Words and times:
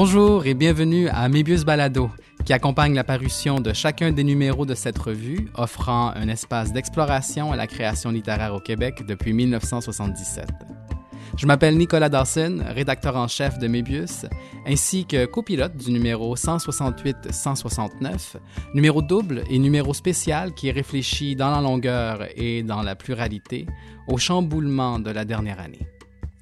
Bonjour 0.00 0.46
et 0.46 0.54
bienvenue 0.54 1.08
à 1.08 1.28
Mébius 1.28 1.64
Balado, 1.64 2.08
qui 2.44 2.52
accompagne 2.52 2.94
la 2.94 3.02
parution 3.02 3.58
de 3.58 3.72
chacun 3.72 4.12
des 4.12 4.22
numéros 4.22 4.64
de 4.64 4.76
cette 4.76 4.96
revue, 4.96 5.48
offrant 5.56 6.12
un 6.14 6.28
espace 6.28 6.72
d'exploration 6.72 7.50
à 7.50 7.56
la 7.56 7.66
création 7.66 8.12
littéraire 8.12 8.54
au 8.54 8.60
Québec 8.60 9.04
depuis 9.08 9.32
1977. 9.32 10.46
Je 11.36 11.46
m'appelle 11.48 11.76
Nicolas 11.76 12.08
Dawson, 12.08 12.62
rédacteur 12.68 13.16
en 13.16 13.26
chef 13.26 13.58
de 13.58 13.66
Mébius, 13.66 14.24
ainsi 14.64 15.04
que 15.04 15.26
copilote 15.26 15.76
du 15.76 15.90
numéro 15.90 16.36
168-169, 16.36 18.36
numéro 18.74 19.02
double 19.02 19.42
et 19.50 19.58
numéro 19.58 19.94
spécial 19.94 20.54
qui 20.54 20.70
réfléchit 20.70 21.34
dans 21.34 21.50
la 21.50 21.60
longueur 21.60 22.20
et 22.36 22.62
dans 22.62 22.82
la 22.82 22.94
pluralité 22.94 23.66
au 24.06 24.16
chamboulement 24.16 25.00
de 25.00 25.10
la 25.10 25.24
dernière 25.24 25.58
année. 25.58 25.88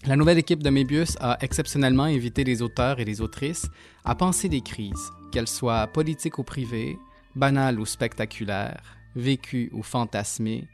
La 0.07 0.15
nouvelle 0.15 0.39
équipe 0.39 0.63
de 0.63 0.71
Mébius 0.71 1.17
a 1.19 1.37
exceptionnellement 1.41 2.05
invité 2.05 2.45
les 2.45 2.63
auteurs 2.63 3.01
et 3.01 3.05
les 3.05 3.21
autrices 3.21 3.67
à 4.05 4.15
penser 4.15 4.49
des 4.49 4.61
crises, 4.61 5.11
qu'elles 5.33 5.49
soient 5.49 5.89
politiques 5.89 6.39
ou 6.39 6.45
privées, 6.45 6.97
banales 7.35 7.81
ou 7.81 7.85
spectaculaires, 7.85 8.97
vécues 9.17 9.69
ou 9.73 9.83
fantasmées, 9.83 10.69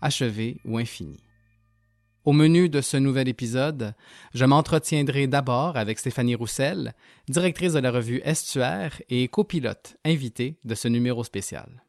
achevées 0.00 0.58
ou 0.64 0.78
infinies. 0.78 1.24
Au 2.24 2.32
menu 2.32 2.68
de 2.68 2.80
ce 2.80 2.96
nouvel 2.96 3.26
épisode, 3.26 3.92
je 4.34 4.44
m'entretiendrai 4.44 5.26
d'abord 5.26 5.76
avec 5.76 5.98
Stéphanie 5.98 6.36
Roussel, 6.36 6.94
directrice 7.28 7.72
de 7.72 7.80
la 7.80 7.90
revue 7.90 8.20
Estuaire 8.24 9.02
et 9.08 9.26
copilote 9.26 9.96
invitée 10.04 10.58
de 10.64 10.76
ce 10.76 10.86
numéro 10.86 11.24
spécial. 11.24 11.82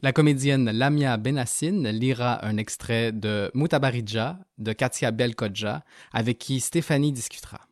La 0.00 0.12
comédienne 0.12 0.70
Lamia 0.70 1.16
Benassine 1.16 1.88
lira 1.88 2.46
un 2.46 2.56
extrait 2.56 3.10
de 3.10 3.50
Mutabaridja 3.52 4.38
de 4.56 4.72
Katia 4.72 5.10
Belkodja, 5.10 5.82
avec 6.12 6.38
qui 6.38 6.60
Stéphanie 6.60 7.10
discutera. 7.10 7.62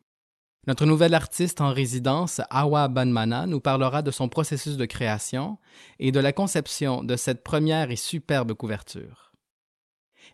Notre 0.67 0.85
nouvelle 0.85 1.13
artiste 1.13 1.61
en 1.61 1.71
résidence, 1.71 2.41
Awa 2.49 2.89
Banmana, 2.89 3.47
nous 3.47 3.61
parlera 3.61 4.01
de 4.01 4.11
son 4.11 4.27
processus 4.27 4.75
de 4.75 4.85
création 4.85 5.57
et 5.99 6.11
de 6.11 6.19
la 6.19 6.33
conception 6.33 7.01
de 7.01 7.15
cette 7.15 7.45
première 7.45 7.91
et 7.91 7.95
superbe 7.95 8.53
couverture. 8.53 9.31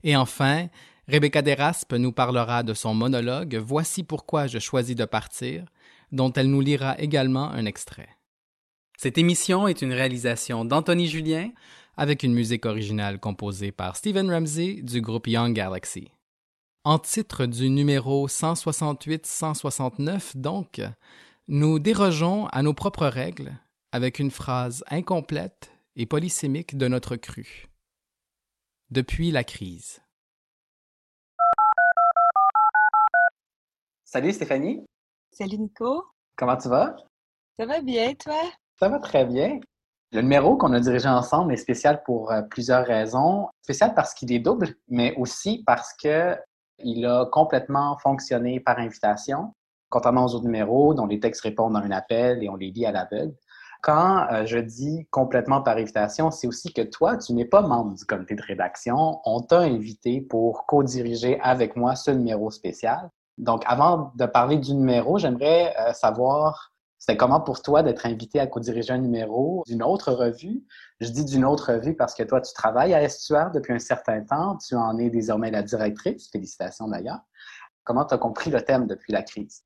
Et 0.01 0.15
enfin, 0.15 0.69
Rebecca 1.07 1.43
Deraspe 1.43 1.93
nous 1.93 2.11
parlera 2.11 2.63
de 2.63 2.73
son 2.73 2.95
monologue 2.95 3.61
Voici 3.63 4.01
pourquoi 4.01 4.47
je 4.47 4.57
choisis 4.57 4.95
de 4.95 5.05
partir, 5.05 5.65
dont 6.11 6.33
elle 6.33 6.49
nous 6.49 6.61
lira 6.61 6.97
également 6.97 7.51
un 7.51 7.65
extrait. 7.65 8.09
Cette 8.97 9.17
émission 9.17 9.67
est 9.67 9.81
une 9.81 9.93
réalisation 9.93 10.65
d'Anthony 10.65 11.07
Julien, 11.07 11.51
avec 11.95 12.23
une 12.23 12.33
musique 12.33 12.65
originale 12.65 13.19
composée 13.19 13.71
par 13.71 13.95
Stephen 13.95 14.31
Ramsey 14.31 14.81
du 14.81 14.99
groupe 15.01 15.27
Young 15.27 15.53
Galaxy. 15.53 16.11
En 16.83 16.97
titre 16.99 17.45
du 17.45 17.69
numéro 17.69 18.27
168-169, 18.27 20.37
donc, 20.37 20.81
nous 21.47 21.79
dérogeons 21.79 22.47
à 22.47 22.61
nos 22.61 22.73
propres 22.73 23.07
règles 23.07 23.57
avec 23.91 24.19
une 24.19 24.31
phrase 24.31 24.83
incomplète 24.89 25.71
et 25.95 26.05
polysémique 26.05 26.77
de 26.77 26.87
notre 26.87 27.15
cru. 27.15 27.67
Depuis 28.89 29.31
la 29.31 29.43
crise. 29.43 30.01
Salut 34.03 34.33
Stéphanie. 34.33 34.85
Salut 35.31 35.57
Nico. 35.57 36.05
Comment 36.35 36.57
tu 36.57 36.69
vas? 36.69 36.95
Ça 37.57 37.65
va 37.65 37.81
bien, 37.81 38.13
toi? 38.15 38.41
Ça 38.79 38.89
va 38.89 38.99
très 38.99 39.25
bien. 39.25 39.59
Le 40.13 40.21
numéro 40.21 40.57
qu'on 40.57 40.73
a 40.73 40.79
dirigé 40.79 41.09
ensemble 41.09 41.53
est 41.53 41.57
spécial 41.57 42.03
pour 42.03 42.31
euh, 42.31 42.43
plusieurs 42.43 42.85
raisons. 42.85 43.47
Spécial 43.63 43.95
parce 43.95 44.13
qu'il 44.13 44.31
est 44.31 44.37
double, 44.37 44.75
mais 44.87 45.15
aussi 45.15 45.63
parce 45.65 45.91
qu'il 45.93 47.05
a 47.07 47.25
complètement 47.31 47.97
fonctionné 47.97 48.59
par 48.59 48.77
invitation, 48.77 49.55
contrairement 49.89 50.25
aux 50.25 50.35
autres 50.35 50.45
numéros 50.45 50.93
dont 50.93 51.07
les 51.07 51.19
textes 51.19 51.41
répondent 51.41 51.75
à 51.75 51.79
un 51.79 51.89
appel 51.89 52.43
et 52.43 52.49
on 52.49 52.55
les 52.55 52.69
lit 52.69 52.85
à 52.85 52.91
l'aveugle. 52.91 53.33
Quand 53.81 54.27
euh, 54.31 54.45
je 54.45 54.59
dis 54.59 55.07
complètement 55.09 55.63
par 55.63 55.77
invitation, 55.77 56.29
c'est 56.29 56.45
aussi 56.45 56.71
que 56.71 56.83
toi, 56.83 57.17
tu 57.17 57.33
n'es 57.33 57.45
pas 57.45 57.63
membre 57.63 57.95
du 57.95 58.05
comité 58.05 58.35
de 58.35 58.43
rédaction. 58.43 59.19
On 59.25 59.41
t'a 59.41 59.61
invité 59.61 60.21
pour 60.21 60.67
co-diriger 60.67 61.39
avec 61.41 61.75
moi 61.75 61.95
ce 61.95 62.11
numéro 62.11 62.51
spécial. 62.51 63.09
Donc, 63.39 63.63
avant 63.65 64.11
de 64.15 64.27
parler 64.27 64.57
du 64.57 64.75
numéro, 64.75 65.17
j'aimerais 65.17 65.73
euh, 65.79 65.91
savoir 65.93 66.72
c'était 67.03 67.17
comment 67.17 67.41
pour 67.41 67.61
toi 67.61 67.83
d'être 67.83 68.05
invité 68.05 68.39
à 68.39 68.47
co-diriger 68.47 68.93
un 68.93 68.97
numéro 68.97 69.61
d'une 69.67 69.83
autre 69.83 70.13
revue? 70.13 70.63
Je 71.01 71.09
dis 71.09 71.25
d'une 71.25 71.43
autre 71.43 71.73
revue 71.73 71.97
parce 71.97 72.15
que 72.15 72.23
toi, 72.23 72.39
tu 72.39 72.53
travailles 72.53 72.93
à 72.93 73.03
Estuaire 73.03 73.51
depuis 73.51 73.73
un 73.73 73.79
certain 73.79 74.21
temps. 74.23 74.57
Tu 74.65 74.73
en 74.75 74.97
es 74.97 75.09
désormais 75.09 75.51
la 75.51 75.63
directrice. 75.63 76.29
Félicitations 76.31 76.87
d'ailleurs. 76.87 77.19
Comment 77.83 78.05
tu 78.05 78.13
as 78.13 78.17
compris 78.17 78.51
le 78.51 78.61
thème 78.61 78.87
depuis 78.87 79.11
la 79.11 79.21
crise? 79.21 79.65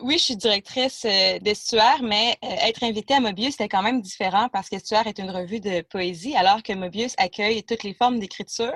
Oui, 0.00 0.14
je 0.16 0.24
suis 0.24 0.36
directrice 0.36 1.04
euh, 1.04 1.38
d'Estuaire, 1.38 2.02
mais 2.02 2.38
euh, 2.42 2.48
être 2.66 2.82
invitée 2.82 3.12
à 3.12 3.20
Mobius, 3.20 3.50
c'était 3.50 3.68
quand 3.68 3.82
même 3.82 4.00
différent 4.00 4.48
parce 4.48 4.70
qu'Estuaire 4.70 5.06
est 5.06 5.18
une 5.18 5.30
revue 5.30 5.60
de 5.60 5.82
poésie, 5.82 6.34
alors 6.34 6.62
que 6.62 6.72
Mobius 6.72 7.14
accueille 7.18 7.62
toutes 7.62 7.82
les 7.82 7.92
formes 7.92 8.18
d'écriture. 8.18 8.72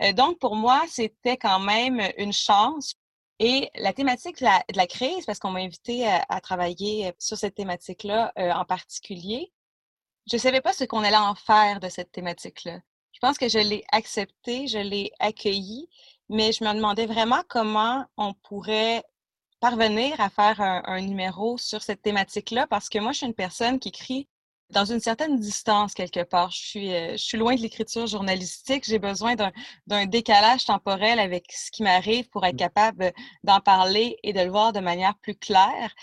Euh, 0.00 0.12
donc, 0.12 0.38
pour 0.38 0.54
moi, 0.54 0.80
c'était 0.88 1.36
quand 1.36 1.58
même 1.58 2.00
une 2.18 2.32
chance 2.32 2.94
et 3.44 3.70
la 3.74 3.92
thématique 3.92 4.38
de 4.40 4.76
la, 4.76 4.86
crise, 4.86 5.26
parce 5.26 5.40
qu'on 5.40 5.50
m'a 5.50 5.58
invité 5.58 6.06
à, 6.06 6.40
travailler 6.40 7.08
euh, 7.08 7.12
sur 7.18 7.36
cette 7.36 7.56
thématique-là 7.56 8.32
euh, 8.38 8.52
en 8.52 8.64
particulier, 8.64 9.52
je 10.30 10.36
ne 10.36 10.40
savais 10.40 10.60
pas 10.60 10.72
ce 10.72 10.84
qu'on 10.84 11.02
allait 11.02 11.16
en 11.16 11.34
faire 11.34 11.80
de 11.80 11.88
cette 11.88 12.12
thématique-là. 12.12 12.78
Je 13.10 13.18
pense 13.18 13.38
que 13.38 13.48
je 13.48 13.58
l'ai 13.58 13.84
acceptée, 13.90 14.68
je 14.68 14.78
l'ai 14.78 15.10
accueillie, 15.18 15.88
mais 16.28 16.52
je 16.52 16.62
me 16.62 16.72
demandais 16.72 17.06
vraiment 17.06 17.42
comment 17.48 18.06
on 18.16 18.32
pourrait 18.32 19.02
parvenir 19.58 20.20
à 20.20 20.30
faire 20.30 20.60
un, 20.60 20.82
un 20.86 21.00
numéro 21.00 21.58
sur 21.58 21.82
cette 21.82 22.00
thématique-là, 22.00 22.68
parce 22.68 22.88
que 22.88 23.00
moi, 23.00 23.10
je 23.10 23.18
suis 23.18 23.26
une 23.26 23.34
personne 23.34 23.80
qui 23.80 23.88
écrit 23.88 24.28
dans 24.72 24.84
une 24.86 25.00
certaine 25.00 25.38
distance 25.38 25.94
quelque 25.94 26.24
part. 26.24 26.50
Je 26.50 26.58
suis, 26.58 26.94
euh, 26.94 27.12
je 27.12 27.22
suis 27.22 27.38
loin 27.38 27.54
de 27.54 27.60
l'écriture 27.60 28.06
journalistique. 28.06 28.84
J'ai 28.84 28.98
besoin 28.98 29.34
d'un 29.86 30.06
décalage 30.06 30.64
temporel 30.64 31.18
avec 31.18 31.52
ce 31.52 31.70
qui 31.70 31.82
m'arrive 31.82 32.28
pour 32.30 32.44
être 32.44 32.54
mmh. 32.54 32.56
capable 32.56 33.12
d'en 33.44 33.60
parler 33.60 34.16
et 34.22 34.32
de 34.32 34.40
le 34.40 34.50
voir 34.50 34.72
de 34.72 34.80
manière 34.80 35.14
plus 35.18 35.34
claire. 35.34 35.94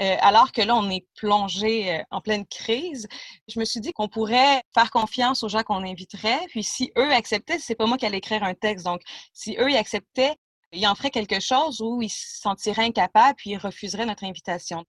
Euh, 0.00 0.16
alors 0.20 0.52
que 0.52 0.62
là, 0.62 0.76
on 0.76 0.90
est 0.90 1.06
plongé 1.14 1.92
euh, 1.92 2.02
en 2.10 2.20
pleine 2.20 2.46
crise. 2.46 3.08
Je 3.48 3.58
me 3.58 3.64
suis 3.64 3.80
dit 3.80 3.92
qu'on 3.92 4.08
pourrait 4.08 4.62
faire 4.74 4.90
confiance 4.90 5.42
aux 5.42 5.48
gens 5.48 5.62
qu'on 5.62 5.84
inviterait. 5.84 6.40
Puis 6.48 6.62
si 6.62 6.92
eux 6.98 7.12
acceptaient, 7.12 7.58
c'est 7.58 7.74
pas 7.74 7.86
moi 7.86 7.96
qui 7.96 8.06
allais 8.06 8.18
écrire 8.18 8.44
un 8.44 8.54
texte. 8.54 8.84
Donc, 8.84 9.00
si 9.32 9.56
eux 9.58 9.74
acceptaient, 9.76 10.36
ils 10.72 10.86
en 10.86 10.94
feraient 10.94 11.10
quelque 11.10 11.40
chose 11.40 11.80
ou 11.80 12.02
ils 12.02 12.10
se 12.10 12.40
sentiraient 12.40 12.84
incapables 12.84 13.36
puis 13.36 13.50
ils 13.50 13.58
refuseraient 13.58 14.06
notre 14.06 14.24
invitation. 14.24 14.84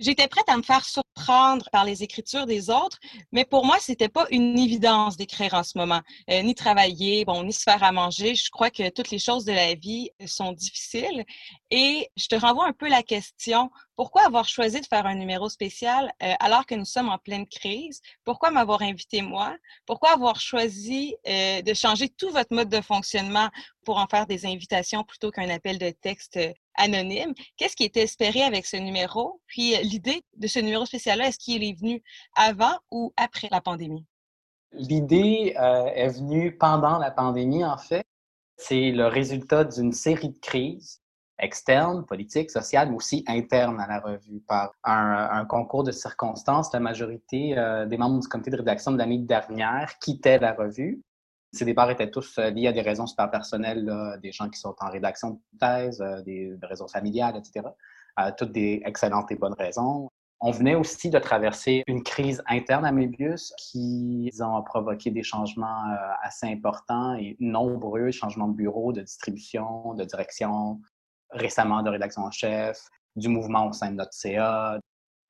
J'étais 0.00 0.28
prête 0.28 0.48
à 0.48 0.56
me 0.56 0.62
faire 0.62 0.84
surprendre 0.84 1.68
par 1.70 1.84
les 1.84 2.02
écritures 2.02 2.46
des 2.46 2.70
autres, 2.70 2.98
mais 3.32 3.44
pour 3.44 3.66
moi, 3.66 3.76
c'était 3.80 4.08
pas 4.08 4.26
une 4.30 4.58
évidence 4.58 5.18
d'écrire 5.18 5.52
en 5.52 5.62
ce 5.62 5.76
moment, 5.76 6.00
euh, 6.30 6.40
ni 6.42 6.54
travailler, 6.54 7.26
bon, 7.26 7.44
ni 7.44 7.52
se 7.52 7.62
faire 7.62 7.82
à 7.82 7.92
manger. 7.92 8.34
Je 8.34 8.50
crois 8.50 8.70
que 8.70 8.88
toutes 8.88 9.10
les 9.10 9.18
choses 9.18 9.44
de 9.44 9.52
la 9.52 9.74
vie 9.74 10.10
sont 10.26 10.52
difficiles. 10.52 11.24
Et 11.70 12.08
je 12.16 12.26
te 12.28 12.34
renvoie 12.34 12.66
un 12.66 12.72
peu 12.72 12.88
la 12.88 13.02
question 13.02 13.70
pourquoi 14.00 14.22
avoir 14.22 14.48
choisi 14.48 14.80
de 14.80 14.86
faire 14.86 15.04
un 15.04 15.14
numéro 15.14 15.50
spécial 15.50 16.10
euh, 16.22 16.32
alors 16.40 16.64
que 16.64 16.74
nous 16.74 16.86
sommes 16.86 17.10
en 17.10 17.18
pleine 17.18 17.46
crise? 17.46 18.00
Pourquoi 18.24 18.50
m'avoir 18.50 18.80
invité 18.80 19.20
moi? 19.20 19.54
Pourquoi 19.84 20.12
avoir 20.14 20.40
choisi 20.40 21.14
euh, 21.28 21.60
de 21.60 21.74
changer 21.74 22.08
tout 22.08 22.30
votre 22.30 22.54
mode 22.54 22.70
de 22.70 22.80
fonctionnement 22.80 23.50
pour 23.84 23.98
en 23.98 24.06
faire 24.06 24.26
des 24.26 24.46
invitations 24.46 25.04
plutôt 25.04 25.30
qu'un 25.30 25.50
appel 25.50 25.76
de 25.76 25.90
texte 25.90 26.38
euh, 26.38 26.50
anonyme? 26.78 27.34
Qu'est-ce 27.58 27.76
qui 27.76 27.84
était 27.84 28.04
espéré 28.04 28.40
avec 28.42 28.64
ce 28.64 28.78
numéro? 28.78 29.42
Puis 29.46 29.76
l'idée 29.82 30.22
de 30.34 30.46
ce 30.46 30.60
numéro 30.60 30.86
spécial-là, 30.86 31.28
est-ce 31.28 31.38
qu'il 31.38 31.62
est 31.62 31.78
venu 31.78 32.02
avant 32.34 32.78
ou 32.90 33.12
après 33.18 33.48
la 33.50 33.60
pandémie? 33.60 34.06
L'idée 34.72 35.54
est 35.54 36.08
venue 36.08 36.56
pendant 36.56 36.96
la 36.96 37.10
pandémie, 37.10 37.66
en 37.66 37.76
fait. 37.76 38.06
C'est 38.56 38.92
le 38.92 39.08
résultat 39.08 39.64
d'une 39.64 39.92
série 39.92 40.30
de 40.30 40.38
crises 40.38 40.99
externe, 41.40 42.04
politique, 42.04 42.50
sociale, 42.50 42.90
mais 42.90 42.96
aussi 42.96 43.24
interne 43.26 43.80
à 43.80 43.86
la 43.86 44.00
revue. 44.00 44.40
Par 44.46 44.72
un, 44.84 45.44
concours 45.46 45.84
de 45.84 45.92
circonstances, 45.92 46.72
la 46.72 46.80
majorité 46.80 47.58
euh, 47.58 47.86
des 47.86 47.96
membres 47.96 48.20
du 48.20 48.28
comité 48.28 48.50
de 48.50 48.56
rédaction 48.56 48.92
de 48.92 48.98
l'année 48.98 49.18
dernière 49.18 49.98
quittaient 49.98 50.38
la 50.38 50.52
revue. 50.52 51.02
Ces 51.52 51.64
départs 51.64 51.90
étaient 51.90 52.10
tous 52.10 52.38
euh, 52.38 52.50
liés 52.50 52.68
à 52.68 52.72
des 52.72 52.82
raisons 52.82 53.06
super 53.06 53.30
personnelles, 53.30 53.90
des 54.22 54.32
gens 54.32 54.48
qui 54.48 54.60
sont 54.60 54.76
en 54.80 54.90
rédaction 54.90 55.30
de 55.30 55.58
thèse, 55.58 56.00
euh, 56.00 56.22
des, 56.22 56.56
raisons 56.62 56.88
familiales, 56.88 57.36
etc. 57.36 57.66
toutes 58.36 58.52
des 58.52 58.82
excellentes 58.84 59.32
et 59.32 59.36
bonnes 59.36 59.54
raisons. 59.54 60.10
On 60.42 60.52
venait 60.52 60.74
aussi 60.74 61.10
de 61.10 61.18
traverser 61.18 61.82
une 61.86 62.02
crise 62.02 62.42
interne 62.46 62.86
à 62.86 62.92
Mébius 62.92 63.52
qui 63.58 64.30
ont 64.40 64.62
provoqué 64.62 65.10
des 65.10 65.22
changements 65.22 65.84
assez 66.22 66.46
importants 66.46 67.14
et 67.14 67.36
nombreux 67.40 68.10
changements 68.10 68.48
de 68.48 68.54
bureau, 68.54 68.92
de 68.92 69.02
distribution, 69.02 69.94
de 69.94 70.04
direction, 70.04 70.80
récemment 71.32 71.82
de 71.82 71.90
rédaction 71.90 72.22
en 72.22 72.30
chef, 72.30 72.80
du 73.16 73.28
mouvement 73.28 73.68
au 73.68 73.72
sein 73.72 73.90
de 73.90 73.96
notre 73.96 74.12
CA. 74.12 74.78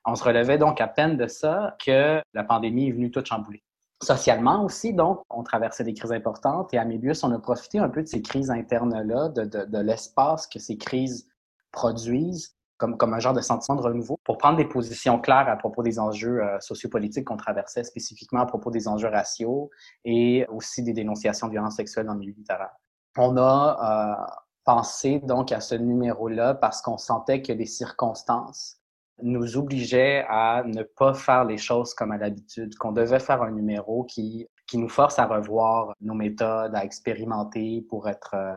On 0.05 0.15
se 0.15 0.23
relevait 0.23 0.57
donc 0.57 0.81
à 0.81 0.87
peine 0.87 1.17
de 1.17 1.27
ça 1.27 1.75
que 1.83 2.21
la 2.33 2.43
pandémie 2.43 2.87
est 2.87 2.91
venue 2.91 3.11
tout 3.11 3.23
chambouler. 3.23 3.63
Socialement 4.01 4.63
aussi, 4.65 4.93
donc, 4.93 5.21
on 5.29 5.43
traversait 5.43 5.83
des 5.83 5.93
crises 5.93 6.11
importantes 6.11 6.73
et 6.73 6.79
à 6.79 6.85
Mébius, 6.85 7.23
on 7.23 7.31
a 7.31 7.37
profité 7.37 7.77
un 7.77 7.89
peu 7.89 8.01
de 8.01 8.07
ces 8.07 8.23
crises 8.23 8.49
internes-là, 8.49 9.29
de, 9.29 9.45
de, 9.45 9.77
l'espace 9.77 10.47
que 10.47 10.57
ces 10.57 10.77
crises 10.77 11.29
produisent 11.71 12.55
comme, 12.77 12.97
comme 12.97 13.13
un 13.13 13.19
genre 13.19 13.33
de 13.33 13.41
sentiment 13.41 13.77
de 13.77 13.83
renouveau, 13.83 14.17
pour 14.23 14.39
prendre 14.39 14.57
des 14.57 14.65
positions 14.65 15.19
claires 15.19 15.47
à 15.47 15.55
propos 15.55 15.83
des 15.83 15.99
enjeux 15.99 16.41
euh, 16.41 16.59
sociopolitiques 16.59 17.25
qu'on 17.25 17.37
traversait, 17.37 17.83
spécifiquement 17.83 18.39
à 18.39 18.47
propos 18.47 18.71
des 18.71 18.87
enjeux 18.87 19.07
raciaux 19.07 19.69
et 20.03 20.47
aussi 20.49 20.81
des 20.81 20.93
dénonciations 20.93 21.45
de 21.45 21.51
violences 21.51 21.75
sexuelles 21.75 22.07
dans 22.07 22.13
le 22.13 22.19
milieu 22.19 22.33
littéraire. 22.33 22.71
On 23.17 23.37
a 23.37 24.23
euh, 24.23 24.35
pensé 24.71 25.19
donc 25.19 25.51
à 25.51 25.59
ce 25.59 25.75
numéro-là 25.75 26.53
parce 26.53 26.81
qu'on 26.81 26.97
sentait 26.97 27.41
que 27.41 27.51
les 27.51 27.65
circonstances 27.65 28.77
nous 29.21 29.57
obligeaient 29.57 30.25
à 30.29 30.63
ne 30.65 30.83
pas 30.83 31.13
faire 31.13 31.43
les 31.43 31.57
choses 31.57 31.93
comme 31.93 32.13
à 32.13 32.17
l'habitude, 32.17 32.77
qu'on 32.77 32.93
devait 32.93 33.19
faire 33.19 33.41
un 33.41 33.51
numéro 33.51 34.05
qui, 34.05 34.47
qui 34.67 34.77
nous 34.77 34.87
force 34.87 35.19
à 35.19 35.25
revoir 35.25 35.93
nos 35.99 36.13
méthodes, 36.13 36.73
à 36.73 36.85
expérimenter 36.85 37.85
pour 37.89 38.07
être 38.07 38.33
euh, 38.33 38.55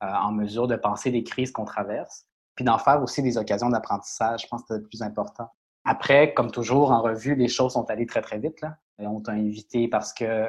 en 0.00 0.30
mesure 0.30 0.68
de 0.68 0.76
penser 0.76 1.10
les 1.10 1.24
crises 1.24 1.50
qu'on 1.50 1.64
traverse 1.64 2.26
puis 2.54 2.64
d'en 2.64 2.78
faire 2.78 3.02
aussi 3.02 3.20
des 3.20 3.36
occasions 3.36 3.68
d'apprentissage. 3.68 4.42
Je 4.42 4.46
pense 4.46 4.62
que 4.62 4.68
c'est 4.68 4.80
le 4.80 4.86
plus 4.86 5.02
important. 5.02 5.50
Après, 5.84 6.32
comme 6.32 6.52
toujours, 6.52 6.92
en 6.92 7.02
revue, 7.02 7.34
les 7.34 7.48
choses 7.48 7.72
sont 7.72 7.90
allées 7.90 8.06
très, 8.06 8.22
très 8.22 8.38
vite. 8.38 8.60
Là. 8.60 8.76
Et 9.00 9.06
on 9.08 9.20
t'a 9.20 9.32
invité 9.32 9.88
parce 9.88 10.14
que, 10.14 10.48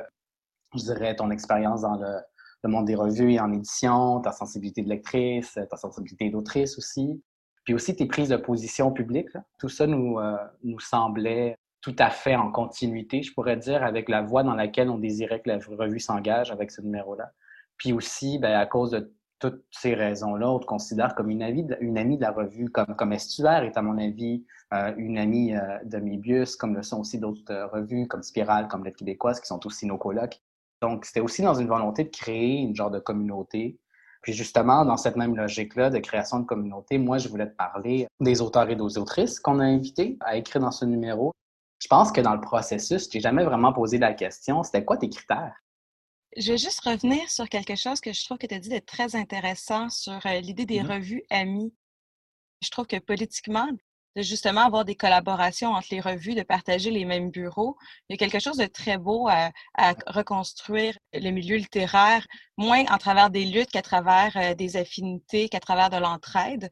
je 0.75 0.83
dirais, 0.83 1.15
ton 1.15 1.31
expérience 1.31 1.81
dans 1.81 1.95
le, 1.95 2.19
monde 2.65 2.85
des 2.85 2.95
revues 2.95 3.33
et 3.33 3.39
en 3.39 3.51
édition, 3.53 4.19
ta 4.21 4.31
sensibilité 4.31 4.81
de 4.81 4.89
lectrice, 4.89 5.59
ta 5.69 5.77
sensibilité 5.77 6.29
d'autrice 6.29 6.77
aussi, 6.77 7.21
puis 7.63 7.73
aussi 7.73 7.95
tes 7.95 8.05
prises 8.05 8.29
de 8.29 8.37
position 8.37 8.91
publiques. 8.91 9.37
Tout 9.59 9.69
ça 9.69 9.87
nous, 9.87 10.19
euh, 10.19 10.37
nous 10.63 10.79
semblait 10.79 11.57
tout 11.81 11.95
à 11.99 12.09
fait 12.09 12.35
en 12.35 12.51
continuité, 12.51 13.21
je 13.21 13.33
pourrais 13.33 13.57
dire, 13.57 13.83
avec 13.83 14.09
la 14.09 14.21
voie 14.21 14.43
dans 14.43 14.55
laquelle 14.55 14.89
on 14.89 14.97
désirait 14.97 15.41
que 15.41 15.49
la 15.49 15.57
revue 15.57 15.99
s'engage 15.99 16.51
avec 16.51 16.71
ce 16.71 16.81
numéro-là. 16.81 17.31
Puis 17.77 17.93
aussi, 17.93 18.39
ben, 18.39 18.53
à 18.53 18.65
cause 18.65 18.91
de 18.91 19.13
toutes 19.39 19.63
ces 19.71 19.93
raisons-là, 19.93 20.49
on 20.49 20.59
te 20.59 20.65
considère 20.65 21.13
comme 21.15 21.29
une, 21.29 21.43
amie 21.43 21.63
de, 21.63 22.21
la 22.21 22.31
revue, 22.31 22.69
comme, 22.69 22.95
comme 22.95 23.13
Estuaire 23.13 23.63
est, 23.63 23.77
à 23.77 23.81
mon 23.81 23.97
avis, 23.97 24.43
euh, 24.73 24.93
une 24.97 25.17
amie 25.17 25.55
euh, 25.55 25.77
de 25.85 25.97
Mébius, 25.97 26.55
comme 26.55 26.75
le 26.75 26.83
sont 26.83 26.99
aussi 26.99 27.19
d'autres 27.19 27.51
euh, 27.51 27.67
revues, 27.67 28.07
comme 28.07 28.23
Spirale, 28.23 28.67
comme 28.67 28.83
Lettre 28.83 28.97
québécoise, 28.97 29.39
qui 29.39 29.47
sont 29.47 29.65
aussi 29.65 29.85
nos 29.85 29.97
colocs. 29.97 30.41
Donc, 30.81 31.05
c'était 31.05 31.19
aussi 31.19 31.41
dans 31.41 31.55
une 31.55 31.67
volonté 31.67 32.03
de 32.03 32.09
créer 32.09 32.57
une 32.57 32.75
genre 32.75 32.91
de 32.91 32.99
communauté. 32.99 33.79
Puis 34.21 34.33
justement, 34.33 34.83
dans 34.85 34.97
cette 34.97 35.15
même 35.15 35.35
logique-là 35.35 35.89
de 35.89 35.99
création 35.99 36.39
de 36.39 36.45
communauté, 36.45 36.97
moi, 36.97 37.17
je 37.17 37.29
voulais 37.29 37.49
te 37.49 37.55
parler 37.55 38.07
des 38.19 38.41
auteurs 38.41 38.69
et 38.69 38.75
des 38.75 38.97
autrices 38.97 39.39
qu'on 39.39 39.59
a 39.59 39.63
invités 39.63 40.17
à 40.21 40.37
écrire 40.37 40.61
dans 40.61 40.71
ce 40.71 40.85
numéro. 40.85 41.31
Je 41.79 41.87
pense 41.87 42.11
que 42.11 42.21
dans 42.21 42.33
le 42.33 42.41
processus, 42.41 43.05
je 43.05 43.09
t'ai 43.09 43.19
jamais 43.19 43.43
vraiment 43.43 43.71
posé 43.71 43.97
la 43.97 44.13
question, 44.13 44.63
c'était 44.63 44.83
quoi 44.83 44.97
tes 44.97 45.09
critères? 45.09 45.55
Je 46.35 46.51
vais 46.51 46.57
juste 46.57 46.81
revenir 46.81 47.29
sur 47.29 47.47
quelque 47.49 47.75
chose 47.75 48.01
que 48.01 48.13
je 48.13 48.25
trouve 48.25 48.37
que 48.37 48.47
tu 48.47 48.53
as 48.53 48.59
dit 48.59 48.69
de 48.69 48.79
très 48.79 49.15
intéressant 49.15 49.89
sur 49.89 50.19
euh, 50.25 50.39
l'idée 50.39 50.65
des 50.65 50.81
mmh 50.81 50.91
revues 50.91 51.23
amies. 51.29 51.73
Je 52.61 52.69
trouve 52.69 52.87
que 52.87 52.99
politiquement, 52.99 53.69
de 54.17 54.23
justement 54.23 54.61
avoir 54.61 54.83
des 54.83 54.95
collaborations 54.95 55.73
entre 55.73 55.89
les 55.91 56.01
revues, 56.01 56.33
de 56.33 56.41
partager 56.41 56.89
les 56.89 57.05
mêmes 57.05 57.29
bureaux, 57.29 57.77
il 58.09 58.13
y 58.13 58.15
a 58.15 58.17
quelque 58.17 58.39
chose 58.39 58.57
de 58.57 58.65
très 58.65 58.97
beau 58.97 59.27
à, 59.29 59.51
reconstruire 60.07 60.97
le 61.13 61.29
milieu 61.29 61.55
littéraire, 61.55 62.25
moins 62.57 62.83
en 62.89 62.97
travers 62.97 63.29
des 63.29 63.45
luttes 63.45 63.69
qu'à 63.69 63.83
travers 63.83 64.35
euh, 64.35 64.55
des 64.55 64.75
affinités, 64.75 65.49
qu'à 65.49 65.59
travers 65.59 65.91
de 65.91 65.97
l'entraide. 65.97 66.71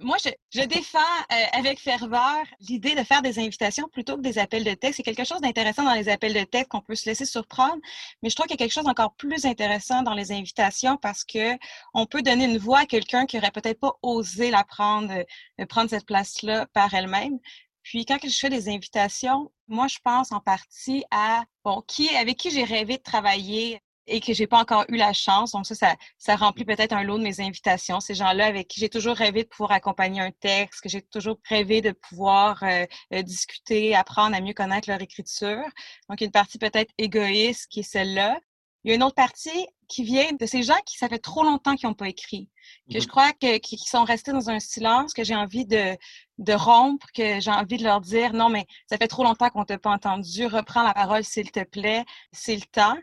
Moi, 0.00 0.16
je, 0.52 0.62
défends 0.64 0.98
euh, 1.32 1.44
avec 1.54 1.80
ferveur 1.80 2.44
l'idée 2.60 2.94
de 2.94 3.02
faire 3.02 3.20
des 3.20 3.40
invitations 3.40 3.88
plutôt 3.88 4.16
que 4.16 4.22
des 4.22 4.38
appels 4.38 4.62
de 4.62 4.74
texte. 4.74 4.98
C'est 4.98 5.02
quelque 5.02 5.26
chose 5.26 5.40
d'intéressant 5.40 5.82
dans 5.82 5.94
les 5.94 6.08
appels 6.08 6.34
de 6.34 6.44
texte 6.44 6.68
qu'on 6.68 6.80
peut 6.80 6.94
se 6.94 7.08
laisser 7.08 7.24
surprendre, 7.24 7.78
mais 8.22 8.30
je 8.30 8.36
trouve 8.36 8.46
qu'il 8.46 8.54
y 8.54 8.62
a 8.62 8.64
quelque 8.64 8.72
chose 8.72 8.84
d'encore 8.84 9.14
plus 9.14 9.44
intéressant 9.44 10.02
dans 10.02 10.14
les 10.14 10.30
invitations 10.30 10.96
parce 10.98 11.24
que 11.24 11.58
on 11.94 12.06
peut 12.06 12.22
donner 12.22 12.44
une 12.44 12.58
voix 12.58 12.80
à 12.80 12.86
quelqu'un 12.86 13.26
qui 13.26 13.38
aurait 13.38 13.50
peut-être 13.50 13.80
pas 13.80 13.94
osé 14.02 14.52
la 14.52 14.62
prendre, 14.62 15.12
euh, 15.12 15.66
prendre 15.66 15.90
cette 15.90 16.06
place-là 16.06 16.66
par 16.72 16.94
elle-même. 16.94 17.40
Puis 17.82 18.04
quand 18.04 18.18
je 18.22 18.38
fais 18.38 18.50
des 18.50 18.68
invitations, 18.68 19.50
moi, 19.66 19.88
je 19.88 19.98
pense 20.04 20.30
en 20.30 20.40
partie 20.40 21.04
à 21.10 21.42
bon, 21.64 21.82
qui 21.88 22.08
avec 22.14 22.36
qui 22.36 22.50
j'ai 22.50 22.64
rêvé 22.64 22.98
de 22.98 23.02
travailler 23.02 23.80
et 24.08 24.20
que 24.20 24.32
j'ai 24.32 24.46
pas 24.46 24.58
encore 24.58 24.84
eu 24.88 24.96
la 24.96 25.12
chance. 25.12 25.52
Donc 25.52 25.66
ça, 25.66 25.94
ça, 26.18 26.36
remplit 26.36 26.64
peut-être 26.64 26.92
un 26.92 27.02
lot 27.02 27.18
de 27.18 27.22
mes 27.22 27.40
invitations. 27.40 28.00
Ces 28.00 28.14
gens-là 28.14 28.46
avec 28.46 28.68
qui 28.68 28.80
j'ai 28.80 28.88
toujours 28.88 29.16
rêvé 29.16 29.44
de 29.44 29.48
pouvoir 29.48 29.72
accompagner 29.72 30.20
un 30.20 30.30
texte, 30.32 30.80
que 30.80 30.88
j'ai 30.88 31.02
toujours 31.02 31.38
rêvé 31.48 31.80
de 31.80 31.92
pouvoir 31.92 32.62
euh, 32.62 32.86
euh, 33.14 33.22
discuter, 33.22 33.94
apprendre 33.94 34.36
à 34.36 34.40
mieux 34.40 34.54
connaître 34.54 34.88
leur 34.88 35.00
écriture. 35.00 35.64
Donc 36.08 36.20
une 36.20 36.32
partie 36.32 36.58
peut-être 36.58 36.92
égoïste 36.98 37.68
qui 37.70 37.80
est 37.80 37.84
celle-là. 37.84 38.38
Il 38.84 38.90
y 38.90 38.92
a 38.92 38.94
une 38.94 39.02
autre 39.02 39.16
partie 39.16 39.66
qui 39.88 40.04
vient 40.04 40.32
de 40.38 40.46
ces 40.46 40.62
gens 40.62 40.78
qui, 40.86 40.96
ça 40.96 41.08
fait 41.08 41.18
trop 41.18 41.42
longtemps 41.42 41.74
qu'ils 41.74 41.88
n'ont 41.88 41.94
pas 41.94 42.08
écrit, 42.08 42.48
que 42.90 43.00
je 43.00 43.04
mmh 43.04 43.08
crois 43.08 43.32
que, 43.32 43.58
qui 43.58 43.76
sont 43.76 44.04
restés 44.04 44.32
dans 44.32 44.50
un 44.50 44.60
silence, 44.60 45.12
que 45.12 45.24
j'ai 45.24 45.34
envie 45.34 45.66
de, 45.66 45.96
de 46.38 46.52
rompre, 46.52 47.06
que 47.12 47.40
j'ai 47.40 47.50
envie 47.50 47.76
de 47.76 47.82
leur 47.82 48.00
dire 48.00 48.32
non, 48.34 48.48
mais 48.48 48.66
ça 48.88 48.96
fait 48.96 49.08
trop 49.08 49.24
longtemps 49.24 49.50
qu'on 49.50 49.64
t'a 49.64 49.78
pas 49.78 49.90
entendu, 49.90 50.46
reprends 50.46 50.84
la 50.84 50.94
parole 50.94 51.24
s'il 51.24 51.50
te 51.50 51.64
plaît, 51.64 52.04
c'est 52.32 52.54
le 52.54 52.62
temps. 52.70 52.96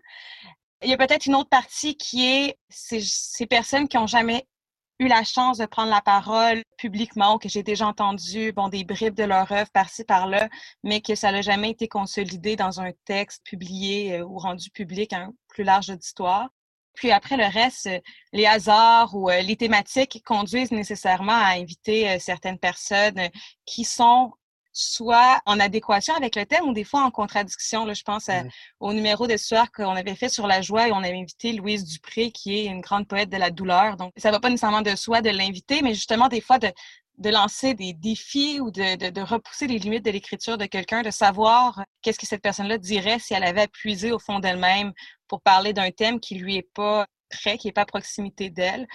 Il 0.85 0.91
y 0.91 0.93
a 0.93 0.97
peut-être 0.97 1.25
une 1.25 1.33
autre 1.33 1.49
partie 1.49 1.97
qui 1.97 2.27
est 2.27 2.59
ces, 2.69 3.47
personnes 3.47 3.87
qui 3.87 3.97
n'ont 3.97 4.05
jamais 4.05 4.45
eu 4.99 5.07
la 5.07 5.23
chance 5.23 5.57
de 5.57 5.65
prendre 5.65 5.89
la 5.89 6.01
parole 6.01 6.61
publiquement 6.77 7.39
que 7.39 7.49
j'ai 7.49 7.63
déjà 7.63 7.87
entendu 7.87 8.51
bon, 8.51 8.69
des 8.69 8.83
bribes 8.83 9.15
de 9.15 9.23
leur 9.23 9.51
œuvre 9.51 9.71
par-ci, 9.71 10.03
par-là, 10.03 10.47
mais 10.83 11.01
que 11.01 11.15
ça 11.15 11.31
n'a 11.31 11.41
jamais 11.41 11.71
été 11.71 11.87
consolidé 11.87 12.55
dans 12.55 12.81
un 12.81 12.91
texte 13.05 13.43
publié 13.43 14.19
euh, 14.19 14.25
ou 14.25 14.37
rendu 14.37 14.69
public 14.69 15.11
un 15.13 15.33
plus 15.47 15.63
large 15.63 15.89
auditoire. 15.89 16.49
Puis 16.93 17.11
après, 17.11 17.35
le 17.35 17.45
reste, 17.45 17.87
euh, 17.87 17.99
les 18.31 18.45
hasards 18.45 19.15
ou 19.15 19.31
euh, 19.31 19.41
les 19.41 19.55
thématiques 19.55 20.21
conduisent 20.23 20.71
nécessairement 20.71 21.33
à 21.33 21.55
inviter 21.55 22.19
certaines 22.19 22.59
personnes 22.59 23.29
qui 23.65 23.85
sont 23.85 24.33
soit 24.77 25.39
en 25.45 25.59
adéquation 25.61 26.13
avec 26.15 26.35
le 26.35 26.45
thème 26.45 26.65
ou 26.67 26.73
des 26.73 26.83
fois 26.83 27.03
en 27.03 27.09
contradiction. 27.09 27.85
Là, 27.85 27.93
je 27.93 28.03
pense 28.03 28.29
au 28.81 28.91
numéro 28.93 29.25
de 29.25 29.37
soir 29.37 29.71
qu'on 29.71 29.95
avait 29.95 30.15
fait 30.15 30.27
sur 30.27 30.47
la 30.47 30.61
joie 30.61 30.89
et 30.89 30.91
on 30.91 30.97
avait 30.97 31.17
invité 31.17 31.53
Louise 31.53 31.85
Dupré, 31.85 32.31
qui 32.31 32.59
est 32.59 32.65
une 32.65 32.81
grande 32.81 33.07
poète 33.07 33.29
de 33.29 33.37
la 33.37 33.51
douleur. 33.51 33.95
Donc, 33.95 34.11
ça 34.17 34.31
va 34.31 34.41
pas 34.41 34.49
nécessairement 34.49 34.81
de 34.81 34.95
soi 34.97 35.21
de 35.21 35.29
l'inviter, 35.29 35.81
mais 35.81 35.93
justement, 35.93 36.27
des 36.27 36.41
fois, 36.41 36.59
de, 36.59 36.69
de 37.17 37.29
lancer 37.29 37.73
des 37.73 37.93
défis 37.93 38.59
ou 38.59 38.69
de, 38.69 38.97
de, 38.97 39.09
de 39.11 39.21
repousser 39.21 39.67
les 39.67 39.79
limites 39.79 40.03
de 40.03 40.11
l'écriture 40.11 40.57
de 40.57 40.65
quelqu'un, 40.65 41.03
de 41.03 41.11
savoir 41.11 41.81
qu'est-ce 42.01 42.19
que 42.19 42.27
cette 42.27 42.41
personne-là 42.41 42.77
dirait 42.77 43.19
si 43.19 43.33
elle 43.33 43.45
avait 43.45 43.69
puisé 43.69 44.11
au 44.11 44.19
fond 44.19 44.39
d'elle-même 44.39 44.91
pour 45.29 45.41
parler 45.41 45.71
d'un 45.71 45.89
thème 45.91 46.19
qui 46.19 46.35
lui 46.35 46.57
est 46.57 46.69
pas 46.73 47.07
prêt, 47.29 47.57
qui 47.57 47.67
n'est 47.67 47.73
pas 47.73 47.81
à 47.83 47.85
proximité 47.85 48.49
d'elle. 48.49 48.85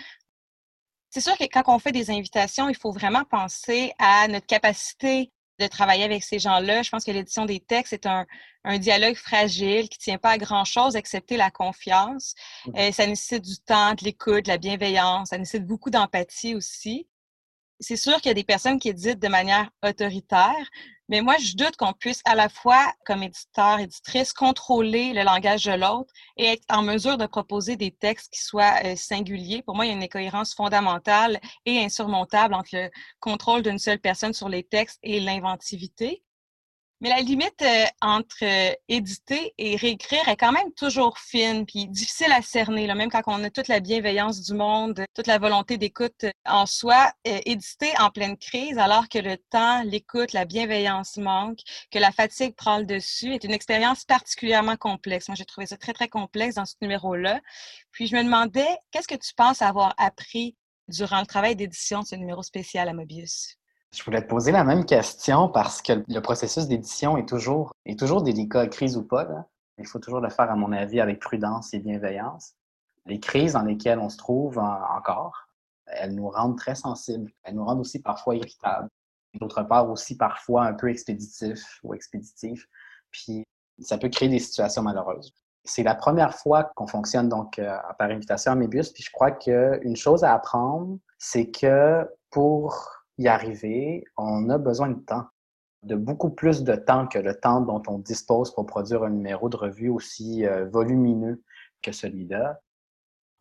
C'est 1.08 1.22
sûr 1.22 1.36
que 1.38 1.44
quand 1.44 1.62
on 1.68 1.78
fait 1.78 1.90
des 1.90 2.10
invitations, 2.10 2.68
il 2.68 2.76
faut 2.76 2.92
vraiment 2.92 3.24
penser 3.24 3.92
à 3.98 4.28
notre 4.28 4.46
capacité 4.46 5.32
de 5.60 5.66
travailler 5.66 6.04
avec 6.04 6.22
ces 6.24 6.38
gens-là. 6.38 6.82
Je 6.82 6.90
pense 6.90 7.04
que 7.04 7.10
l'édition 7.10 7.44
des 7.44 7.60
textes 7.60 7.92
est 7.92 8.06
un, 8.06 8.26
dialogue 8.78 9.14
fragile 9.14 9.88
qui 9.88 9.98
ne 9.98 10.02
tient 10.02 10.18
pas 10.18 10.30
à 10.30 10.38
grand-chose, 10.38 10.96
excepté 10.96 11.36
la 11.36 11.50
confiance. 11.50 12.34
Mmh 12.66 12.72
euh, 12.76 12.92
ça 12.92 13.06
nécessite 13.06 13.44
du 13.44 13.58
temps, 13.58 13.94
de 13.94 14.04
l'écoute, 14.04 14.44
de 14.44 14.50
la 14.50 14.58
bienveillance. 14.58 15.28
Ça 15.28 15.38
nécessite 15.38 15.66
beaucoup 15.66 15.90
d'empathie 15.90 16.54
aussi 16.54 17.06
c'est 17.80 17.96
sûr 17.96 18.16
qu'il 18.16 18.26
y 18.26 18.30
a 18.30 18.34
des 18.34 18.44
personnes 18.44 18.78
qui 18.78 18.90
éditent 18.90 19.18
de 19.18 19.28
manière 19.28 19.70
autoritaire, 19.82 20.70
mais 21.10 21.22
moi, 21.22 21.34
je 21.38 21.56
doute 21.56 21.76
qu'on 21.76 21.92
puisse 21.92 22.22
à 22.24 22.36
la 22.36 22.48
fois, 22.48 22.94
comme 23.04 23.24
éditeur, 23.24 23.80
éditrice, 23.80 24.32
contrôler 24.32 25.12
le 25.12 25.24
langage 25.24 25.64
de 25.64 25.72
l'autre 25.72 26.12
et 26.36 26.44
être 26.44 26.64
en 26.70 26.82
mesure 26.82 27.18
de 27.18 27.26
proposer 27.26 27.76
des 27.76 27.90
textes 27.90 28.32
qui 28.32 28.40
soient 28.40 28.76
euh, 28.84 28.94
singuliers. 28.94 29.62
Pour 29.62 29.74
moi, 29.74 29.86
il 29.86 29.88
y 29.88 29.90
a 29.90 29.96
une 29.96 30.04
incohérence 30.04 30.54
fondamentale 30.54 31.40
et 31.66 31.84
insurmontable 31.84 32.54
entre 32.54 32.70
le 32.74 32.90
contrôle 33.18 33.62
d'une 33.62 33.80
seule 33.80 33.98
personne 33.98 34.32
sur 34.32 34.48
les 34.48 34.62
textes 34.62 35.00
et 35.02 35.18
l'inventivité. 35.18 36.22
Mais 37.02 37.08
la 37.08 37.22
limite 37.22 37.62
euh, 37.62 37.86
entre 38.02 38.44
euh, 38.44 38.74
éditer 38.88 39.54
et 39.56 39.74
réécrire 39.76 40.28
est 40.28 40.36
quand 40.36 40.52
même 40.52 40.70
toujours 40.74 41.16
fine, 41.18 41.64
puis 41.64 41.88
difficile 41.88 42.30
à 42.30 42.42
cerner, 42.42 42.86
là, 42.86 42.94
même 42.94 43.10
quand 43.10 43.22
on 43.26 43.42
a 43.42 43.48
toute 43.48 43.68
la 43.68 43.80
bienveillance 43.80 44.42
du 44.42 44.52
monde, 44.52 45.02
toute 45.14 45.26
la 45.26 45.38
volonté 45.38 45.78
d'écoute 45.78 46.26
en 46.44 46.66
soi. 46.66 47.10
Euh, 47.26 47.40
éditer 47.46 47.90
en 47.98 48.10
pleine 48.10 48.36
crise, 48.36 48.76
alors 48.76 49.08
que 49.08 49.18
le 49.18 49.38
temps, 49.38 49.82
l'écoute, 49.82 50.34
la 50.34 50.44
bienveillance 50.44 51.16
manquent, 51.16 51.62
que 51.90 51.98
la 51.98 52.12
fatigue 52.12 52.54
prend 52.54 52.76
le 52.76 52.84
dessus, 52.84 53.32
est 53.32 53.44
une 53.44 53.52
expérience 53.52 54.04
particulièrement 54.04 54.76
complexe. 54.76 55.28
Moi, 55.28 55.36
j'ai 55.36 55.46
trouvé 55.46 55.66
ça 55.66 55.78
très, 55.78 55.94
très 55.94 56.08
complexe 56.08 56.56
dans 56.56 56.66
ce 56.66 56.74
numéro-là. 56.82 57.40
Puis 57.92 58.08
je 58.08 58.16
me 58.16 58.22
demandais, 58.22 58.68
qu'est-ce 58.90 59.08
que 59.08 59.14
tu 59.14 59.32
penses 59.34 59.62
avoir 59.62 59.94
appris 59.96 60.54
durant 60.88 61.20
le 61.20 61.26
travail 61.26 61.56
d'édition 61.56 62.00
de 62.00 62.06
ce 62.06 62.16
numéro 62.16 62.42
spécial 62.42 62.90
à 62.90 62.92
Mobius? 62.92 63.59
Je 63.92 64.04
voulais 64.04 64.22
te 64.22 64.28
poser 64.28 64.52
la 64.52 64.62
même 64.62 64.84
question 64.84 65.48
parce 65.48 65.82
que 65.82 66.04
le 66.06 66.20
processus 66.20 66.68
d'édition 66.68 67.16
est 67.16 67.28
toujours, 67.28 67.72
est 67.84 67.98
toujours 67.98 68.22
délicat, 68.22 68.68
crise 68.68 68.96
ou 68.96 69.02
pas. 69.02 69.26
Il 69.78 69.86
faut 69.86 69.98
toujours 69.98 70.20
le 70.20 70.30
faire, 70.30 70.48
à 70.50 70.54
mon 70.54 70.70
avis, 70.70 71.00
avec 71.00 71.18
prudence 71.20 71.74
et 71.74 71.80
bienveillance. 71.80 72.54
Les 73.06 73.18
crises 73.18 73.54
dans 73.54 73.62
lesquelles 73.62 73.98
on 73.98 74.08
se 74.08 74.16
trouve 74.16 74.58
encore, 74.58 75.48
elles 75.86 76.14
nous 76.14 76.28
rendent 76.28 76.56
très 76.56 76.76
sensibles. 76.76 77.32
Elles 77.42 77.54
nous 77.54 77.64
rendent 77.64 77.80
aussi 77.80 78.00
parfois 78.00 78.36
irritables. 78.36 78.88
D'autre 79.34 79.62
part, 79.64 79.90
aussi 79.90 80.16
parfois 80.16 80.66
un 80.66 80.74
peu 80.74 80.88
expéditifs 80.88 81.80
ou 81.82 81.92
expéditifs. 81.92 82.68
Puis 83.10 83.44
ça 83.80 83.98
peut 83.98 84.08
créer 84.08 84.28
des 84.28 84.38
situations 84.38 84.82
malheureuses. 84.82 85.32
C'est 85.64 85.82
la 85.82 85.96
première 85.96 86.34
fois 86.34 86.64
qu'on 86.76 86.86
fonctionne 86.86 87.28
donc 87.28 87.58
euh, 87.58 87.76
par 87.98 88.10
invitation 88.10 88.52
à 88.52 88.54
Mébius. 88.54 88.90
Puis 88.90 89.02
je 89.02 89.10
crois 89.10 89.32
qu'une 89.32 89.96
chose 89.96 90.22
à 90.22 90.32
apprendre, 90.32 90.98
c'est 91.18 91.50
que 91.50 92.08
pour 92.30 92.99
y 93.20 93.28
arriver, 93.28 94.04
on 94.16 94.48
a 94.48 94.56
besoin 94.58 94.88
de 94.88 94.98
temps, 94.98 95.26
de 95.82 95.94
beaucoup 95.94 96.30
plus 96.30 96.64
de 96.64 96.74
temps 96.74 97.06
que 97.06 97.18
le 97.18 97.38
temps 97.38 97.60
dont 97.60 97.82
on 97.86 97.98
dispose 97.98 98.54
pour 98.54 98.64
produire 98.66 99.04
un 99.04 99.10
numéro 99.10 99.48
de 99.50 99.56
revue 99.56 99.90
aussi 99.90 100.46
euh, 100.46 100.66
volumineux 100.68 101.42
que 101.82 101.92
celui-là. 101.92 102.60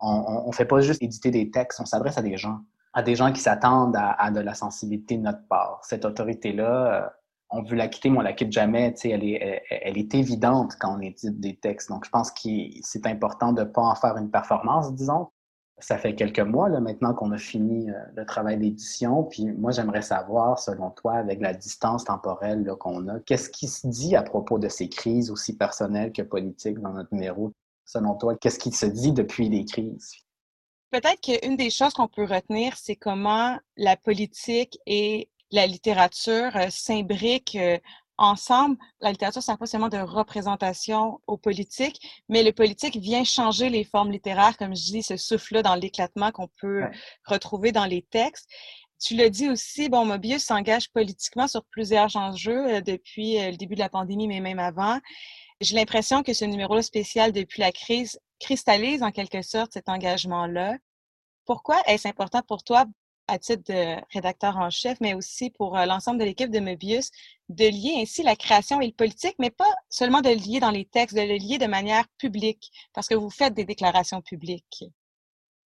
On 0.01 0.47
ne 0.47 0.53
fait 0.53 0.65
pas 0.65 0.79
juste 0.79 1.03
éditer 1.03 1.29
des 1.29 1.51
textes, 1.51 1.81
on 1.81 1.85
s'adresse 1.85 2.17
à 2.17 2.21
des 2.21 2.37
gens, 2.37 2.61
à 2.93 3.03
des 3.03 3.15
gens 3.15 3.33
qui 3.33 3.41
s'attendent 3.41 3.97
à, 3.97 4.31
de 4.31 4.39
la 4.39 4.53
sensibilité 4.53 5.17
de 5.17 5.23
notre 5.23 5.45
part. 5.49 5.81
Cette 5.83 6.05
autorité-là, 6.05 7.03
euh, 7.03 7.09
on 7.49 7.63
veut 7.63 7.75
la 7.75 7.89
quitter, 7.89 8.09
mais 8.09 8.19
on 8.19 8.21
la 8.21 8.31
quitte 8.31 8.53
jamais. 8.53 8.93
Elle 9.03 9.25
est, 9.25 9.63
elle, 9.69 9.97
est 9.97 10.13
évidente 10.13 10.75
quand 10.79 10.95
on 10.95 11.01
édite 11.01 11.41
des 11.41 11.57
textes. 11.57 11.89
Donc, 11.89 12.05
je 12.05 12.09
pense 12.11 12.31
que 12.31 12.49
c'est 12.81 13.05
important 13.07 13.51
de 13.51 13.63
ne 13.63 13.65
pas 13.65 13.81
en 13.81 13.95
faire 13.95 14.15
une 14.15 14.31
performance, 14.31 14.93
disons, 14.93 15.29
ça 15.79 15.97
fait 15.97 16.15
quelques 16.15 16.39
mois 16.39 16.69
maintenant 16.79 17.13
qu'on 17.13 17.31
a 17.31 17.37
fini 17.37 17.89
euh, 17.89 17.93
le 18.15 18.25
travail 18.25 18.57
d'édition. 18.57 19.23
Puis 19.23 19.45
moi, 19.45 19.71
j'aimerais 19.71 20.01
savoir, 20.01 20.59
selon 20.59 20.89
toi, 20.91 21.13
avec 21.13 21.41
la 21.41 21.53
distance 21.53 22.05
temporelle 22.05 22.65
qu'on 22.79 23.07
a, 23.07 23.19
qu'est-ce 23.21 23.49
qui 23.49 23.67
se 23.67 23.87
dit 23.87 24.15
à 24.15 24.23
propos 24.23 24.59
de 24.59 24.69
ces 24.69 24.89
crises, 24.89 25.31
aussi 25.31 25.55
personnelles 25.57 26.11
que 26.11 26.21
politiques, 26.21 26.79
dans 26.79 26.93
notre 26.93 27.13
numéro? 27.13 27.51
Selon 27.85 28.15
toi, 28.15 28.35
qu'est-ce 28.35 28.59
qui 28.59 28.71
se 28.71 28.85
dit 28.85 29.13
depuis 29.13 29.49
les 29.49 29.65
crises? 29.65 30.13
Peut-être 30.91 31.21
qu'une 31.21 31.55
des 31.55 31.69
choses 31.69 31.93
qu'on 31.93 32.07
peut 32.07 32.25
retenir, 32.25 32.75
c'est 32.75 32.95
comment 32.95 33.57
la 33.77 33.95
politique 33.95 34.79
et 34.85 35.29
la 35.51 35.67
littérature 35.67 36.55
euh, 36.55 36.67
s'imbriquent 36.69 37.55
euh, 37.55 37.77
ensemble, 38.19 38.77
la 38.99 39.11
littérature, 39.11 39.41
c'est 39.41 39.57
pas 39.57 39.65
seulement 39.65 39.89
de 39.89 39.97
représentation 39.97 41.21
aux 41.25 41.37
politiques, 41.37 41.99
mais 42.27 42.43
le 42.43 42.51
politique 42.51 42.97
vient 42.97 43.23
changer 43.23 43.69
les 43.69 43.83
formes 43.83 44.11
littéraires, 44.11 44.57
comme 44.57 44.75
je 44.75 44.83
dis, 44.83 45.03
ce 45.03 45.17
souffle-là 45.17 45.63
dans 45.63 45.75
l'éclatement 45.75 46.31
qu'on 46.31 46.49
peut 46.59 46.83
retrouver 47.25 47.71
dans 47.71 47.85
les 47.85 48.01
textes. 48.01 48.49
Tu 48.99 49.15
l'as 49.15 49.29
dit 49.29 49.49
aussi, 49.49 49.87
bon, 49.87 50.05
Mobius 50.05 50.43
s'engage 50.43 50.91
politiquement 50.91 51.47
sur 51.47 51.63
plusieurs 51.65 52.17
enjeux 52.17 52.75
euh, 52.75 52.81
depuis 52.81 53.39
euh, 53.39 53.51
le 53.51 53.57
début 53.57 53.75
de 53.75 53.79
la 53.79 53.87
pandémie, 53.87 54.27
mais 54.27 54.41
même 54.41 54.59
avant. 54.59 54.99
J'ai 55.61 55.75
l'impression 55.75 56.21
que 56.21 56.33
ce 56.33 56.43
numéro 56.43 56.81
spécial 56.81 57.31
depuis 57.31 57.61
la 57.61 57.71
crise 57.71 58.19
cristallise 58.41 59.01
en 59.01 59.11
quelque 59.11 59.41
sorte 59.41 59.71
cet 59.73 59.87
engagement-là. 59.87 60.77
Pourquoi 61.45 61.81
est-ce 61.87 62.07
important 62.09 62.41
pour 62.41 62.63
toi 62.63 62.85
à 63.29 63.39
titre 63.39 63.71
de 63.71 63.95
rédacteur 64.13 64.57
en 64.57 64.69
chef, 64.69 64.97
mais 65.01 65.13
aussi 65.13 65.49
pour 65.51 65.77
euh, 65.77 65.85
l'ensemble 65.85 66.19
de 66.19 66.25
l'équipe 66.25 66.51
de 66.51 66.59
Möbius, 66.59 67.11
de 67.49 67.65
lier 67.65 68.01
ainsi 68.01 68.23
la 68.23 68.35
création 68.35 68.81
et 68.81 68.87
le 68.87 68.93
politique, 68.93 69.35
mais 69.39 69.51
pas 69.51 69.71
seulement 69.89 70.21
de 70.21 70.29
le 70.29 70.35
lier 70.35 70.59
dans 70.59 70.71
les 70.71 70.85
textes, 70.85 71.15
de 71.15 71.21
le 71.21 71.35
lier 71.35 71.57
de 71.57 71.67
manière 71.67 72.05
publique, 72.17 72.71
parce 72.93 73.07
que 73.07 73.15
vous 73.15 73.29
faites 73.29 73.53
des 73.53 73.65
déclarations 73.65 74.21
publiques. 74.21 74.85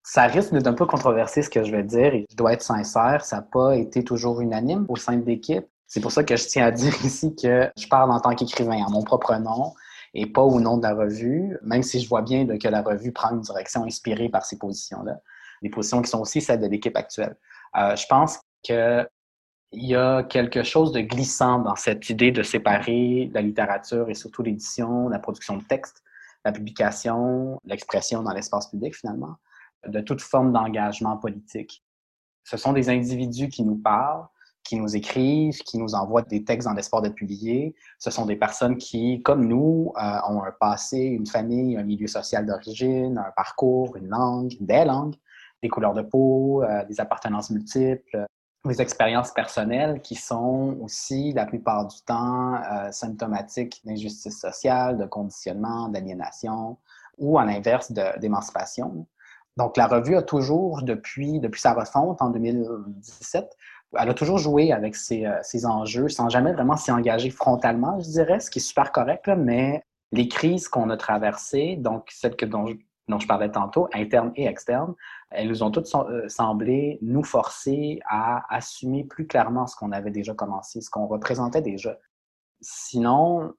Ça 0.03 0.23
risque 0.23 0.51
d'être 0.51 0.67
un 0.67 0.73
peu 0.73 0.85
controversé 0.85 1.43
ce 1.43 1.49
que 1.49 1.63
je 1.63 1.71
vais 1.71 1.83
dire, 1.83 2.13
et 2.13 2.25
je 2.29 2.35
dois 2.35 2.53
être 2.53 2.63
sincère, 2.63 3.23
ça 3.23 3.37
n'a 3.37 3.41
pas 3.43 3.75
été 3.75 4.03
toujours 4.03 4.41
unanime 4.41 4.85
au 4.89 4.95
sein 4.95 5.17
de 5.17 5.25
l'équipe. 5.25 5.65
C'est 5.87 6.01
pour 6.01 6.11
ça 6.11 6.23
que 6.23 6.35
je 6.35 6.47
tiens 6.47 6.65
à 6.65 6.71
dire 6.71 6.93
ici 7.05 7.35
que 7.35 7.69
je 7.77 7.87
parle 7.87 8.11
en 8.11 8.19
tant 8.19 8.33
qu'écrivain, 8.33 8.83
en 8.85 8.89
mon 8.89 9.03
propre 9.03 9.35
nom, 9.35 9.73
et 10.13 10.25
pas 10.25 10.41
au 10.41 10.59
nom 10.59 10.77
de 10.77 10.83
la 10.83 10.93
revue, 10.93 11.57
même 11.63 11.83
si 11.83 11.99
je 11.99 12.09
vois 12.09 12.21
bien 12.21 12.45
que 12.57 12.67
la 12.67 12.81
revue 12.81 13.11
prend 13.11 13.31
une 13.31 13.41
direction 13.41 13.83
inspirée 13.83 14.29
par 14.29 14.45
ces 14.45 14.57
positions-là 14.57 15.21
des 15.61 15.69
positions 15.69 16.01
qui 16.01 16.09
sont 16.09 16.21
aussi 16.21 16.41
celles 16.41 16.59
de 16.59 16.67
l'équipe 16.67 16.95
actuelle. 16.95 17.37
Euh, 17.77 17.95
je 17.95 18.05
pense 18.07 18.39
qu'il 18.63 19.07
y 19.73 19.95
a 19.95 20.23
quelque 20.23 20.63
chose 20.63 20.91
de 20.91 21.01
glissant 21.01 21.59
dans 21.59 21.75
cette 21.75 22.09
idée 22.09 22.31
de 22.31 22.43
séparer 22.43 23.29
la 23.33 23.41
littérature 23.41 24.09
et 24.09 24.13
surtout 24.13 24.43
l'édition, 24.43 25.09
la 25.09 25.19
production 25.19 25.57
de 25.57 25.63
texte, 25.63 26.03
la 26.43 26.51
publication, 26.51 27.59
l'expression 27.65 28.23
dans 28.23 28.33
l'espace 28.33 28.69
public 28.69 28.95
finalement, 28.95 29.35
de 29.87 30.01
toute 30.01 30.21
forme 30.21 30.51
d'engagement 30.51 31.17
politique. 31.17 31.83
Ce 32.43 32.57
sont 32.57 32.73
des 32.73 32.89
individus 32.89 33.49
qui 33.49 33.63
nous 33.63 33.77
parlent, 33.77 34.25
qui 34.63 34.75
nous 34.75 34.95
écrivent, 34.95 35.57
qui 35.59 35.77
nous 35.77 35.95
envoient 35.95 36.21
des 36.21 36.43
textes 36.43 36.67
dans 36.67 36.73
l'espoir 36.73 37.01
d'être 37.01 37.15
publiés. 37.15 37.75
Ce 37.99 38.11
sont 38.11 38.25
des 38.25 38.35
personnes 38.35 38.77
qui, 38.77 39.21
comme 39.23 39.47
nous, 39.47 39.91
euh, 39.97 40.17
ont 40.27 40.43
un 40.43 40.51
passé, 40.59 40.99
une 40.99 41.25
famille, 41.25 41.77
un 41.77 41.83
milieu 41.83 42.07
social 42.07 42.45
d'origine, 42.45 43.17
un 43.17 43.31
parcours, 43.35 43.95
une 43.97 44.07
langue, 44.07 44.55
des 44.59 44.85
langues, 44.85 45.15
des 45.61 45.69
couleurs 45.69 45.93
de 45.93 46.01
peau, 46.01 46.63
euh, 46.63 46.83
des 46.85 46.99
appartenances 46.99 47.49
multiples, 47.49 48.25
des 48.65 48.81
expériences 48.81 49.31
personnelles 49.31 50.01
qui 50.01 50.15
sont 50.15 50.77
aussi, 50.81 51.33
la 51.33 51.45
plupart 51.45 51.87
du 51.87 52.01
temps, 52.01 52.55
euh, 52.55 52.91
symptomatiques 52.91 53.81
d'injustice 53.85 54.39
sociale, 54.39 54.97
de 54.97 55.05
conditionnement, 55.05 55.89
d'aliénation 55.89 56.77
ou, 57.17 57.39
à 57.39 57.45
l'inverse, 57.45 57.91
d'émancipation. 57.91 59.07
Donc, 59.57 59.77
la 59.77 59.87
revue 59.87 60.15
a 60.15 60.21
toujours, 60.21 60.81
depuis, 60.83 61.39
depuis 61.39 61.59
sa 61.59 61.73
refonte 61.73 62.21
en 62.21 62.29
2017, 62.29 63.57
elle 63.99 64.09
a 64.09 64.13
toujours 64.13 64.37
joué 64.37 64.71
avec 64.71 64.95
ces, 64.95 65.25
euh, 65.25 65.67
enjeux 65.67 66.07
sans 66.07 66.29
jamais 66.29 66.53
vraiment 66.53 66.77
s'y 66.77 66.91
engager 66.91 67.29
frontalement, 67.29 67.99
je 67.99 68.09
dirais, 68.09 68.39
ce 68.39 68.49
qui 68.49 68.59
est 68.59 68.61
super 68.61 68.91
correct, 68.91 69.29
mais 69.37 69.83
les 70.11 70.27
crises 70.27 70.67
qu'on 70.67 70.89
a 70.89 70.97
traversées, 70.97 71.75
donc 71.77 72.09
celles 72.11 72.35
que, 72.35 72.45
dont, 72.45 72.65
dont 73.07 73.19
je 73.19 73.27
parlais 73.27 73.51
tantôt, 73.51 73.87
internes 73.93 74.31
et 74.35 74.45
externes, 74.45 74.93
elles 75.29 75.47
nous 75.47 75.63
ont 75.63 75.71
toutes 75.71 75.93
euh, 75.95 76.27
semblé 76.29 76.99
nous 77.01 77.23
forcer 77.23 77.99
à 78.07 78.43
assumer 78.53 79.03
plus 79.03 79.27
clairement 79.27 79.67
ce 79.67 79.75
qu'on 79.75 79.91
avait 79.91 80.11
déjà 80.11 80.33
commencé, 80.33 80.81
ce 80.81 80.89
qu'on 80.89 81.07
représentait 81.07 81.61
déjà. 81.61 81.97
Sinon, 82.61 83.53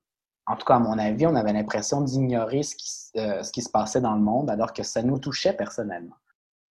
en 0.47 0.57
tout 0.57 0.65
cas, 0.65 0.77
à 0.77 0.79
mon 0.79 0.99
avis, 0.99 1.27
on 1.27 1.35
avait 1.35 1.53
l'impression 1.53 2.01
d'ignorer 2.01 2.63
ce, 2.63 2.75
qui, 2.77 3.21
euh, 3.21 3.43
se 3.43 3.71
passait 3.71 4.01
dans 4.01 4.15
le 4.15 4.21
monde 4.21 4.51
alors 4.51 4.73
que 4.73 4.83
ça 4.83 5.03
nous 5.03 5.19
touchait 5.19 5.55
personnellement. 5.55 6.17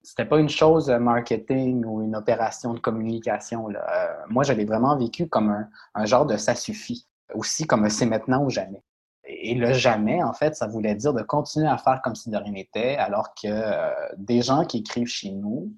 C'était 0.03 0.25
pas 0.25 0.39
une 0.39 0.49
chose 0.49 0.89
marketing 0.89 1.85
ou 1.85 2.01
une 2.03 2.17
opération 2.17 2.73
de 2.73 2.81
communication. 2.81 3.69
Euh, 3.69 4.09
moi, 4.29 4.45
je 4.45 4.55
l'ai 4.55 4.65
vraiment 4.65 4.97
vécu 4.97 5.29
comme 5.29 5.51
un, 5.51 5.69
un 5.95 6.07
genre 6.07 6.25
de 6.25 6.37
ça 6.39 6.55
suffit, 6.55 7.07
aussi 7.35 7.67
comme 7.67 7.89
c'est 7.91 8.07
maintenant 8.07 8.43
ou 8.45 8.49
jamais 8.49 8.83
et 9.33 9.55
le 9.55 9.73
jamais, 9.73 10.23
en 10.23 10.33
fait, 10.33 10.55
ça 10.55 10.67
voulait 10.67 10.95
dire 10.95 11.13
de 11.13 11.23
continuer 11.23 11.69
à 11.69 11.79
faire 11.79 12.01
comme 12.03 12.15
si 12.15 12.31
de 12.31 12.37
rien 12.37 12.53
n'était, 12.53 12.97
alors 12.97 13.35
que 13.35 13.49
euh, 13.49 13.91
des 14.17 14.43
gens 14.43 14.65
qui 14.65 14.79
écrivent 14.79 15.07
chez 15.07 15.31
nous, 15.31 15.73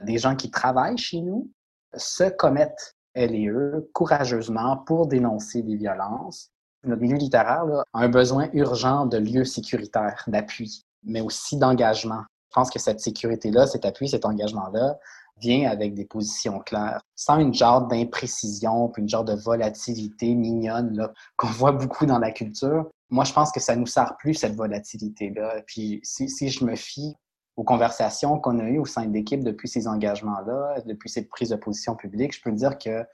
des 0.00 0.18
gens 0.18 0.36
qui 0.36 0.50
travaillent 0.50 0.98
chez 0.98 1.20
nous, 1.20 1.50
se 1.94 2.24
commettent, 2.24 2.96
elles 3.14 3.34
et 3.34 3.48
eux, 3.48 3.90
courageusement 3.94 4.76
pour 4.78 5.06
dénoncer 5.06 5.62
des 5.62 5.76
violences. 5.76 6.50
Notre 6.84 7.02
milieu 7.02 7.16
littéraire 7.16 7.64
a 7.64 7.84
un 7.94 8.08
besoin 8.08 8.48
urgent 8.52 9.06
de 9.06 9.18
lieux 9.18 9.44
sécuritaires, 9.44 10.24
d'appui, 10.28 10.84
mais 11.02 11.20
aussi 11.20 11.56
d'engagement. 11.56 12.22
Je 12.50 12.54
pense 12.54 12.70
que 12.70 12.78
cette 12.78 13.00
sécurité-là, 13.00 13.66
cet 13.66 13.84
appui, 13.84 14.08
cet 14.08 14.24
engagement-là, 14.24 14.98
vient 15.40 15.70
avec 15.70 15.94
des 15.94 16.04
positions 16.04 16.58
claires, 16.60 17.00
sans 17.14 17.38
une 17.38 17.54
genre 17.54 17.86
d'imprécision, 17.86 18.88
puis 18.88 19.02
une 19.02 19.08
genre 19.08 19.24
de 19.24 19.34
volatilité 19.34 20.34
mignonne 20.34 21.08
qu'on 21.36 21.48
voit 21.48 21.72
beaucoup 21.72 22.06
dans 22.06 22.18
la 22.18 22.30
culture. 22.30 22.90
Moi, 23.10 23.24
je 23.24 23.32
pense 23.32 23.52
que 23.52 23.60
ça 23.60 23.76
nous 23.76 23.86
sert 23.86 24.16
plus, 24.18 24.34
cette 24.34 24.54
volatilité-là. 24.54 25.62
Puis 25.66 26.00
si, 26.02 26.28
si 26.28 26.48
je 26.48 26.64
me 26.64 26.76
fie 26.76 27.14
aux 27.56 27.64
conversations 27.64 28.38
qu'on 28.38 28.58
a 28.58 28.64
eues 28.64 28.78
au 28.78 28.84
sein 28.84 29.06
de 29.06 29.12
l'équipe 29.12 29.42
depuis 29.42 29.68
ces 29.68 29.88
engagements-là, 29.88 30.82
depuis 30.86 31.08
ces 31.08 31.26
prises 31.26 31.48
de 31.48 31.56
position 31.56 31.96
publiques, 31.96 32.36
je 32.36 32.42
peux 32.42 32.52
dire 32.52 32.78
que, 32.78 33.04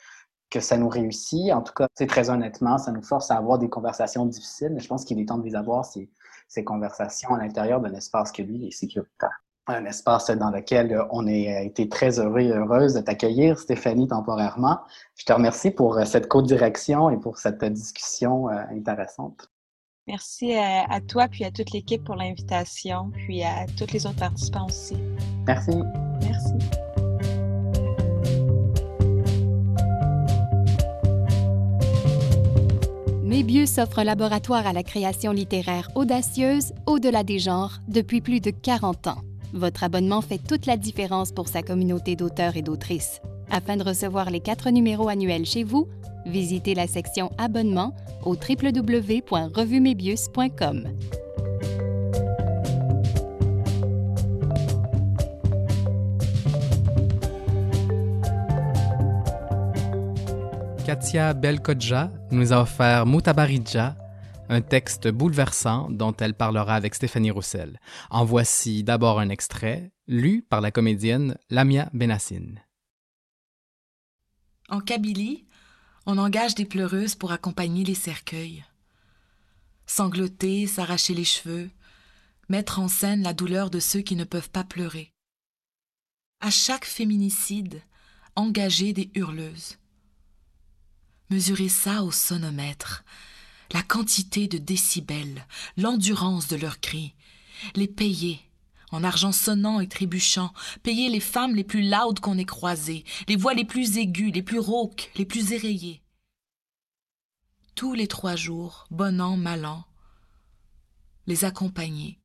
que 0.50 0.60
ça 0.60 0.76
nous 0.76 0.88
réussit. 0.88 1.52
En 1.52 1.62
tout 1.62 1.72
cas, 1.72 1.86
très 2.06 2.28
honnêtement, 2.28 2.76
ça 2.76 2.92
nous 2.92 3.02
force 3.02 3.30
à 3.30 3.36
avoir 3.36 3.58
des 3.58 3.70
conversations 3.70 4.26
difficiles, 4.26 4.70
mais 4.72 4.80
je 4.80 4.88
pense 4.88 5.04
qu'il 5.04 5.18
est 5.20 5.26
temps 5.26 5.38
de 5.38 5.44
les 5.44 5.54
avoir, 5.54 5.84
ces, 5.84 6.10
ces 6.48 6.64
conversations 6.64 7.34
à 7.34 7.38
l'intérieur 7.38 7.80
d'un 7.80 7.94
espace 7.94 8.32
que 8.32 8.42
lui 8.42 8.66
est 8.66 8.70
sécuritaire 8.70 9.44
un 9.66 9.84
espace 9.86 10.30
dans 10.30 10.50
lequel 10.50 11.02
on 11.10 11.26
a 11.26 11.62
été 11.62 11.88
très 11.88 12.18
heureux 12.18 12.40
et 12.40 12.52
heureuse 12.52 12.94
de 12.94 13.00
t'accueillir, 13.00 13.58
Stéphanie, 13.58 14.08
temporairement. 14.08 14.80
Je 15.16 15.24
te 15.24 15.32
remercie 15.32 15.70
pour 15.70 15.96
euh, 15.96 16.04
cette 16.04 16.28
co-direction 16.28 17.10
et 17.10 17.16
pour 17.16 17.38
cette 17.38 17.64
discussion 17.64 18.48
euh, 18.50 18.62
intéressante. 18.70 19.50
Merci 20.06 20.52
à, 20.52 21.00
toi, 21.00 21.28
puis 21.28 21.44
à 21.44 21.50
toute 21.50 21.72
l'équipe 21.72 22.04
pour 22.04 22.14
l'invitation, 22.14 23.10
puis 23.10 23.42
à 23.42 23.64
tous 23.78 23.90
les 23.90 24.04
autres 24.04 24.18
participants 24.18 24.66
aussi. 24.66 24.96
Merci. 25.46 25.70
Merci. 26.20 26.52
Mébius 33.22 33.78
offre 33.78 34.00
un 34.00 34.04
laboratoire 34.04 34.66
à 34.66 34.74
la 34.74 34.82
création 34.82 35.32
littéraire 35.32 35.88
audacieuse 35.94 36.74
au-delà 36.86 37.24
des 37.24 37.38
genres 37.38 37.78
depuis 37.88 38.20
plus 38.20 38.40
de 38.40 38.50
40 38.50 39.06
ans. 39.06 39.22
Votre 39.54 39.84
abonnement 39.84 40.20
fait 40.20 40.38
toute 40.38 40.66
la 40.66 40.76
différence 40.76 41.32
pour 41.32 41.48
sa 41.48 41.62
communauté 41.62 42.14
d'auteurs 42.14 42.58
et 42.58 42.62
d'autrices. 42.62 43.22
Afin 43.50 43.78
de 43.78 43.84
recevoir 43.84 44.30
les 44.30 44.40
quatre 44.40 44.70
numéros 44.70 45.08
annuels 45.08 45.46
chez 45.46 45.64
vous, 45.64 45.88
visitez 46.26 46.74
la 46.74 46.86
section 46.86 47.30
Abonnement 47.38 47.94
au 48.22 48.34
www.revumebius.com. 48.34 50.88
Katia 60.84 61.32
Belkodja 61.32 62.12
nous 62.30 62.52
a 62.52 62.60
offert 62.60 63.06
Mutabaridja, 63.06 63.96
un 64.50 64.60
texte 64.60 65.08
bouleversant 65.08 65.88
dont 65.90 66.14
elle 66.20 66.34
parlera 66.34 66.74
avec 66.74 66.94
Stéphanie 66.94 67.30
Roussel. 67.30 67.80
En 68.10 68.26
voici 68.26 68.84
d'abord 68.84 69.18
un 69.18 69.30
extrait, 69.30 69.92
lu 70.06 70.42
par 70.42 70.60
la 70.60 70.70
comédienne 70.70 71.38
Lamia 71.48 71.88
Benassine. 71.94 72.60
En 74.68 74.80
Kabylie, 74.80 75.46
on 76.06 76.18
engage 76.18 76.54
des 76.54 76.64
pleureuses 76.64 77.14
pour 77.14 77.32
accompagner 77.32 77.84
les 77.84 77.94
cercueils. 77.94 78.64
Sangloter, 79.86 80.66
s'arracher 80.66 81.14
les 81.14 81.24
cheveux, 81.24 81.70
mettre 82.48 82.78
en 82.78 82.88
scène 82.88 83.22
la 83.22 83.32
douleur 83.32 83.70
de 83.70 83.80
ceux 83.80 84.00
qui 84.00 84.16
ne 84.16 84.24
peuvent 84.24 84.50
pas 84.50 84.64
pleurer. 84.64 85.10
À 86.40 86.50
chaque 86.50 86.84
féminicide, 86.84 87.80
engager 88.36 88.92
des 88.92 89.10
hurleuses. 89.14 89.78
Mesurer 91.30 91.68
ça 91.68 92.02
au 92.02 92.10
sonomètre, 92.10 93.04
la 93.72 93.82
quantité 93.82 94.46
de 94.46 94.58
décibels, 94.58 95.46
l'endurance 95.76 96.48
de 96.48 96.56
leurs 96.56 96.80
cris, 96.80 97.14
les 97.74 97.88
payer 97.88 98.40
en 98.94 99.04
argent 99.04 99.32
sonnant 99.32 99.80
et 99.80 99.88
trébuchant, 99.88 100.52
payer 100.82 101.08
les 101.08 101.20
femmes 101.20 101.54
les 101.54 101.64
plus 101.64 101.82
laudes 101.82 102.20
qu'on 102.20 102.38
ait 102.38 102.44
croisées, 102.44 103.04
les 103.28 103.36
voix 103.36 103.54
les 103.54 103.64
plus 103.64 103.98
aiguës, 103.98 104.32
les 104.32 104.42
plus 104.42 104.60
rauques, 104.60 105.10
les 105.16 105.26
plus 105.26 105.52
éraillées. 105.52 106.02
Tous 107.74 107.92
les 107.92 108.06
trois 108.06 108.36
jours, 108.36 108.86
bon 108.90 109.20
an, 109.20 109.36
mal 109.36 109.66
an, 109.66 109.84
les 111.26 111.44
accompagner, 111.44 112.20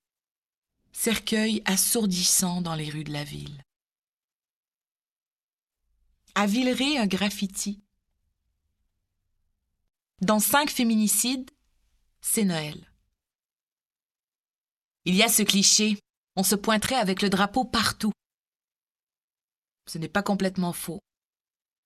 cercueil 0.91 1.63
assourdissant 1.65 2.61
dans 2.61 2.75
les 2.75 2.89
rues 2.89 3.03
de 3.03 3.13
la 3.13 3.23
ville. 3.23 3.63
À 6.35 6.45
Villeray, 6.45 6.97
un 6.97 7.07
graffiti. 7.07 7.81
Dans 10.21 10.39
cinq 10.39 10.69
féminicides, 10.69 11.49
c'est 12.21 12.45
Noël. 12.45 12.85
Il 15.05 15.15
y 15.15 15.23
a 15.23 15.29
ce 15.29 15.41
cliché, 15.41 15.97
on 16.39 16.43
se 16.43 16.55
pointerait 16.55 16.96
avec 16.96 17.22
le 17.22 17.29
drapeau 17.29 17.65
partout. 17.65 18.13
Ce 19.89 19.98
n'est 19.98 20.08
pas 20.08 20.24
complètement 20.24 20.72
faux. 20.72 21.01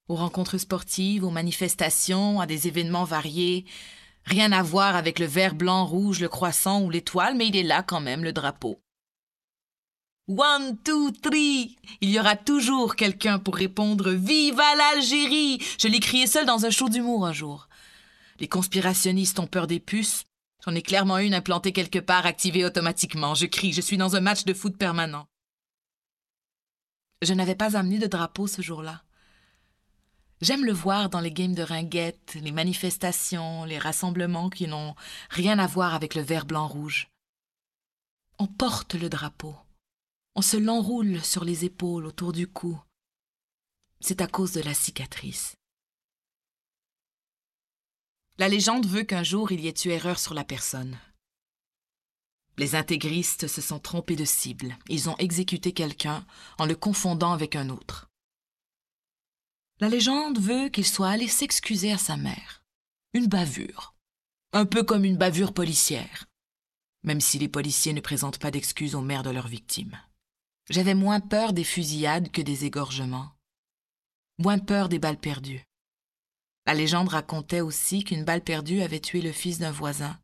Aux 0.08 0.16
rencontres 0.16 0.60
sportives, 0.60 1.24
aux 1.24 1.32
manifestations, 1.32 2.40
à 2.40 2.46
des 2.46 2.68
événements 2.68 3.04
variés, 3.04 3.66
rien 4.26 4.52
à 4.52 4.62
voir 4.62 4.96
avec 4.96 5.18
le 5.18 5.26
vert, 5.26 5.56
blanc, 5.56 5.88
rouge, 5.88 6.22
le 6.22 6.30
croissant 6.30 6.84
ou 6.84 6.92
l'étoile, 6.92 7.36
mais 7.36 7.48
il 7.48 7.56
est 7.56 7.64
là 7.64 7.82
quand 7.82 8.00
même, 8.00 8.24
le 8.24 8.32
drapeau. 8.32 8.80
One, 10.28 10.78
two, 10.84 11.10
three. 11.10 11.76
Il 12.02 12.12
y 12.12 12.20
aura 12.20 12.36
toujours 12.36 12.96
quelqu'un 12.96 13.40
pour 13.40 13.56
répondre 13.56 14.12
Vive 14.12 14.62
l'Algérie 14.78 15.64
Je 15.80 15.88
l'ai 15.88 16.00
crié 16.00 16.28
seul 16.28 16.46
dans 16.46 16.68
un 16.68 16.70
show 16.70 16.90
d'humour 16.90 17.26
un 17.26 17.34
jour. 17.34 17.70
Les 18.40 18.48
conspirationnistes 18.48 19.40
ont 19.40 19.48
peur 19.48 19.66
des 19.66 19.80
puces. 19.80 20.26
J'en 20.66 20.76
ai 20.76 20.82
clairement 20.82 21.18
une 21.18 21.34
implantée 21.34 21.74
quelque 21.74 22.00
part, 22.00 22.26
activée 22.26 22.64
automatiquement. 22.64 23.36
Je 23.36 23.46
crie, 23.46 23.74
je 23.74 23.82
suis 23.82 23.98
dans 23.98 24.16
un 24.16 24.22
match 24.22 24.46
de 24.46 24.54
foot 24.54 24.78
permanent. 24.78 25.28
Je 27.22 27.34
n'avais 27.34 27.56
pas 27.56 27.76
amené 27.76 28.00
de 28.00 28.08
drapeau 28.08 28.48
ce 28.48 28.62
jour-là. 28.62 29.04
J'aime 30.42 30.66
le 30.66 30.74
voir 30.74 31.10
dans 31.10 31.20
les 31.20 31.32
games 31.32 31.56
de 31.56 31.64
ringuettes, 31.64 32.36
les 32.36 32.52
manifestations, 32.52 33.64
les 33.66 33.80
rassemblements 33.80 34.50
qui 34.50 34.68
n'ont 34.68 34.96
rien 35.30 35.60
à 35.60 35.68
voir 35.68 35.94
avec 35.94 36.16
le 36.16 36.22
vert 36.22 36.46
blanc 36.46 36.68
rouge. 36.68 37.08
On 38.40 38.48
porte 38.48 38.96
le 38.96 39.10
drapeau. 39.10 39.56
On 40.36 40.42
se 40.42 40.58
l'enroule 40.58 41.22
sur 41.22 41.46
les 41.46 41.66
épaules, 41.66 42.06
autour 42.06 42.34
du 42.34 42.48
cou. 42.48 42.82
C'est 44.00 44.22
à 44.22 44.28
cause 44.28 44.52
de 44.54 44.62
la 44.62 44.74
cicatrice. 44.74 45.56
La 48.40 48.50
légende 48.50 48.88
veut 48.88 49.04
qu'un 49.04 49.24
jour 49.24 49.52
il 49.52 49.60
y 49.62 49.68
ait 49.68 49.74
eu 49.86 49.90
erreur 49.90 50.18
sur 50.18 50.34
la 50.34 50.44
personne. 50.44 50.98
Les 52.58 52.76
intégristes 52.76 53.48
se 53.48 53.62
sont 53.62 53.80
trompés 53.80 54.16
de 54.16 54.26
cible. 54.26 54.78
Ils 54.90 55.10
ont 55.10 55.18
exécuté 55.18 55.72
quelqu'un 55.72 56.26
en 56.58 56.66
le 56.66 56.76
confondant 56.76 57.32
avec 57.32 57.56
un 57.56 57.70
autre. 57.70 58.10
La 59.80 59.90
légende 59.90 60.40
veut 60.40 60.70
qu'il 60.70 60.86
soit 60.86 61.10
allé 61.10 61.28
s'excuser 61.28 61.92
à 61.92 61.98
sa 61.98 62.16
mère. 62.18 62.64
Une 63.14 63.28
bavure. 63.28 63.96
Un 64.52 64.66
peu 64.66 64.84
comme 64.84 65.04
une 65.04 65.18
bavure 65.18 65.54
policière. 65.54 66.26
Même 67.04 67.22
si 67.22 67.40
les 67.40 67.50
policiers 67.50 67.94
ne 67.94 68.02
présentent 68.02 68.40
pas 68.40 68.52
d'excuses 68.52 68.96
aux 68.96 69.02
mères 69.02 69.24
de 69.24 69.32
leurs 69.32 69.48
victimes. 69.48 70.00
J'avais 70.70 70.96
moins 70.96 71.20
peur 71.20 71.54
des 71.54 71.64
fusillades 71.64 72.32
que 72.32 72.42
des 72.42 72.66
égorgements, 72.66 73.32
moins 74.38 74.60
peur 74.60 74.90
des 74.90 75.00
balles 75.00 75.20
perdues. 75.20 75.66
La 76.66 76.74
légende 76.74 77.10
racontait 77.10 77.62
aussi 77.62 78.04
qu'une 78.04 78.24
balle 78.24 78.44
perdue 78.44 78.82
avait 78.82 79.00
tué 79.00 79.22
le 79.22 79.32
fils 79.32 79.60
d'un 79.60 79.72
voisin. 79.72 80.18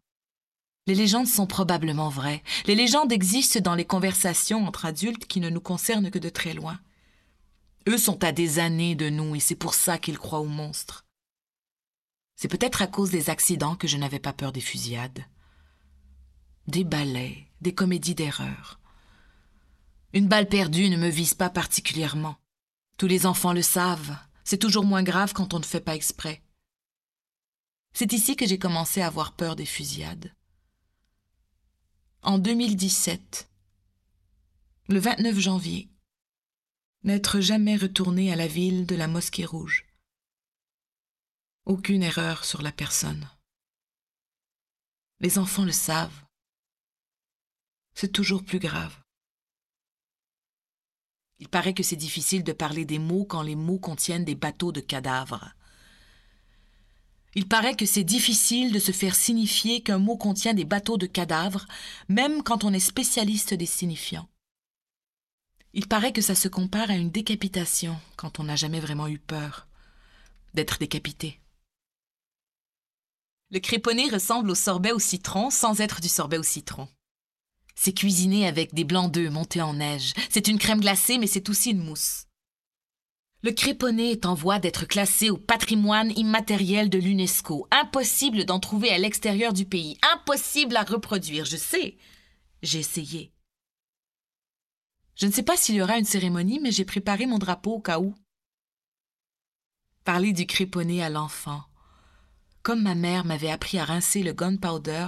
Les 0.87 0.95
légendes 0.95 1.27
sont 1.27 1.45
probablement 1.45 2.09
vraies. 2.09 2.41
Les 2.65 2.75
légendes 2.75 3.11
existent 3.11 3.59
dans 3.59 3.75
les 3.75 3.85
conversations 3.85 4.65
entre 4.65 4.85
adultes 4.85 5.25
qui 5.25 5.39
ne 5.39 5.49
nous 5.49 5.61
concernent 5.61 6.09
que 6.09 6.17
de 6.17 6.29
très 6.29 6.53
loin. 6.53 6.79
Eux 7.87 7.97
sont 7.97 8.23
à 8.23 8.31
des 8.31 8.59
années 8.59 8.95
de 8.95 9.09
nous 9.09 9.35
et 9.35 9.39
c'est 9.39 9.55
pour 9.55 9.73
ça 9.73 9.97
qu'ils 9.97 10.17
croient 10.17 10.39
aux 10.39 10.45
monstres. 10.45 11.05
C'est 12.35 12.47
peut-être 12.47 12.81
à 12.81 12.87
cause 12.87 13.11
des 13.11 13.29
accidents 13.29 13.75
que 13.75 13.87
je 13.87 13.97
n'avais 13.97 14.19
pas 14.19 14.33
peur 14.33 14.51
des 14.51 14.61
fusillades. 14.61 15.25
Des 16.67 16.83
ballets, 16.83 17.47
des 17.61 17.75
comédies 17.75 18.15
d'erreur. 18.15 18.79
Une 20.13 20.27
balle 20.27 20.47
perdue 20.47 20.89
ne 20.89 20.97
me 20.97 21.09
vise 21.09 21.33
pas 21.33 21.49
particulièrement. 21.49 22.37
Tous 22.97 23.07
les 23.07 23.25
enfants 23.25 23.53
le 23.53 23.61
savent. 23.61 24.17
C'est 24.49 24.57
toujours 24.57 24.83
moins 24.83 25.03
grave 25.03 25.33
quand 25.33 25.53
on 25.53 25.59
ne 25.59 25.63
fait 25.63 25.79
pas 25.79 25.93
exprès. 25.93 26.41
C'est 27.93 28.13
ici 28.13 28.35
que 28.35 28.47
j'ai 28.47 28.57
commencé 28.57 28.99
à 28.99 29.05
avoir 29.05 29.35
peur 29.35 29.55
des 29.55 29.67
fusillades. 29.67 30.35
En 32.23 32.39
2017, 32.39 33.47
le 34.87 34.99
29 34.99 35.37
janvier, 35.37 35.91
n'être 37.03 37.41
jamais 37.41 37.77
retourné 37.77 38.33
à 38.33 38.35
la 38.35 38.47
ville 38.47 38.87
de 38.87 38.95
la 38.95 39.07
Mosquée 39.07 39.45
Rouge. 39.45 39.85
Aucune 41.65 42.01
erreur 42.01 42.43
sur 42.43 42.63
la 42.63 42.71
personne. 42.71 43.29
Les 45.19 45.37
enfants 45.37 45.65
le 45.65 45.71
savent. 45.71 46.25
C'est 47.93 48.11
toujours 48.11 48.43
plus 48.43 48.57
grave. 48.57 48.99
Il 51.39 51.47
paraît 51.47 51.73
que 51.73 51.83
c'est 51.83 51.95
difficile 51.95 52.43
de 52.43 52.51
parler 52.51 52.85
des 52.85 52.99
mots 52.99 53.25
quand 53.25 53.41
les 53.41 53.55
mots 53.55 53.79
contiennent 53.79 54.25
des 54.25 54.35
bateaux 54.35 54.71
de 54.71 54.81
cadavres. 54.81 55.53
Il 57.35 57.47
paraît 57.47 57.75
que 57.75 57.85
c'est 57.85 58.03
difficile 58.03 58.73
de 58.73 58.79
se 58.79 58.91
faire 58.91 59.15
signifier 59.15 59.81
qu'un 59.81 59.99
mot 59.99 60.17
contient 60.17 60.53
des 60.53 60.65
bateaux 60.65 60.97
de 60.97 61.05
cadavres, 61.05 61.65
même 62.09 62.43
quand 62.43 62.63
on 62.63 62.73
est 62.73 62.79
spécialiste 62.79 63.53
des 63.53 63.65
signifiants. 63.65 64.27
Il 65.73 65.87
paraît 65.87 66.13
que 66.13 66.21
ça 66.21 66.35
se 66.35 66.47
compare 66.47 66.89
à 66.89 66.95
une 66.95 67.11
décapitation 67.11 67.97
quand 68.17 68.39
on 68.39 68.43
n'a 68.43 68.55
jamais 68.55 68.79
vraiment 68.79 69.07
eu 69.07 69.19
peur 69.19 69.67
d'être 70.55 70.79
décapité. 70.79 71.39
Le 73.51 73.59
créponné 73.59 74.09
ressemble 74.09 74.49
au 74.49 74.55
sorbet 74.55 74.91
au 74.91 74.99
citron 74.99 75.51
sans 75.51 75.79
être 75.79 76.01
du 76.01 76.09
sorbet 76.09 76.37
au 76.37 76.43
citron. 76.43 76.87
C'est 77.81 77.93
cuisiné 77.93 78.45
avec 78.45 78.73
des 78.73 78.83
blancs 78.83 79.09
d'œufs 79.09 79.31
montés 79.31 79.61
en 79.61 79.75
neige. 79.75 80.11
C'est 80.29 80.49
une 80.49 80.59
crème 80.59 80.81
glacée, 80.81 81.17
mais 81.17 81.27
c'est 81.27 81.47
aussi 81.47 81.71
une 81.71 81.81
mousse. 81.81 82.25
Le 83.41 83.53
créponné 83.53 84.11
est 84.11 84.25
en 84.25 84.33
voie 84.33 84.59
d'être 84.59 84.83
classé 84.83 85.29
au 85.29 85.37
patrimoine 85.37 86.11
immatériel 86.17 86.89
de 86.89 86.97
l'UNESCO. 86.97 87.69
Impossible 87.71 88.43
d'en 88.43 88.59
trouver 88.59 88.89
à 88.89 88.97
l'extérieur 88.97 89.53
du 89.53 89.63
pays. 89.63 89.97
Impossible 90.13 90.75
à 90.75 90.83
reproduire, 90.83 91.45
je 91.45 91.55
sais. 91.55 91.95
J'ai 92.61 92.79
essayé. 92.79 93.31
Je 95.15 95.25
ne 95.25 95.31
sais 95.31 95.43
pas 95.43 95.55
s'il 95.55 95.75
y 95.75 95.81
aura 95.81 95.97
une 95.97 96.03
cérémonie, 96.03 96.59
mais 96.61 96.73
j'ai 96.73 96.83
préparé 96.83 97.27
mon 97.27 97.37
drapeau 97.37 97.75
au 97.75 97.79
cas 97.79 98.01
où. 98.01 98.13
Parler 100.03 100.33
du 100.33 100.45
créponné 100.45 101.01
à 101.01 101.09
l'enfant. 101.09 101.63
Comme 102.61 102.81
ma 102.81 102.95
mère 102.95 103.23
m'avait 103.23 103.49
appris 103.49 103.79
à 103.79 103.85
rincer 103.85 104.21
le 104.21 104.33
gunpowder 104.33 105.07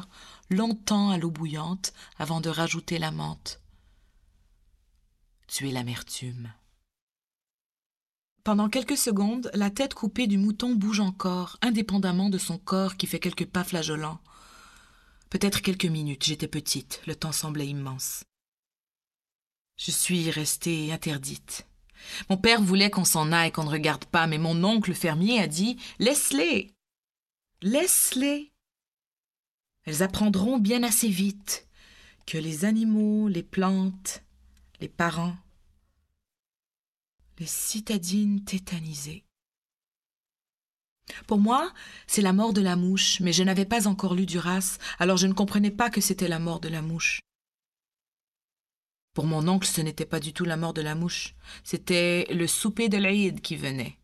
longtemps 0.51 1.09
à 1.09 1.17
l'eau 1.17 1.31
bouillante 1.31 1.93
avant 2.19 2.41
de 2.41 2.49
rajouter 2.49 2.99
la 2.99 3.11
menthe. 3.11 3.61
Tuer 5.47 5.71
l'amertume. 5.71 6.53
Pendant 8.43 8.69
quelques 8.69 8.97
secondes, 8.97 9.49
la 9.53 9.69
tête 9.69 9.93
coupée 9.93 10.27
du 10.27 10.37
mouton 10.37 10.75
bouge 10.75 10.99
encore, 10.99 11.57
indépendamment 11.61 12.29
de 12.29 12.37
son 12.37 12.57
corps 12.57 12.97
qui 12.97 13.07
fait 13.07 13.19
quelques 13.19 13.45
pas 13.45 13.63
flageolants. 13.63 14.19
Peut-être 15.29 15.61
quelques 15.61 15.85
minutes, 15.85 16.25
j'étais 16.25 16.47
petite, 16.47 17.01
le 17.05 17.15
temps 17.15 17.31
semblait 17.31 17.67
immense. 17.67 18.23
Je 19.77 19.91
suis 19.91 20.29
restée 20.29 20.91
interdite. 20.91 21.67
Mon 22.29 22.37
père 22.37 22.61
voulait 22.61 22.89
qu'on 22.89 23.05
s'en 23.05 23.31
aille, 23.31 23.51
qu'on 23.51 23.63
ne 23.63 23.69
regarde 23.69 24.05
pas, 24.05 24.27
mais 24.27 24.37
mon 24.37 24.63
oncle 24.63 24.93
fermier 24.93 25.39
a 25.39 25.47
dit 25.47 25.77
Laisse-les 25.99 26.71
Laisse-les 27.61 28.50
elles 29.85 30.03
apprendront 30.03 30.59
bien 30.59 30.83
assez 30.83 31.09
vite 31.09 31.67
que 32.25 32.37
les 32.37 32.65
animaux, 32.65 33.27
les 33.27 33.43
plantes, 33.43 34.23
les 34.79 34.89
parents, 34.89 35.35
les 37.39 37.47
citadines 37.47 38.43
tétanisées. 38.43 39.23
Pour 41.27 41.39
moi, 41.39 41.73
c'est 42.07 42.21
la 42.21 42.33
mort 42.33 42.53
de 42.53 42.61
la 42.61 42.75
mouche, 42.75 43.19
mais 43.19 43.33
je 43.33 43.43
n'avais 43.43 43.65
pas 43.65 43.87
encore 43.87 44.13
lu 44.13 44.25
Duras, 44.25 44.77
alors 44.99 45.17
je 45.17 45.27
ne 45.27 45.33
comprenais 45.33 45.71
pas 45.71 45.89
que 45.89 46.01
c'était 46.01 46.27
la 46.27 46.39
mort 46.39 46.59
de 46.59 46.69
la 46.69 46.81
mouche. 46.81 47.21
Pour 49.13 49.25
mon 49.25 49.47
oncle, 49.47 49.67
ce 49.67 49.81
n'était 49.81 50.05
pas 50.05 50.19
du 50.21 50.31
tout 50.31 50.45
la 50.45 50.55
mort 50.55 50.73
de 50.73 50.81
la 50.81 50.95
mouche, 50.95 51.35
c'était 51.63 52.27
le 52.31 52.47
souper 52.47 52.87
de 52.87 52.97
l'Aïd 52.97 53.41
qui 53.41 53.57
venait. 53.57 53.97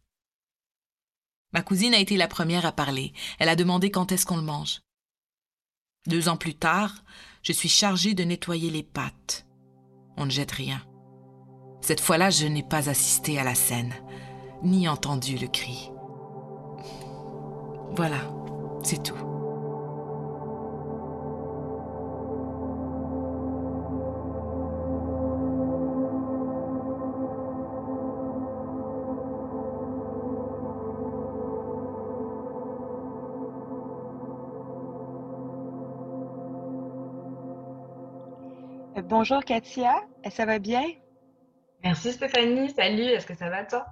Ma 1.53 1.61
cousine 1.61 1.93
a 1.93 1.99
été 1.99 2.17
la 2.17 2.27
première 2.27 2.65
à 2.65 2.73
parler. 2.73 3.13
Elle 3.39 3.47
a 3.47 3.55
demandé 3.55 3.89
quand 3.89 4.11
est-ce 4.11 4.25
qu'on 4.25 4.35
le 4.35 4.43
mange. 4.43 4.81
Deux 6.07 6.29
ans 6.29 6.37
plus 6.37 6.55
tard, 6.55 7.03
je 7.43 7.51
suis 7.51 7.69
chargée 7.69 8.13
de 8.13 8.23
nettoyer 8.23 8.69
les 8.69 8.83
pâtes. 8.83 9.45
On 10.15 10.25
ne 10.25 10.31
jette 10.31 10.51
rien. 10.51 10.81
Cette 11.81 11.99
fois-là, 11.99 12.29
je 12.29 12.47
n'ai 12.47 12.63
pas 12.63 12.89
assisté 12.89 13.37
à 13.39 13.43
la 13.43 13.55
scène, 13.55 13.93
ni 14.63 14.87
entendu 14.87 15.37
le 15.37 15.47
cri. 15.47 15.91
Voilà, 17.95 18.19
c'est 18.83 19.03
tout. 19.03 19.36
Bonjour 39.09 39.41
Katia, 39.45 39.95
ça 40.29 40.45
va 40.45 40.59
bien? 40.59 40.83
Merci 41.81 42.11
Stéphanie, 42.11 42.69
salut, 42.71 43.03
est-ce 43.03 43.25
que 43.25 43.35
ça 43.35 43.49
va 43.49 43.63
toi? 43.63 43.85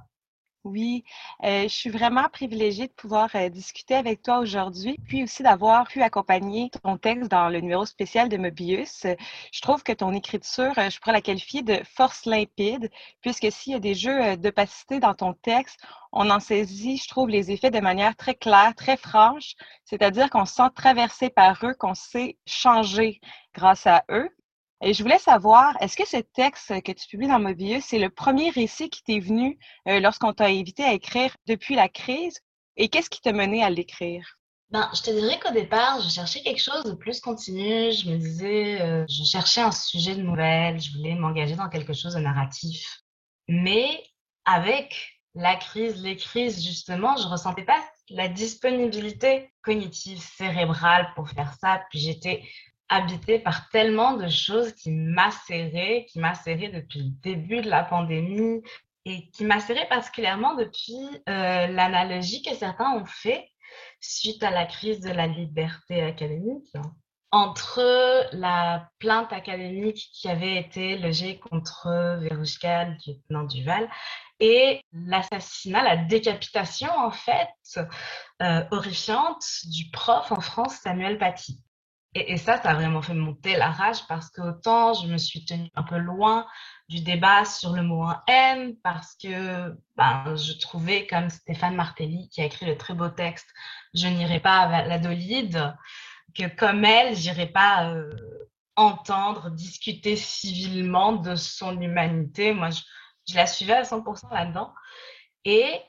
Oui, 0.65 1.05
euh, 1.45 1.63
je 1.63 1.73
suis 1.73 1.89
vraiment 1.89 2.27
privilégiée 2.27 2.87
de 2.87 2.91
pouvoir 2.91 3.29
euh, 3.35 3.47
discuter 3.47 3.95
avec 3.95 4.21
toi 4.21 4.39
aujourd'hui, 4.39 4.97
puis 5.07 5.23
aussi 5.23 5.41
d'avoir 5.41 5.87
pu 5.87 6.01
accompagner 6.01 6.69
ton 6.83 6.97
texte 6.97 7.31
dans 7.31 7.47
le 7.47 7.61
numéro 7.61 7.85
spécial 7.85 8.27
de 8.27 8.35
Mobius. 8.35 9.05
Je 9.53 9.61
trouve 9.61 9.83
que 9.83 9.93
ton 9.93 10.11
écriture, 10.11 10.73
euh, 10.77 10.89
je 10.89 10.99
pourrais 10.99 11.13
la 11.13 11.21
qualifier 11.21 11.61
de 11.61 11.79
force 11.85 12.25
limpide, 12.25 12.91
puisque 13.21 13.49
s'il 13.53 13.71
y 13.71 13.75
a 13.77 13.79
des 13.79 13.93
jeux 13.93 14.35
d'opacité 14.35 14.99
dans 14.99 15.13
ton 15.13 15.31
texte, 15.33 15.79
on 16.11 16.29
en 16.29 16.41
saisit, 16.41 16.97
je 16.97 17.07
trouve, 17.07 17.29
les 17.29 17.51
effets 17.51 17.71
de 17.71 17.79
manière 17.79 18.17
très 18.17 18.35
claire, 18.35 18.75
très 18.75 18.97
franche, 18.97 19.55
c'est-à-dire 19.85 20.29
qu'on 20.29 20.43
se 20.43 20.55
sent 20.55 20.71
traversé 20.75 21.29
par 21.29 21.57
eux, 21.63 21.73
qu'on 21.79 21.95
sait 21.95 22.37
changer 22.45 23.21
grâce 23.53 23.87
à 23.87 24.03
eux. 24.11 24.29
Et 24.81 24.93
je 24.93 25.01
voulais 25.01 25.19
savoir, 25.19 25.75
est-ce 25.81 25.95
que 25.95 26.07
ce 26.07 26.17
texte 26.17 26.81
que 26.83 26.91
tu 26.91 27.07
publies 27.07 27.27
dans 27.27 27.39
Mobius, 27.39 27.85
c'est 27.85 27.99
le 27.99 28.09
premier 28.09 28.49
récit 28.49 28.89
qui 28.89 29.03
t'est 29.03 29.19
venu 29.19 29.57
euh, 29.87 29.99
lorsqu'on 29.99 30.33
t'a 30.33 30.45
invité 30.45 30.83
à 30.83 30.93
écrire 30.93 31.35
depuis 31.47 31.75
la 31.75 31.87
crise? 31.87 32.39
Et 32.77 32.89
qu'est-ce 32.89 33.09
qui 33.09 33.21
t'a 33.21 33.31
mené 33.31 33.63
à 33.63 33.69
l'écrire? 33.69 34.37
Ben, 34.69 34.89
je 34.93 35.01
te 35.01 35.11
dirais 35.11 35.39
qu'au 35.39 35.53
départ, 35.53 36.01
je 36.01 36.09
cherchais 36.09 36.41
quelque 36.41 36.61
chose 36.61 36.83
de 36.83 36.93
plus 36.93 37.21
continu. 37.21 37.91
Je 37.93 38.09
me 38.09 38.17
disais, 38.17 38.81
euh, 38.81 39.05
je 39.07 39.23
cherchais 39.23 39.61
un 39.61 39.71
sujet 39.71 40.15
de 40.15 40.21
nouvelle, 40.21 40.79
je 40.81 40.97
voulais 40.97 41.15
m'engager 41.15 41.55
dans 41.55 41.69
quelque 41.69 41.93
chose 41.93 42.15
de 42.15 42.19
narratif. 42.19 42.99
Mais 43.47 44.03
avec 44.43 45.21
la 45.35 45.55
crise, 45.55 46.01
les 46.03 46.17
crises, 46.17 46.63
justement, 46.65 47.15
je 47.15 47.27
ressentais 47.27 47.63
pas 47.63 47.79
la 48.09 48.27
disponibilité 48.27 49.51
cognitive, 49.61 50.19
cérébrale 50.19 51.11
pour 51.15 51.29
faire 51.29 51.53
ça. 51.61 51.83
Puis 51.89 51.99
j'étais 51.99 52.43
habité 52.89 53.39
par 53.39 53.69
tellement 53.69 54.13
de 54.13 54.27
choses 54.27 54.73
qui 54.73 54.91
macéraient, 54.91 56.05
qui 56.09 56.19
macéraient 56.19 56.69
depuis 56.69 56.99
le 56.99 57.09
début 57.21 57.61
de 57.61 57.69
la 57.69 57.83
pandémie 57.83 58.61
et 59.05 59.29
qui 59.31 59.43
macéraient 59.43 59.87
particulièrement 59.87 60.55
depuis 60.55 60.97
euh, 61.29 61.67
l'analogie 61.67 62.41
que 62.41 62.55
certains 62.55 62.91
ont 62.91 63.05
fait 63.05 63.49
suite 63.99 64.43
à 64.43 64.51
la 64.51 64.65
crise 64.65 64.99
de 65.01 65.11
la 65.11 65.27
liberté 65.27 66.01
académique 66.01 66.73
entre 67.31 68.29
la 68.31 68.87
plainte 68.99 69.33
académique 69.33 70.09
qui 70.13 70.29
avait 70.29 70.55
été 70.55 70.97
logée 70.97 71.37
contre 71.37 72.17
Verouchka, 72.21 72.85
lieutenant 72.85 73.43
Duval, 73.43 73.89
et 74.39 74.81
l'assassinat, 74.93 75.83
la 75.83 75.97
décapitation 75.97 76.89
en 76.97 77.11
fait 77.11 77.49
euh, 78.41 78.63
horrifiante 78.71 79.43
du 79.65 79.89
prof 79.91 80.31
en 80.31 80.39
France 80.39 80.75
Samuel 80.75 81.17
Paty. 81.17 81.59
Et, 82.17 82.37
ça, 82.37 82.61
ça 82.61 82.69
a 82.69 82.73
vraiment 82.75 83.01
fait 83.01 83.13
monter 83.13 83.57
la 83.57 83.69
rage 83.69 84.07
parce 84.07 84.29
que 84.29 84.41
autant 84.41 84.93
je 84.93 85.07
me 85.07 85.17
suis 85.17 85.43
tenue 85.43 85.69
un 85.75 85.83
peu 85.83 85.97
loin 85.97 86.47
du 86.87 87.01
débat 87.01 87.43
sur 87.43 87.73
le 87.73 87.83
mot 87.83 88.03
en 88.03 88.15
haine 88.27 88.77
parce 88.83 89.15
que 89.15 89.75
ben, 89.97 90.35
je 90.37 90.53
trouvais, 90.59 91.07
comme 91.07 91.29
Stéphane 91.29 91.75
Martelly 91.75 92.29
qui 92.29 92.41
a 92.41 92.45
écrit 92.45 92.67
le 92.67 92.77
très 92.77 92.93
beau 92.93 93.09
texte, 93.09 93.47
je 93.93 94.07
n'irai 94.07 94.39
pas 94.39 94.59
à 94.59 94.85
la 94.85 94.97
que 94.97 96.55
comme 96.55 96.85
elle, 96.85 97.15
j'irai 97.15 97.47
pas 97.47 97.89
euh, 97.89 98.09
entendre, 98.77 99.49
discuter 99.51 100.15
civilement 100.15 101.13
de 101.13 101.35
son 101.35 101.79
humanité. 101.81 102.53
Moi, 102.53 102.69
je, 102.69 102.81
je 103.27 103.35
la 103.35 103.45
suivais 103.45 103.73
à 103.73 103.83
100% 103.83 104.33
là-dedans. 104.33 104.73
Et 105.43 105.81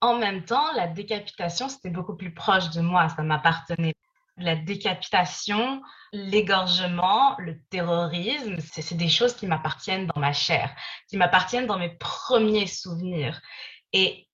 en 0.00 0.18
même 0.18 0.44
temps, 0.44 0.72
la 0.74 0.88
décapitation, 0.88 1.68
c'était 1.70 1.90
beaucoup 1.90 2.16
plus 2.16 2.34
proche 2.34 2.70
de 2.70 2.80
moi, 2.82 3.08
ça 3.10 3.22
m'appartenait 3.22 3.94
la 4.44 4.56
décapitation, 4.56 5.82
l'égorgement, 6.12 7.36
le 7.38 7.60
terrorisme, 7.70 8.56
c'est 8.60 8.96
des 8.96 9.08
choses 9.08 9.34
qui 9.34 9.46
m'appartiennent 9.46 10.06
dans 10.06 10.20
ma 10.20 10.32
chair, 10.32 10.74
qui 11.08 11.16
m'appartiennent 11.16 11.66
dans 11.66 11.78
mes 11.78 11.96
premiers 11.96 12.66
souvenirs. 12.66 13.40
Et 13.92 14.28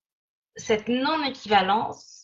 cette 0.57 0.89
non-équivalence, 0.89 2.17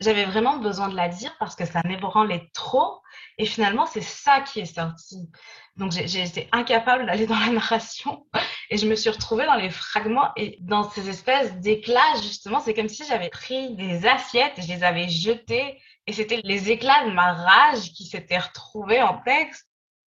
j'avais 0.00 0.24
vraiment 0.24 0.58
besoin 0.58 0.88
de 0.88 0.96
la 0.96 1.08
dire 1.08 1.34
parce 1.38 1.56
que 1.56 1.64
ça 1.64 1.80
m'ébranlait 1.84 2.50
trop. 2.52 3.00
Et 3.38 3.46
finalement, 3.46 3.86
c'est 3.86 4.02
ça 4.02 4.40
qui 4.40 4.60
est 4.60 4.74
sorti. 4.74 5.30
Donc, 5.76 5.92
j'ai 5.92 6.22
été 6.22 6.48
incapable 6.52 7.06
d'aller 7.06 7.26
dans 7.26 7.38
la 7.38 7.50
narration 7.50 8.26
et 8.70 8.76
je 8.76 8.86
me 8.86 8.94
suis 8.94 9.10
retrouvée 9.10 9.46
dans 9.46 9.54
les 9.56 9.70
fragments 9.70 10.30
et 10.36 10.58
dans 10.60 10.88
ces 10.90 11.08
espèces 11.08 11.54
d'éclats, 11.56 12.14
justement. 12.22 12.60
C'est 12.60 12.74
comme 12.74 12.88
si 12.88 13.04
j'avais 13.06 13.30
pris 13.30 13.74
des 13.76 14.06
assiettes 14.06 14.58
et 14.58 14.62
je 14.62 14.68
les 14.68 14.82
avais 14.82 15.08
jetées 15.08 15.80
et 16.06 16.12
c'était 16.12 16.40
les 16.44 16.70
éclats 16.70 17.04
de 17.04 17.10
ma 17.12 17.32
rage 17.32 17.92
qui 17.92 18.04
s'étaient 18.04 18.38
retrouvés 18.38 19.02
en 19.02 19.18
texte. 19.22 19.68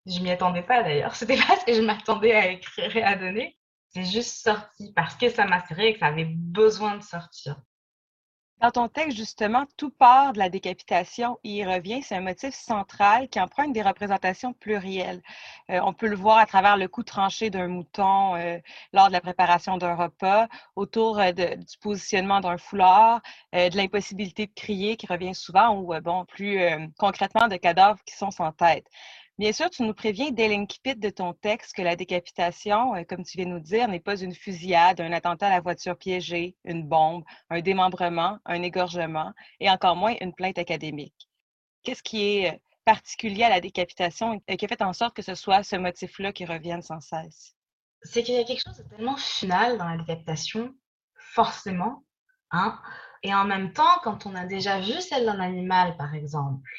Je 0.07 0.21
m'y 0.21 0.31
attendais 0.31 0.63
pas 0.63 0.83
d'ailleurs. 0.83 1.15
C'était 1.17 1.37
pas 1.37 1.57
ce 1.59 1.65
que 1.65 1.73
je 1.73 1.81
m'attendais 1.81 2.35
à 2.35 2.51
écrire 2.51 2.95
et 2.97 3.03
à 3.03 3.17
donner. 3.17 3.57
C'est 3.91 4.05
juste 4.05 4.43
sorti 4.43 4.93
parce 4.95 5.15
que 5.15 5.31
ça 5.31 5.47
m'a 5.47 5.65
serré 5.67 5.89
et 5.89 5.93
que 5.95 6.01
ça 6.01 6.07
avait 6.07 6.29
besoin 6.29 6.97
de 6.97 7.03
sortir. 7.03 7.57
Dans 8.61 8.71
ton 8.71 8.89
texte, 8.89 9.17
justement, 9.19 9.65
tout 9.77 9.91
part 9.91 10.33
de 10.33 10.39
la 10.39 10.49
décapitation. 10.49 11.39
Y 11.45 11.65
revient, 11.65 12.03
c'est 12.03 12.15
un 12.17 12.21
motif 12.21 12.55
central 12.55 13.29
qui 13.29 13.39
emprunte 13.41 13.73
des 13.73 13.83
représentations 13.83 14.55
plurielles. 14.55 15.23
Euh, 15.71 15.81
on 15.83 15.93
peut 15.93 16.07
le 16.07 16.17
voir 16.17 16.39
à 16.39 16.47
travers 16.47 16.77
le 16.77 16.89
coup 16.89 17.03
tranché 17.03 17.51
d'un 17.51 17.69
mouton 17.69 18.37
euh, 18.37 18.59
lors 18.93 19.09
de 19.09 19.13
la 19.13 19.21
préparation 19.21 19.77
d'un 19.77 19.95
repas, 19.97 20.49
autour 20.77 21.19
euh, 21.19 21.33
du 21.33 21.79
positionnement 21.81 22.41
d'un 22.41 22.57
foulard, 22.57 23.21
de 23.53 23.77
l'impossibilité 23.77 24.47
de 24.47 24.53
crier 24.55 24.97
qui 24.97 25.07
revient 25.07 25.35
souvent, 25.35 25.77
ou 25.79 25.93
bon, 26.01 26.25
plus 26.25 26.59
concrètement 26.99 27.49
de 27.49 27.57
cadavres 27.57 28.03
qui 28.05 28.17
sont 28.17 28.31
sans 28.31 28.53
tête. 28.53 28.87
Bien 29.37 29.53
sûr, 29.53 29.69
tu 29.69 29.83
nous 29.83 29.95
préviens 29.95 30.31
dès 30.31 30.47
l'incipit 30.47 30.95
de 30.95 31.11
ton 31.11 31.33
texte 31.33 31.75
que 31.75 31.83
la 31.83 31.97
décapitation, 31.97 32.95
euh, 32.95 33.03
comme 33.03 33.25
tu 33.25 33.37
viens 33.37 33.47
de 33.47 33.51
nous 33.51 33.61
dire, 33.61 33.89
n'est 33.89 33.99
pas 33.99 34.17
une 34.17 34.33
fusillade, 34.33 35.01
un 35.01 35.11
attentat 35.11 35.49
à 35.49 35.51
la 35.51 35.61
voiture 35.61 35.99
piégée, 35.99 36.57
une 36.65 36.87
bombe, 36.87 37.25
un 37.51 37.61
démembrement, 37.61 38.39
un 38.45 38.63
égorgement 38.63 39.33
et 39.59 39.69
encore 39.69 39.97
moins 39.97 40.15
une 40.21 40.33
plainte 40.33 40.59
académique. 40.59 41.29
Qu'est-ce 41.83 42.05
qui 42.05 42.23
est 42.23 42.55
euh, 42.55 42.59
particulier 42.85 43.43
à 43.43 43.49
la 43.49 43.61
décapitation 43.61 44.41
et 44.47 44.57
qui 44.57 44.67
a 44.67 44.69
fait 44.69 44.83
en 44.83 44.93
sorte 44.93 45.17
que 45.17 45.23
ce 45.23 45.35
soit 45.35 45.65
ce 45.65 45.75
motif-là 45.75 46.33
qui 46.33 46.45
revienne 46.45 46.83
sans 46.83 47.01
cesse? 47.01 47.57
C'est 48.03 48.23
qu'il 48.23 48.35
y 48.35 48.39
a 48.39 48.45
quelque 48.45 48.63
chose 48.65 48.77
de 48.77 48.85
tellement 48.85 49.17
final 49.17 49.79
dans 49.79 49.89
la 49.89 49.97
décapitation, 49.97 50.73
forcément, 51.17 52.05
hein? 52.53 52.79
Et 53.25 53.35
en 53.35 53.45
même 53.45 53.73
temps, 53.73 53.99
quand 54.05 54.27
on 54.27 54.35
a 54.37 54.45
déjà 54.45 54.79
vu 54.79 55.01
celle 55.01 55.25
d'un 55.25 55.41
animal, 55.41 55.97
par 55.97 56.15
exemple, 56.15 56.71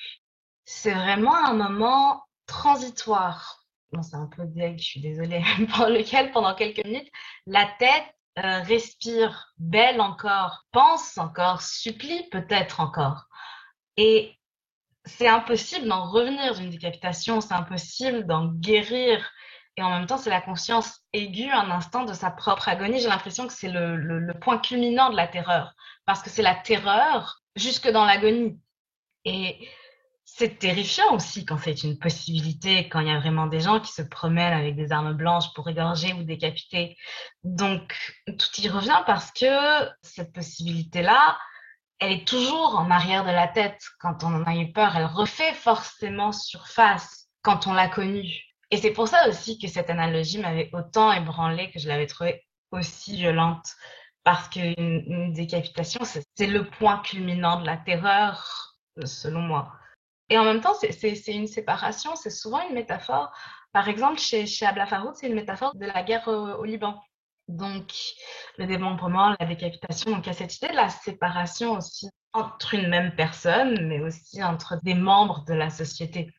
c'est 0.63 0.93
vraiment 0.93 1.35
un 1.35 1.53
moment 1.53 2.21
transitoire. 2.47 3.65
C'est 4.01 4.15
un 4.15 4.27
peu 4.27 4.43
deg, 4.45 4.77
je 4.77 4.83
suis 4.83 4.99
désolée, 4.99 5.41
pour 5.75 5.87
lequel 5.87 6.31
pendant 6.31 6.53
quelques 6.53 6.83
minutes, 6.83 7.09
la 7.45 7.65
tête 7.79 8.15
euh, 8.37 8.61
respire, 8.63 9.53
belle 9.57 10.01
encore, 10.01 10.65
pense 10.71 11.17
encore, 11.17 11.61
supplie 11.61 12.27
peut-être 12.31 12.81
encore. 12.81 13.27
Et 13.95 14.37
c'est 15.05 15.27
impossible 15.27 15.87
d'en 15.87 16.09
revenir 16.09 16.55
d'une 16.55 16.69
décapitation, 16.69 17.39
c'est 17.39 17.53
impossible 17.53 18.25
d'en 18.25 18.47
guérir. 18.47 19.31
Et 19.77 19.83
en 19.83 19.89
même 19.89 20.05
temps, 20.05 20.17
c'est 20.17 20.29
la 20.29 20.41
conscience 20.41 21.01
aiguë 21.13 21.49
un 21.51 21.69
instant 21.71 22.03
de 22.03 22.13
sa 22.13 22.31
propre 22.31 22.67
agonie. 22.67 22.99
J'ai 22.99 23.07
l'impression 23.07 23.47
que 23.47 23.53
c'est 23.53 23.69
le, 23.69 23.95
le, 23.95 24.33
point 24.33 24.57
culminant 24.57 25.09
de 25.09 25.15
la 25.15 25.27
terreur, 25.27 25.73
parce 26.05 26.21
que 26.21 26.29
c'est 26.29 26.41
la 26.41 26.55
terreur 26.55 27.41
jusque 27.55 27.89
dans 27.89 28.05
l'agonie. 28.05 28.59
Et 29.25 29.67
c'est 30.25 30.57
terrifiant 30.59 31.13
aussi 31.13 31.45
quand 31.45 31.57
c'est 31.57 31.83
une 31.83 31.99
possibilité, 31.99 32.89
quand 32.89 32.99
il 32.99 33.07
y 33.07 33.11
a 33.11 33.19
vraiment 33.19 33.45
des 33.45 33.59
gens 33.59 33.79
qui 33.79 33.91
se 33.93 34.01
promènent 34.01 34.53
avec 34.53 34.75
des 34.75 34.91
armes 34.91 35.13
blanches 35.13 35.53
pour 35.53 35.69
égorger 35.69 36.13
ou 36.13 36.23
décapiter. 36.23 36.97
Donc, 37.43 37.95
tout 38.27 38.61
y 38.61 38.67
revient 38.67 39.01
parce 39.05 39.31
que 39.31 39.45
cette 40.01 40.33
possibilité-là, 40.33 41.37
elle 41.99 42.11
est 42.11 42.27
toujours 42.27 42.75
en 42.77 42.89
arrière 42.91 43.23
de 43.23 43.31
la 43.31 43.47
tête 43.47 43.81
quand 43.99 44.23
on 44.23 44.33
en 44.33 44.43
a 44.43 44.55
eu 44.55 44.71
peur. 44.73 44.97
Elle 44.97 45.05
refait 45.05 45.53
forcément 45.53 46.31
surface 46.31 47.29
quand 47.43 47.67
on 47.67 47.73
l'a 47.73 47.87
connue. 47.87 48.41
Et 48.71 48.77
c'est 48.77 48.91
pour 48.91 49.07
ça 49.07 49.29
aussi 49.29 49.59
que 49.59 49.67
cette 49.67 49.91
analogie 49.91 50.39
m'avait 50.39 50.71
autant 50.73 51.13
ébranlée, 51.13 51.69
que 51.71 51.79
je 51.79 51.87
l'avais 51.87 52.07
trouvée 52.07 52.43
aussi 52.71 53.15
violente. 53.15 53.67
parce 54.23 54.49
qu'une 54.49 55.33
décapitation, 55.33 56.01
c'est 56.03 56.47
le 56.47 56.67
point 56.67 56.97
culminant 57.03 57.61
de 57.61 57.65
la 57.67 57.77
terreur, 57.77 58.75
selon 59.05 59.41
moi. 59.41 59.71
Et 60.29 60.37
en 60.37 60.43
même 60.43 60.61
temps, 60.61 60.73
c'est 60.73 61.15
une 61.27 61.47
séparation, 61.47 62.15
c'est 62.15 62.31
souvent 62.31 62.67
une 62.67 62.73
métaphore. 62.73 63.31
Par 63.71 63.89
exemple, 63.89 64.19
chez, 64.19 64.47
chez 64.47 64.65
Abla 64.65 64.87
Farouk, 64.87 65.15
c'est 65.15 65.27
une 65.27 65.35
métaphore 65.35 65.75
de 65.75 65.85
la 65.85 66.01
guerre 66.03 66.27
au, 66.27 66.63
Liban. 66.63 66.99
Donc, 67.47 67.93
le 68.57 68.65
démembrement, 68.65 69.35
la 69.39 69.45
décapitation, 69.45 70.11
donc 70.11 70.25
il 70.25 70.27
y 70.27 70.31
a 70.31 70.33
cette 70.33 70.57
idée 70.57 70.69
de 70.69 70.75
la 70.75 70.89
séparation 70.89 71.73
aussi 71.73 72.09
entre 72.33 72.73
une 72.73 72.89
même 72.89 73.15
personne, 73.15 73.87
mais 73.87 73.99
aussi 73.99 74.43
entre 74.43 74.79
des 74.81 74.95
membres 74.95 75.45
de 75.45 75.53
la 75.53 75.69
société. 75.69 76.33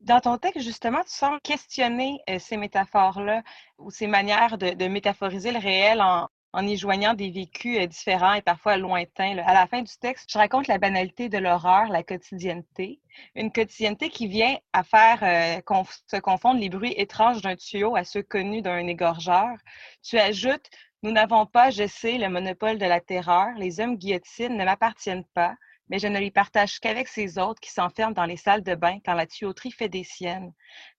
Dans 0.00 0.20
ton 0.20 0.36
texte, 0.36 0.60
justement, 0.60 1.02
tu 1.02 1.12
sembles 1.12 1.40
questionner 1.40 2.20
euh, 2.28 2.38
ces 2.38 2.56
métaphores-là 2.56 3.42
ou 3.78 3.90
ces 3.90 4.06
manières 4.06 4.58
de, 4.58 4.70
de, 4.70 4.86
métaphoriser 4.86 5.52
le 5.52 5.60
réel 5.60 6.02
en, 6.02 6.28
en 6.52 6.66
y 6.66 6.76
joignant 6.76 7.14
des 7.14 7.30
vécus 7.30 7.78
euh, 7.78 7.86
différents 7.86 8.34
et 8.34 8.42
parfois 8.42 8.76
lointains. 8.76 9.38
À 9.38 9.54
la 9.54 9.66
fin 9.66 9.82
du 9.82 9.92
texte, 10.00 10.30
je 10.30 10.38
raconte 10.38 10.68
la 10.68 10.78
banalité 10.78 11.28
de 11.28 11.38
l'horreur, 11.38 11.88
la 11.88 12.02
quotidienneté. 12.02 13.00
Une 13.34 13.50
quotidienneté 13.50 14.10
qui 14.10 14.26
vient 14.26 14.56
à 14.72 14.82
faire 14.82 15.18
euh, 15.22 15.84
se 16.06 16.18
confondre 16.18 16.60
les 16.60 16.68
bruits 16.68 16.94
étranges 16.96 17.42
d'un 17.42 17.56
tuyau 17.56 17.96
à 17.96 18.04
ceux 18.04 18.22
connus 18.22 18.62
d'un 18.62 18.86
égorgeur. 18.86 19.56
Tu 20.02 20.18
ajoutes 20.18 20.68
Nous 21.02 21.12
n'avons 21.12 21.46
pas, 21.46 21.70
je 21.70 21.86
sais, 21.86 22.18
le 22.18 22.28
monopole 22.28 22.78
de 22.78 22.86
la 22.86 23.00
terreur. 23.00 23.48
Les 23.56 23.80
hommes 23.80 23.96
guillotines 23.96 24.56
ne 24.56 24.64
m'appartiennent 24.64 25.26
pas 25.34 25.54
mais 25.92 25.98
je 25.98 26.08
ne 26.08 26.18
les 26.18 26.30
partage 26.30 26.80
qu'avec 26.80 27.06
ces 27.06 27.36
autres 27.36 27.60
qui 27.60 27.70
s'enferment 27.70 28.14
dans 28.14 28.24
les 28.24 28.38
salles 28.38 28.62
de 28.62 28.74
bain 28.74 28.98
quand 29.04 29.12
la 29.12 29.26
tuyauterie 29.26 29.72
fait 29.72 29.90
des 29.90 30.04
siennes. 30.04 30.54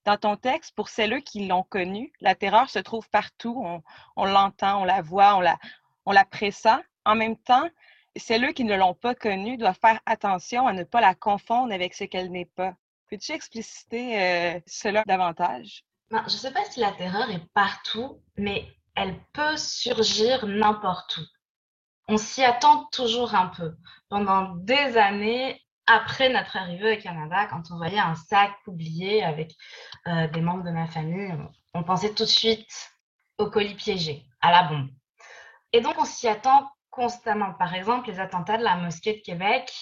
Dans 0.06 0.18
ton 0.18 0.36
texte, 0.36 0.76
pour 0.76 0.88
celles 0.88 1.24
qui 1.24 1.48
l'ont 1.48 1.64
connu, 1.64 2.14
la 2.22 2.36
terreur 2.36 2.70
se 2.70 2.78
trouve 2.78 3.10
partout. 3.10 3.82
On, 4.16 4.26
l'entend, 4.26 4.84
on 4.84 4.86
la 4.86 5.02
voit, 5.02 5.36
on 5.36 5.42
la, 5.42 5.58
on 6.06 6.14
pressent. 6.30 6.80
En 7.06 7.16
même 7.16 7.38
temps, 7.38 7.68
celles 8.16 8.54
qui 8.54 8.66
ne 8.66 8.76
l'ont 8.76 8.94
pas 8.94 9.16
connue 9.16 9.58
doivent 9.58 9.80
faire 9.82 10.00
attention 10.06 10.68
à 10.68 10.74
ne 10.74 10.84
pas 10.84 11.02
la 11.02 11.16
confondre 11.16 11.74
avec 11.74 11.96
ce 11.96 12.04
qu'elle 12.04 12.30
n'est 12.30 12.46
pas. 12.46 12.76
Peux-tu 13.10 13.32
expliciter 13.32 14.22
euh, 14.22 14.60
cela 14.68 15.04
davantage? 15.08 15.84
je 16.12 16.18
ne 16.18 16.30
sais 16.30 16.54
pas 16.54 16.66
si 16.66 16.82
la 16.82 16.92
terreur 16.92 17.32
est 17.32 17.52
partout, 17.56 18.22
mais 18.38 18.68
elle 18.96 19.16
peut 19.34 19.58
surgir 19.58 20.46
n'importe 20.46 21.18
où 21.18 21.24
on 22.08 22.18
s'y 22.18 22.44
attend 22.44 22.86
toujours 22.92 23.36
un 23.36 23.48
peu. 23.48 23.76
Pendant 24.10 24.56
des 24.56 24.98
années, 24.98 25.62
après 25.88 26.30
notre 26.30 26.58
arrivée 26.58 26.98
au 26.98 27.02
Canada, 27.02 27.46
quand 27.48 27.64
on 27.72 27.78
voyait 27.78 28.00
un 28.00 28.16
sac 28.16 28.52
oublié 28.68 29.24
avec 29.24 29.54
euh, 30.08 30.28
des 30.28 30.42
membres 30.42 30.64
de 30.64 30.72
ma 30.72 30.88
famille, 30.88 31.34
on 31.74 31.84
pensait 31.84 32.14
tout 32.14 32.24
de 32.24 32.30
suite 32.30 32.92
au 33.38 33.50
colis 33.50 33.76
piégé, 33.76 34.26
à 34.42 34.52
la 34.52 34.64
bombe. 34.64 34.90
Et 35.72 35.82
donc, 35.82 35.96
on 35.98 36.06
s'y 36.06 36.28
attend 36.28 36.72
constamment. 36.90 37.54
Par 37.54 37.74
exemple, 37.74 38.10
les 38.10 38.20
attentats 38.20 38.58
de 38.58 38.64
la 38.64 38.78
mosquée 38.78 39.16
de 39.16 39.22
Québec, 39.22 39.74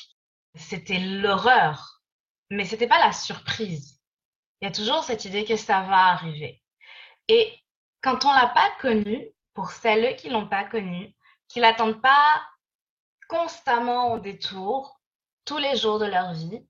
c'était 0.55 0.99
l'horreur, 0.99 2.01
mais 2.49 2.65
ce 2.65 2.71
n'était 2.71 2.87
pas 2.87 2.99
la 2.99 3.11
surprise. 3.11 3.99
Il 4.61 4.65
y 4.65 4.67
a 4.67 4.71
toujours 4.71 5.03
cette 5.03 5.25
idée 5.25 5.43
que 5.43 5.55
ça 5.55 5.81
va 5.81 6.07
arriver. 6.07 6.61
Et 7.27 7.53
quand 8.01 8.25
on 8.25 8.33
l'a 8.33 8.47
pas 8.47 8.69
connu, 8.79 9.27
pour 9.53 9.71
celles 9.71 10.15
qui 10.15 10.29
l'ont 10.29 10.47
pas 10.47 10.63
connu, 10.63 11.13
qui 11.51 11.59
n'attendent 11.59 12.01
pas 12.01 12.41
constamment 13.27 14.13
au 14.13 14.19
détour, 14.19 15.01
tous 15.45 15.57
les 15.57 15.75
jours 15.75 15.99
de 15.99 16.05
leur 16.05 16.33
vie, 16.33 16.65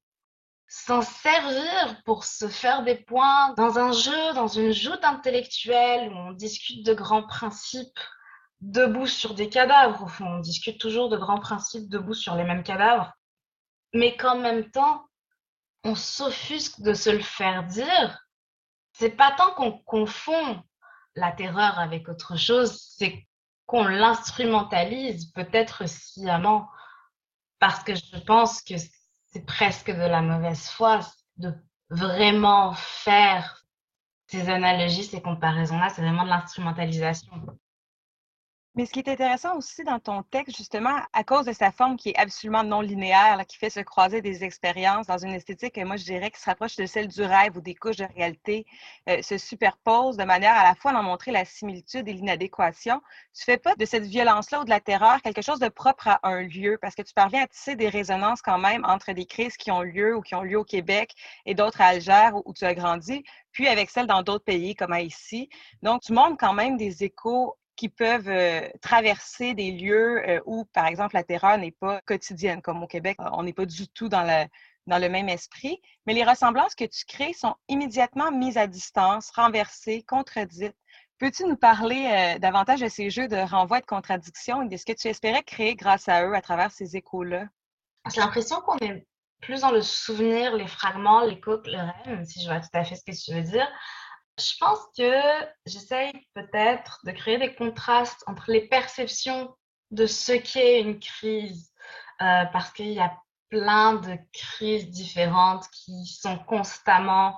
s'en 0.68 1.02
servir 1.02 2.02
pour 2.06 2.24
se 2.24 2.48
faire 2.48 2.84
des 2.84 2.96
points 2.96 3.54
dans 3.56 3.78
un 3.78 3.92
jeu, 3.92 4.34
dans 4.34 4.48
une 4.48 4.72
joute 4.72 5.04
intellectuelle 5.04 6.12
où 6.12 6.16
on 6.16 6.32
discute 6.32 6.86
de 6.86 6.94
grands 6.94 7.28
principes 7.28 8.00
debout 8.62 9.08
sur 9.08 9.34
des 9.34 9.50
cadavres, 9.50 10.04
au 10.04 10.08
fond, 10.08 10.26
on 10.26 10.40
discute 10.40 10.80
toujours 10.80 11.10
de 11.10 11.18
grands 11.18 11.40
principes 11.40 11.90
debout 11.90 12.14
sur 12.14 12.36
les 12.36 12.44
mêmes 12.44 12.64
cadavres, 12.64 13.12
mais 13.94 14.16
qu'en 14.16 14.38
même 14.38 14.70
temps, 14.72 15.06
on 15.84 15.96
s'offusque 15.96 16.80
de 16.82 16.94
se 16.94 17.10
le 17.10 17.24
faire 17.24 17.66
dire. 17.66 18.26
C'est 18.94 19.10
pas 19.10 19.32
tant 19.32 19.52
qu'on 19.56 19.80
confond 19.80 20.64
la 21.16 21.32
terreur 21.32 21.80
avec 21.80 22.08
autre 22.08 22.38
chose, 22.38 22.80
c'est 22.98 23.28
qu'on 23.72 23.86
l'instrumentalise 23.86 25.32
peut-être 25.32 25.88
sciemment, 25.88 26.68
parce 27.58 27.82
que 27.86 27.96
je 27.96 28.18
pense 28.26 28.62
que 28.62 28.74
c'est 29.28 29.46
presque 29.46 29.90
de 29.90 29.94
la 29.96 30.22
mauvaise 30.22 30.68
foi 30.68 31.00
de 31.38 31.54
vraiment 31.90 32.74
faire 32.74 33.64
ces 34.28 34.50
analogies, 34.50 35.06
ces 35.06 35.22
comparaisons-là, 35.22 35.88
c'est 35.88 36.02
vraiment 36.02 36.26
de 36.26 36.30
l'instrumentalisation. 36.30 37.32
Mais 38.76 38.86
ce 38.86 38.94
qui 38.94 39.00
est 39.00 39.10
intéressant 39.10 39.58
aussi 39.58 39.84
dans 39.84 40.00
ton 40.00 40.24
texte, 40.24 40.56
justement, 40.56 40.98
à 41.12 41.26
cause 41.26 41.46
de 41.46 41.52
sa 41.52 41.74
forme 41.74 41.98
qui 41.98 42.10
est 42.12 42.16
absolument 42.16 42.64
non 42.64 42.80
linéaire, 42.80 43.46
qui 43.46 43.58
fait 43.58 43.70
se 43.70 43.82
croiser 43.82 44.22
des 44.22 44.46
expériences 44.46 45.08
dans 45.08 45.18
une 45.18 45.32
esthétique, 45.32 45.76
moi, 45.80 45.98
je 45.98 46.06
dirais, 46.06 46.32
qui 46.32 46.40
se 46.40 46.46
rapproche 46.46 46.78
de 46.78 46.86
celle 46.86 47.10
du 47.10 47.22
rêve 47.22 47.58
où 47.58 47.62
des 47.62 47.76
couches 47.76 47.98
de 47.98 48.08
réalité 48.16 48.66
euh, 49.10 49.22
se 49.22 49.38
superposent 49.38 50.16
de 50.16 50.24
manière 50.24 50.56
à 50.56 50.64
la 50.64 50.76
fois 50.76 50.94
d'en 50.94 51.04
montrer 51.04 51.32
la 51.32 51.44
similitude 51.44 52.08
et 52.08 52.14
l'inadéquation. 52.14 53.02
Tu 53.34 53.44
fais 53.44 53.58
pas 53.58 53.76
de 53.76 53.84
cette 53.84 54.06
violence-là 54.06 54.62
ou 54.62 54.64
de 54.64 54.70
la 54.70 54.80
terreur 54.80 55.22
quelque 55.22 55.42
chose 55.42 55.60
de 55.60 55.68
propre 55.68 56.08
à 56.08 56.20
un 56.24 56.44
lieu, 56.44 56.78
parce 56.82 56.96
que 56.96 57.02
tu 57.02 57.14
parviens 57.14 57.44
à 57.44 57.48
tisser 57.48 57.76
des 57.76 57.90
résonances 57.90 58.42
quand 58.42 58.58
même 58.58 58.86
entre 58.86 59.12
des 59.12 59.26
crises 59.26 59.58
qui 59.58 59.70
ont 59.72 59.82
lieu 59.82 60.16
ou 60.16 60.22
qui 60.22 60.34
ont 60.34 60.44
lieu 60.44 60.58
au 60.58 60.64
Québec 60.64 61.14
et 61.46 61.56
d'autres 61.56 61.82
à 61.82 61.88
Alger 61.88 62.30
où 62.46 62.54
tu 62.54 62.64
as 62.64 62.74
grandi, 62.74 63.26
puis 63.52 63.68
avec 63.68 63.90
celles 63.90 64.08
dans 64.08 64.24
d'autres 64.24 64.46
pays 64.46 64.76
comme 64.76 64.96
ici. 64.96 65.50
Donc, 65.82 66.04
tu 66.04 66.14
montres 66.14 66.38
quand 66.40 66.54
même 66.54 66.78
des 66.78 67.04
échos 67.04 67.58
qui 67.82 67.90
peuvent 67.90 68.30
euh, 68.30 68.62
traverser 68.80 69.56
des 69.56 69.72
lieux 69.72 70.22
euh, 70.30 70.40
où, 70.46 70.66
par 70.66 70.86
exemple, 70.86 71.16
la 71.16 71.24
terreur 71.24 71.58
n'est 71.58 71.72
pas 71.72 72.00
quotidienne, 72.02 72.62
comme 72.62 72.84
au 72.84 72.86
Québec, 72.86 73.18
on 73.34 73.42
n'est 73.42 73.54
pas 73.54 73.66
du 73.66 73.88
tout 73.88 74.08
dans 74.08 74.22
le, 74.22 74.48
dans 74.86 75.00
le 75.00 75.10
même 75.10 75.30
esprit, 75.30 75.82
mais 76.06 76.14
les 76.14 76.24
ressemblances 76.24 76.76
que 76.76 76.86
tu 76.86 77.06
crées 77.06 77.34
sont 77.34 77.56
immédiatement 77.70 78.32
mises 78.32 78.60
à 78.60 78.68
distance, 78.68 79.32
renversées, 79.32 80.04
contredites. 80.04 80.78
Peux-tu 81.18 81.46
nous 81.46 81.58
parler 81.58 82.36
euh, 82.36 82.38
davantage 82.38 82.82
de 82.82 82.88
ces 82.88 83.10
jeux 83.10 83.28
de 83.28 83.38
renvoi 83.38 83.80
de 83.80 83.88
contradiction 83.88 84.62
et 84.62 84.68
de 84.68 84.78
ce 84.78 84.86
que 84.86 84.94
tu 84.94 85.08
espérais 85.08 85.42
créer 85.42 85.74
grâce 85.74 86.08
à 86.08 86.28
eux 86.28 86.36
à 86.36 86.42
travers 86.44 86.70
ces 86.70 86.96
échos-là? 86.96 87.46
J'ai 88.14 88.22
l'impression 88.22 88.62
qu'on 88.62 88.78
est 88.78 89.08
plus 89.42 89.62
dans 89.62 89.72
le 89.72 89.82
souvenir, 89.82 90.56
les 90.56 90.68
fragments, 90.68 91.26
l'écho 91.26 91.60
le 91.66 91.80
rêve, 92.06 92.24
si 92.26 92.44
je 92.44 92.48
vois 92.48 92.60
tout 92.60 92.70
à 92.74 92.84
fait 92.84 92.94
ce 92.94 93.04
que 93.04 93.26
tu 93.26 93.34
veux 93.34 93.42
dire. 93.42 93.68
Je 94.42 94.58
pense 94.60 94.80
que 94.98 95.12
j'essaye 95.66 96.12
peut-être 96.34 97.00
de 97.06 97.12
créer 97.12 97.38
des 97.38 97.54
contrastes 97.54 98.24
entre 98.28 98.52
les 98.52 98.68
perceptions 98.68 99.56
de 99.92 100.06
ce 100.06 100.32
qu'est 100.32 100.82
une 100.82 101.00
crise, 101.00 101.72
euh, 102.22 102.46
parce 102.52 102.72
qu'il 102.72 102.92
y 102.92 103.00
a 103.00 103.16
plein 103.50 103.96
de 103.96 104.18
crises 104.34 104.90
différentes 104.90 105.68
qui 105.70 106.06
sont 106.06 106.38
constamment 106.38 107.38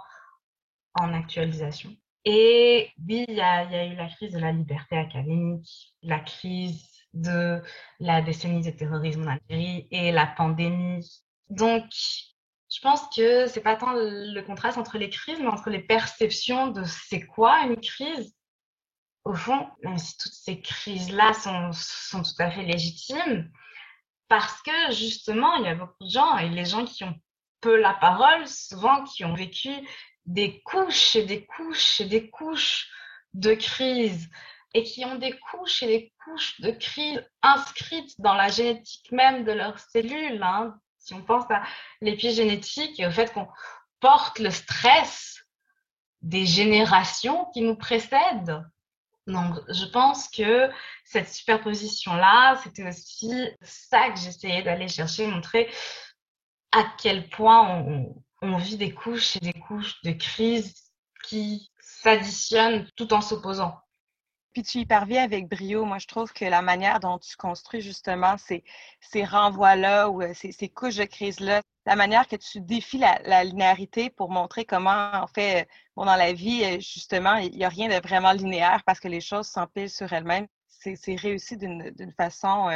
en 0.94 1.14
actualisation. 1.14 1.96
Et 2.26 2.92
oui, 3.06 3.26
il 3.28 3.34
y, 3.34 3.38
y, 3.38 3.42
a, 3.42 3.86
eu 3.86 3.96
la 3.96 4.08
crise 4.08 4.32
de 4.32 4.40
la 4.40 4.52
liberté 4.52 4.96
académique, 4.96 5.94
la 6.04 6.20
crise 6.20 6.88
de 7.14 7.62
la 8.00 8.22
décennie 8.22 8.64
de 8.64 8.72
terrorisme 8.72 9.24
en 9.24 9.32
Algérie 9.32 9.88
et 9.92 10.12
la 10.12 10.28
pandémie. 10.28 11.06
Donc, 11.50 11.84
je 12.74 12.82
pense 12.82 13.02
que 13.16 13.46
c'est 13.48 13.62
pas 13.62 13.76
tant 13.76 13.94
le 13.94 14.42
contraste 14.42 14.80
entre 14.80 14.98
les 14.98 15.10
crises, 15.10 15.40
mais 15.40 15.48
entre 15.48 15.70
les 15.70 15.82
perceptions 15.82 16.68
de 16.68 16.84
c'est 16.86 17.26
quoi 17.26 17.62
une 17.62 17.80
crise. 17.80 18.36
Au 19.26 19.34
fond, 19.34 19.70
même 19.84 20.00
si 20.00 20.18
toutes 20.18 20.34
ces 20.34 20.60
crises-là 20.60 21.34
sont, 21.34 21.72
sont 21.72 22.24
tout 22.24 22.42
à 22.42 22.50
fait 22.50 22.64
légitimes, 22.64 23.50
parce 24.28 24.62
que 24.64 24.92
justement, 24.92 25.56
il 25.58 25.66
y 25.66 25.68
a 25.68 25.76
beaucoup 25.76 26.04
de 26.04 26.10
gens, 26.10 26.38
et 26.40 26.50
les 26.50 26.66
gens 26.66 26.84
qui 26.84 27.04
ont 27.04 27.16
peu 27.62 27.80
la 27.80 27.94
parole, 27.94 28.48
souvent 28.48 29.04
qui 29.04 29.24
ont 29.24 29.36
vécu 29.36 29.70
des 30.26 30.62
couches 30.64 31.16
et 31.16 31.26
des 31.26 31.46
couches 31.46 32.02
et 32.02 32.06
des 32.06 32.30
couches 32.30 32.90
de 33.34 33.54
crise, 33.54 34.30
et 34.74 34.84
qui 34.84 35.06
ont 35.06 35.16
des 35.16 35.38
couches 35.52 35.84
et 35.84 35.88
des 35.88 36.14
couches 36.24 36.60
de 36.60 36.72
crise 36.72 37.24
inscrites 37.44 38.20
dans 38.20 38.34
la 38.34 38.50
génétique 38.50 39.12
même 39.12 39.46
de 39.46 39.52
leurs 39.52 39.80
cellules, 39.80 40.42
hein, 40.42 40.76
si 41.04 41.14
on 41.14 41.22
pense 41.22 41.50
à 41.52 41.62
l'épigénétique 42.02 43.00
et 43.00 43.06
au 43.06 43.12
fait 43.12 43.32
qu'on 43.34 43.48
porte 44.00 44.40
le 44.40 44.50
stress 44.52 45.44
des 46.22 46.46
générations 46.46 47.46
qui 47.54 47.62
nous 47.62 47.76
précèdent. 47.76 48.64
Donc, 49.28 49.56
je 49.70 49.86
pense 49.86 50.30
que 50.30 50.70
cette 51.04 51.30
superposition-là, 51.30 52.58
c'était 52.64 52.88
aussi 52.88 53.32
ça 53.62 54.10
que 54.10 54.20
j'essayais 54.20 54.64
d'aller 54.64 54.88
chercher, 54.88 55.28
montrer 55.28 55.70
à 56.72 56.84
quel 56.98 57.30
point 57.30 57.70
on, 57.70 58.16
on, 58.42 58.58
vit 58.58 58.78
des 58.78 58.94
couches 58.94 59.36
et 59.38 59.40
des 59.40 59.54
couches 59.54 60.02
de 60.04 60.12
crise 60.12 60.92
qui 61.26 61.72
s'additionnent 61.80 62.90
tout 62.96 63.14
en 63.14 63.22
s'opposant. 63.22 63.78
Puis 64.54 64.62
tu 64.62 64.80
y 64.80 64.86
parviens 64.86 65.24
avec 65.24 65.50
brio. 65.50 65.84
Moi, 65.84 65.98
je 65.98 66.06
trouve 66.06 66.32
que 66.32 66.46
la 66.46 66.62
manière 66.62 67.00
dont 67.00 67.18
tu 67.18 67.36
construis 67.36 67.82
justement 67.82 68.38
ces, 68.38 68.64
ces 69.02 69.26
renvois-là 69.26 70.10
ou 70.10 70.22
euh, 70.22 70.34
ces, 70.36 70.52
ces, 70.52 70.70
couches 70.70 70.98
de 70.98 71.06
crise-là, 71.06 71.62
la 71.88 71.96
manière 71.96 72.28
que 72.28 72.36
tu 72.36 72.62
défies 72.62 73.00
la, 73.00 73.44
linéarité 73.44 74.12
pour 74.12 74.30
montrer 74.30 74.64
comment, 74.64 75.12
en 75.14 75.28
fait, 75.28 75.68
bon, 75.96 76.06
dans 76.06 76.16
la 76.16 76.34
vie, 76.34 76.64
euh, 76.64 76.80
justement, 76.80 77.36
il 77.36 77.52
n'y 77.52 77.66
a 77.66 77.70
rien 77.70 77.90
de 77.90 78.08
vraiment 78.08 78.32
linéaire 78.32 78.84
parce 78.86 79.00
que 79.00 79.08
les 79.08 79.22
choses 79.22 79.48
s'empilent 79.48 79.90
sur 79.90 80.14
elles-mêmes. 80.14 80.48
c'est 80.68 81.16
réussi 81.16 81.58
d'une 81.58 82.14
façon 82.16 82.70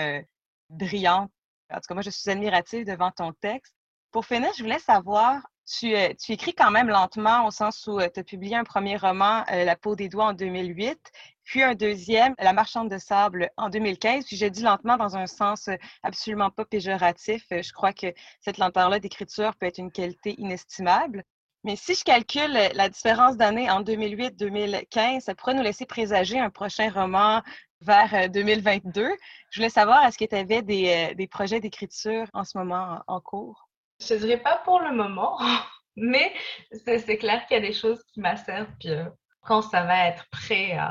brillante. 0.69 1.31
En 1.71 1.75
tout 1.75 1.87
cas, 1.89 1.93
moi, 1.93 2.03
je 2.03 2.09
suis 2.09 2.29
admirative 2.29 2.85
devant 2.85 3.11
ton 3.11 3.33
texte. 3.33 3.75
Pour 4.11 4.25
finir, 4.25 4.49
je 4.57 4.63
voulais 4.63 4.79
savoir, 4.79 5.45
tu, 5.65 5.93
tu 6.17 6.31
écris 6.31 6.53
quand 6.53 6.71
même 6.71 6.87
lentement 6.87 7.45
au 7.45 7.51
sens 7.51 7.85
où 7.87 7.99
tu 7.99 8.19
as 8.19 8.23
publié 8.23 8.55
un 8.55 8.63
premier 8.63 8.97
roman, 8.97 9.43
La 9.49 9.75
peau 9.75 9.95
des 9.95 10.07
doigts, 10.09 10.27
en 10.27 10.33
2008, 10.33 11.11
puis 11.47 11.63
un 11.63 11.75
deuxième, 11.75 12.35
La 12.39 12.51
marchande 12.51 12.89
de 12.91 12.97
sable, 12.97 13.49
en 13.55 13.69
2015. 13.69 14.25
Puis 14.25 14.35
j'ai 14.35 14.49
dit 14.49 14.61
lentement 14.61 14.97
dans 14.97 15.15
un 15.15 15.27
sens 15.27 15.69
absolument 16.03 16.51
pas 16.51 16.65
péjoratif. 16.65 17.45
Je 17.49 17.71
crois 17.71 17.93
que 17.93 18.07
cette 18.41 18.57
lenteur-là 18.57 18.99
d'écriture 18.99 19.55
peut 19.55 19.65
être 19.65 19.77
une 19.77 19.91
qualité 19.91 20.35
inestimable. 20.37 21.23
Mais 21.63 21.77
si 21.77 21.95
je 21.95 22.03
calcule 22.03 22.51
la 22.51 22.89
différence 22.89 23.37
d'année 23.37 23.69
en 23.71 23.81
2008-2015, 23.81 25.21
ça 25.21 25.35
pourrait 25.35 25.53
nous 25.53 25.63
laisser 25.63 25.85
présager 25.85 26.37
un 26.37 26.49
prochain 26.49 26.89
roman 26.91 27.41
vers 27.79 28.29
2022. 28.29 29.01
Euh, 29.01 29.15
je 29.51 29.59
voulais 29.59 29.69
savoir, 29.69 30.05
est-ce 30.05 30.17
que 30.17 30.25
tu 30.25 30.35
avais 30.35 30.61
des, 30.61 31.11
euh, 31.11 31.13
des 31.13 31.27
projets 31.27 31.61
d'écriture 31.61 32.27
en 32.33 32.43
ce 32.43 32.57
moment 32.57 33.01
en, 33.07 33.21
cours? 33.21 33.69
Je 34.01 34.15
ne 34.15 34.19
dirais 34.19 34.41
pas 34.41 34.61
pour 34.65 34.81
le 34.81 34.91
moment, 34.91 35.39
mais 35.95 36.33
c'est 36.75 37.17
clair 37.17 37.45
qu'il 37.45 37.55
y 37.55 37.59
a 37.59 37.65
des 37.65 37.73
choses 37.73 38.03
qui 38.13 38.19
macèrent. 38.19 38.67
Puis 38.79 38.89
euh, 38.89 39.05
quand 39.41 39.61
ça 39.61 39.83
va 39.83 40.07
être 40.07 40.25
prêt 40.29 40.73
à 40.73 40.89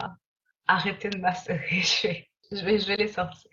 arrêter 0.66 1.10
de 1.10 1.18
macérer, 1.18 1.82
je 1.82 2.08
vais, 2.64 2.78
je 2.78 2.86
vais, 2.86 2.96
les 2.96 3.08
sortir. 3.08 3.50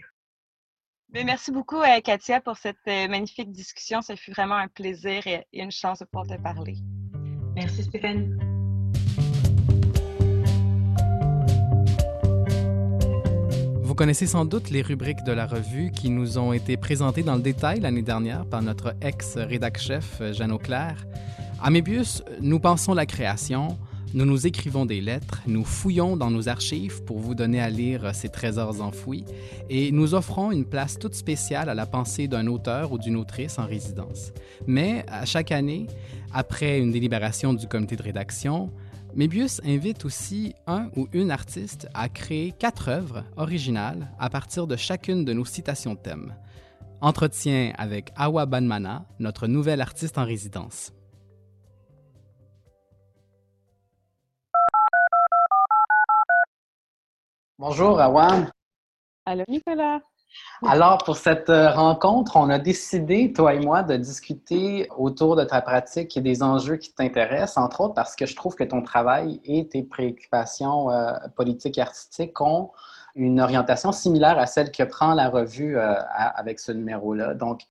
Mais 1.14 1.24
merci 1.24 1.52
beaucoup, 1.52 1.82
Katia, 2.04 2.42
pour 2.42 2.58
cette 2.58 2.86
magnifique 2.86 3.52
discussion. 3.52 4.02
Ça 4.02 4.16
fut 4.16 4.32
vraiment 4.32 4.56
un 4.56 4.68
plaisir 4.68 5.26
et 5.28 5.46
une 5.54 5.72
chance 5.72 6.00
de 6.00 6.06
pouvoir 6.06 6.26
te 6.26 6.42
parler. 6.42 6.76
Merci, 7.56 7.84
Stéphanie. 7.84 8.32
Vous 13.94 13.96
connaissez 13.96 14.26
sans 14.26 14.46
doute 14.46 14.72
les 14.72 14.82
rubriques 14.82 15.24
de 15.24 15.32
la 15.32 15.46
revue 15.46 15.92
qui 15.92 16.10
nous 16.10 16.40
ont 16.40 16.52
été 16.52 16.78
présentées 16.78 17.22
dans 17.22 17.36
le 17.36 17.44
détail 17.44 17.80
l'année 17.80 18.02
dernière 18.02 18.44
par 18.48 18.64
notre 18.64 18.96
ex-rédac-chef 19.02 20.20
Jeanne 20.32 20.52
Auclair. 20.52 21.06
À 21.62 21.70
Mébius, 21.70 22.24
nous 22.42 22.60
pensons 22.60 22.96
la 22.96 23.06
création, 23.06 23.78
nous 24.14 24.26
nous 24.26 24.46
écrivons 24.46 24.86
des 24.86 25.02
lettres, 25.02 25.42
nous 25.48 25.66
fouillons 25.66 26.16
dans 26.16 26.30
nos 26.30 26.48
archives 26.48 27.04
pour 27.04 27.18
vous 27.18 27.34
donner 27.34 27.60
à 27.60 27.70
lire 27.70 28.14
ces 28.14 28.30
trésors 28.30 28.82
enfouis 28.82 29.26
et 29.70 29.92
nous 29.92 30.14
offrons 30.14 30.52
une 30.52 30.66
place 30.66 31.00
toute 31.00 31.16
spéciale 31.16 31.68
à 31.68 31.74
la 31.74 31.88
pensée 31.88 32.28
d'un 32.28 32.46
auteur 32.46 32.92
ou 32.92 33.00
d'une 33.00 33.16
autrice 33.16 33.58
en 33.58 33.66
résidence. 33.66 34.32
Mais 34.68 35.04
à 35.08 35.26
chaque 35.26 35.52
année, 35.52 35.88
après 36.32 36.80
une 36.80 36.92
délibération 36.92 37.54
du 37.54 37.68
comité 37.68 37.96
de 37.96 38.04
rédaction, 38.04 38.72
Mébius 39.16 39.62
invite 39.66 40.06
aussi 40.06 40.54
un 40.68 40.90
ou 40.96 41.08
une 41.14 41.32
artiste 41.32 41.88
à 41.94 42.08
créer 42.08 42.52
quatre 42.52 42.90
œuvres 42.90 43.24
originales 43.36 44.12
à 44.20 44.30
partir 44.30 44.68
de 44.68 44.76
chacune 44.76 45.26
de 45.26 45.34
nos 45.34 45.46
citations 45.46 45.96
thèmes. 45.96 46.36
Entretien 47.02 47.74
avec 47.78 48.12
Awa 48.16 48.46
Banmana, 48.46 49.06
notre 49.20 49.48
nouvelle 49.48 49.82
artiste 49.82 50.18
en 50.18 50.26
résidence. 50.26 50.94
Bonjour 57.66 57.98
Awa. 57.98 58.48
Allô 59.26 59.46
Nicolas. 59.48 60.02
Alors, 60.68 60.98
pour 61.06 61.16
cette 61.16 61.50
euh, 61.50 61.72
rencontre, 61.72 62.36
on 62.36 62.50
a 62.50 62.60
décidé, 62.60 63.32
toi 63.32 63.54
et 63.54 63.62
moi, 63.62 63.84
de 63.84 63.96
discuter 63.96 64.90
autour 64.98 65.38
de 65.38 65.46
ta 65.46 65.62
pratique 65.62 66.18
et 66.18 66.20
des 66.20 66.44
enjeux 66.44 66.76
qui 66.76 66.94
t'intéressent, 66.94 67.64
entre 67.64 67.80
autres 67.80 67.94
parce 67.94 68.18
que 68.18 68.26
je 68.26 68.36
trouve 68.36 68.56
que 68.56 68.66
ton 68.66 68.82
travail 68.82 69.40
et 69.46 69.70
tes 69.70 69.82
préoccupations 69.82 70.92
euh, 70.92 71.14
politiques 71.38 71.78
et 71.78 71.82
artistiques 71.82 72.42
ont 72.42 72.72
une 73.16 73.40
orientation 73.40 73.94
similaire 73.94 74.38
à 74.40 74.46
celle 74.46 74.70
que 74.70 74.84
prend 74.84 75.14
la 75.14 75.30
revue 75.30 75.78
euh, 75.78 75.94
avec 76.36 76.60
ce 76.60 76.74
numéro-là. 76.74 77.34
Donc, 77.34 77.62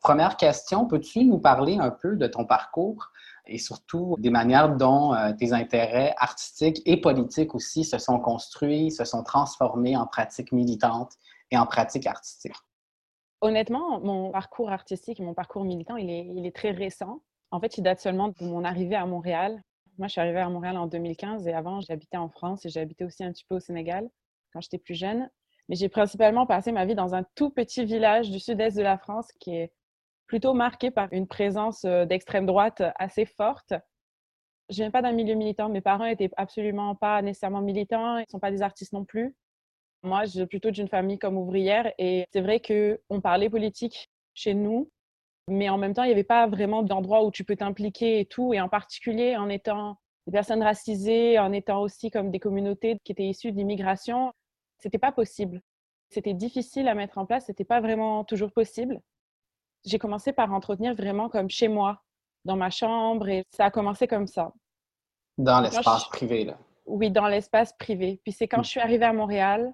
première 0.00 0.36
question, 0.36 0.84
peux-tu 0.84 1.24
nous 1.24 1.38
parler 1.38 1.78
un 1.78 1.90
peu 1.90 2.14
de 2.14 2.26
ton 2.26 2.44
parcours 2.44 3.10
et 3.50 3.58
surtout 3.58 4.16
des 4.18 4.30
manières 4.30 4.76
dont 4.76 5.14
tes 5.38 5.52
intérêts 5.52 6.14
artistiques 6.16 6.80
et 6.86 7.00
politiques 7.00 7.54
aussi 7.54 7.84
se 7.84 7.98
sont 7.98 8.18
construits, 8.18 8.90
se 8.90 9.04
sont 9.04 9.22
transformés 9.22 9.96
en 9.96 10.06
pratiques 10.06 10.52
militantes 10.52 11.12
et 11.50 11.58
en 11.58 11.66
pratique 11.66 12.06
artistique? 12.06 12.54
Honnêtement, 13.42 14.00
mon 14.00 14.30
parcours 14.30 14.70
artistique 14.70 15.18
et 15.20 15.22
mon 15.22 15.34
parcours 15.34 15.64
militant, 15.64 15.96
il 15.96 16.46
est 16.46 16.54
très 16.54 16.70
récent. 16.70 17.20
En 17.50 17.60
fait, 17.60 17.78
il 17.78 17.82
date 17.82 18.00
seulement 18.00 18.28
de 18.28 18.44
mon 18.44 18.64
arrivée 18.64 18.96
à 18.96 19.06
Montréal. 19.06 19.62
Moi, 19.98 20.06
je 20.06 20.12
suis 20.12 20.20
arrivée 20.20 20.38
à 20.38 20.48
Montréal 20.48 20.76
en 20.76 20.86
2015 20.86 21.46
et 21.48 21.52
avant, 21.52 21.80
j'habitais 21.80 22.16
en 22.16 22.28
France 22.28 22.64
et 22.64 22.68
j'habitais 22.68 23.04
aussi 23.04 23.24
un 23.24 23.32
petit 23.32 23.44
peu 23.48 23.56
au 23.56 23.60
Sénégal 23.60 24.08
quand 24.52 24.60
j'étais 24.60 24.78
plus 24.78 24.94
jeune. 24.94 25.28
Mais 25.68 25.76
j'ai 25.76 25.88
principalement 25.88 26.46
passé 26.46 26.72
ma 26.72 26.84
vie 26.84 26.94
dans 26.94 27.14
un 27.14 27.24
tout 27.34 27.50
petit 27.50 27.84
village 27.84 28.30
du 28.30 28.40
sud-est 28.40 28.76
de 28.76 28.82
la 28.82 28.98
France 28.98 29.28
qui 29.38 29.56
est 29.56 29.72
plutôt 30.30 30.54
marqué 30.54 30.92
par 30.92 31.08
une 31.10 31.26
présence 31.26 31.84
euh, 31.84 32.04
d'extrême 32.04 32.46
droite 32.46 32.84
assez 33.00 33.26
forte. 33.26 33.74
Je 34.68 34.76
viens 34.76 34.92
pas 34.92 35.02
d'un 35.02 35.10
milieu 35.10 35.34
militant. 35.34 35.68
Mes 35.68 35.80
parents 35.80 36.04
étaient 36.04 36.30
absolument 36.36 36.94
pas 36.94 37.20
nécessairement 37.20 37.60
militants. 37.60 38.16
Ils 38.18 38.26
ne 38.28 38.30
sont 38.30 38.38
pas 38.38 38.52
des 38.52 38.62
artistes 38.62 38.92
non 38.92 39.04
plus. 39.04 39.34
Moi, 40.04 40.26
je 40.26 40.30
suis 40.30 40.46
plutôt 40.46 40.70
d'une 40.70 40.86
famille 40.86 41.18
comme 41.18 41.36
ouvrière 41.36 41.92
et 41.98 42.26
c'est 42.32 42.42
vrai 42.42 42.60
qu'on 42.60 43.20
parlait 43.20 43.50
politique 43.50 44.08
chez 44.32 44.54
nous, 44.54 44.88
mais 45.48 45.68
en 45.68 45.78
même 45.78 45.94
temps, 45.94 46.04
il 46.04 46.06
n'y 46.06 46.12
avait 46.12 46.22
pas 46.22 46.46
vraiment 46.46 46.84
d'endroit 46.84 47.24
où 47.24 47.32
tu 47.32 47.42
peux 47.42 47.56
t'impliquer 47.56 48.20
et 48.20 48.24
tout, 48.24 48.54
et 48.54 48.60
en 48.60 48.68
particulier 48.68 49.36
en 49.36 49.48
étant 49.48 49.96
des 50.28 50.32
personnes 50.32 50.62
racisées, 50.62 51.40
en 51.40 51.52
étant 51.52 51.82
aussi 51.82 52.12
comme 52.12 52.30
des 52.30 52.38
communautés 52.38 53.00
qui 53.02 53.10
étaient 53.10 53.26
issues 53.26 53.50
d'immigration, 53.50 54.32
c'était 54.78 54.98
pas 54.98 55.10
possible. 55.10 55.60
C'était 56.08 56.34
difficile 56.34 56.86
à 56.86 56.94
mettre 56.94 57.18
en 57.18 57.26
place, 57.26 57.46
c'était 57.46 57.64
pas 57.64 57.80
vraiment 57.80 58.22
toujours 58.24 58.52
possible. 58.52 59.00
J'ai 59.84 59.98
commencé 59.98 60.32
par 60.32 60.52
entretenir 60.52 60.94
vraiment 60.94 61.28
comme 61.28 61.48
chez 61.48 61.68
moi, 61.68 62.02
dans 62.44 62.56
ma 62.56 62.70
chambre, 62.70 63.28
et 63.28 63.44
ça 63.50 63.66
a 63.66 63.70
commencé 63.70 64.06
comme 64.06 64.26
ça. 64.26 64.52
Dans 65.38 65.60
l'espace 65.60 66.08
privé, 66.08 66.44
là. 66.44 66.58
Oui, 66.86 67.10
dans 67.10 67.28
l'espace 67.28 67.72
privé. 67.74 68.20
Puis 68.24 68.32
c'est 68.32 68.48
quand 68.48 68.60
mmh. 68.60 68.64
je 68.64 68.68
suis 68.68 68.80
arrivée 68.80 69.04
à 69.04 69.12
Montréal 69.12 69.72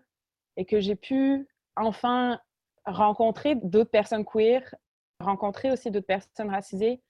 et 0.56 0.64
que 0.64 0.80
j'ai 0.80 0.96
pu 0.96 1.48
enfin 1.76 2.38
rencontrer 2.84 3.56
d'autres 3.56 3.90
personnes 3.90 4.24
queer, 4.24 4.62
rencontrer 5.20 5.70
aussi 5.70 5.90
d'autres 5.90 6.06
personnes 6.06 6.50
racisées, 6.50 7.02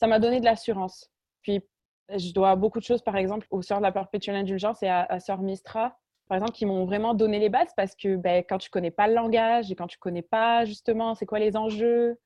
ça 0.00 0.06
m'a 0.06 0.18
donné 0.18 0.40
de 0.40 0.44
l'assurance. 0.44 1.10
Puis, 1.42 1.60
je 2.08 2.32
dois 2.32 2.56
beaucoup 2.56 2.80
de 2.80 2.84
choses, 2.84 3.02
par 3.02 3.16
exemple, 3.16 3.46
aux 3.50 3.62
Sœurs 3.62 3.78
de 3.78 3.84
la 3.84 3.92
Perpétuelle 3.92 4.36
Indulgence 4.36 4.82
et 4.82 4.88
à, 4.88 5.04
à 5.04 5.20
Sœur 5.20 5.40
Mistra, 5.40 5.96
par 6.28 6.36
exemple, 6.36 6.52
qui 6.52 6.66
m'ont 6.66 6.84
vraiment 6.84 7.14
donné 7.14 7.38
les 7.38 7.48
bases 7.48 7.72
parce 7.76 7.94
que 7.94 8.16
ben, 8.16 8.42
quand 8.48 8.58
tu 8.58 8.70
connais 8.70 8.90
pas 8.90 9.06
le 9.06 9.14
langage 9.14 9.70
et 9.70 9.74
quand 9.74 9.86
tu 9.86 9.98
connais 9.98 10.22
pas 10.22 10.64
justement 10.64 11.14
c'est 11.14 11.26
quoi 11.26 11.38
les 11.38 11.56
enjeux, 11.56 12.18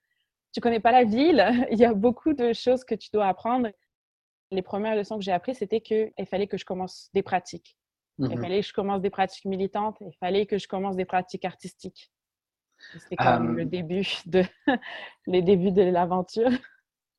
tu 0.57 0.63
connais 0.63 0.81
pas 0.81 0.91
la 0.91 1.05
ville, 1.05 1.45
il 1.71 1.79
y 1.79 1.85
a 1.85 1.93
beaucoup 1.93 2.33
de 2.33 2.55
choses 2.55 2.83
que 2.83 2.95
tu 2.95 3.11
dois 3.13 3.27
apprendre. 3.27 3.69
Les 4.51 4.63
premières 4.63 4.97
leçons 4.97 5.19
que 5.19 5.23
j'ai 5.23 5.33
apprises, 5.33 5.59
c'était 5.59 5.83
qu'il 5.83 6.13
fallait 6.31 6.47
que 6.47 6.57
je 6.57 6.65
commence 6.65 7.11
des 7.13 7.23
pratiques. 7.23 7.77
Il 8.19 8.29
mmh 8.29 8.41
fallait 8.41 8.61
que 8.63 8.67
je 8.67 8.73
commence 8.73 9.03
des 9.03 9.11
pratiques 9.11 9.45
militantes, 9.45 9.99
il 10.01 10.17
fallait 10.19 10.47
que 10.47 10.57
je 10.57 10.67
commence 10.67 10.97
des 10.97 11.05
pratiques 11.05 11.45
artistiques. 11.45 12.11
C'était 12.95 13.17
comme 13.17 13.55
le 13.55 13.67
début 13.67 14.07
de 14.25 14.45
les 15.27 15.43
débuts 15.43 15.73
de 15.73 15.83
l'aventure. 15.83 16.51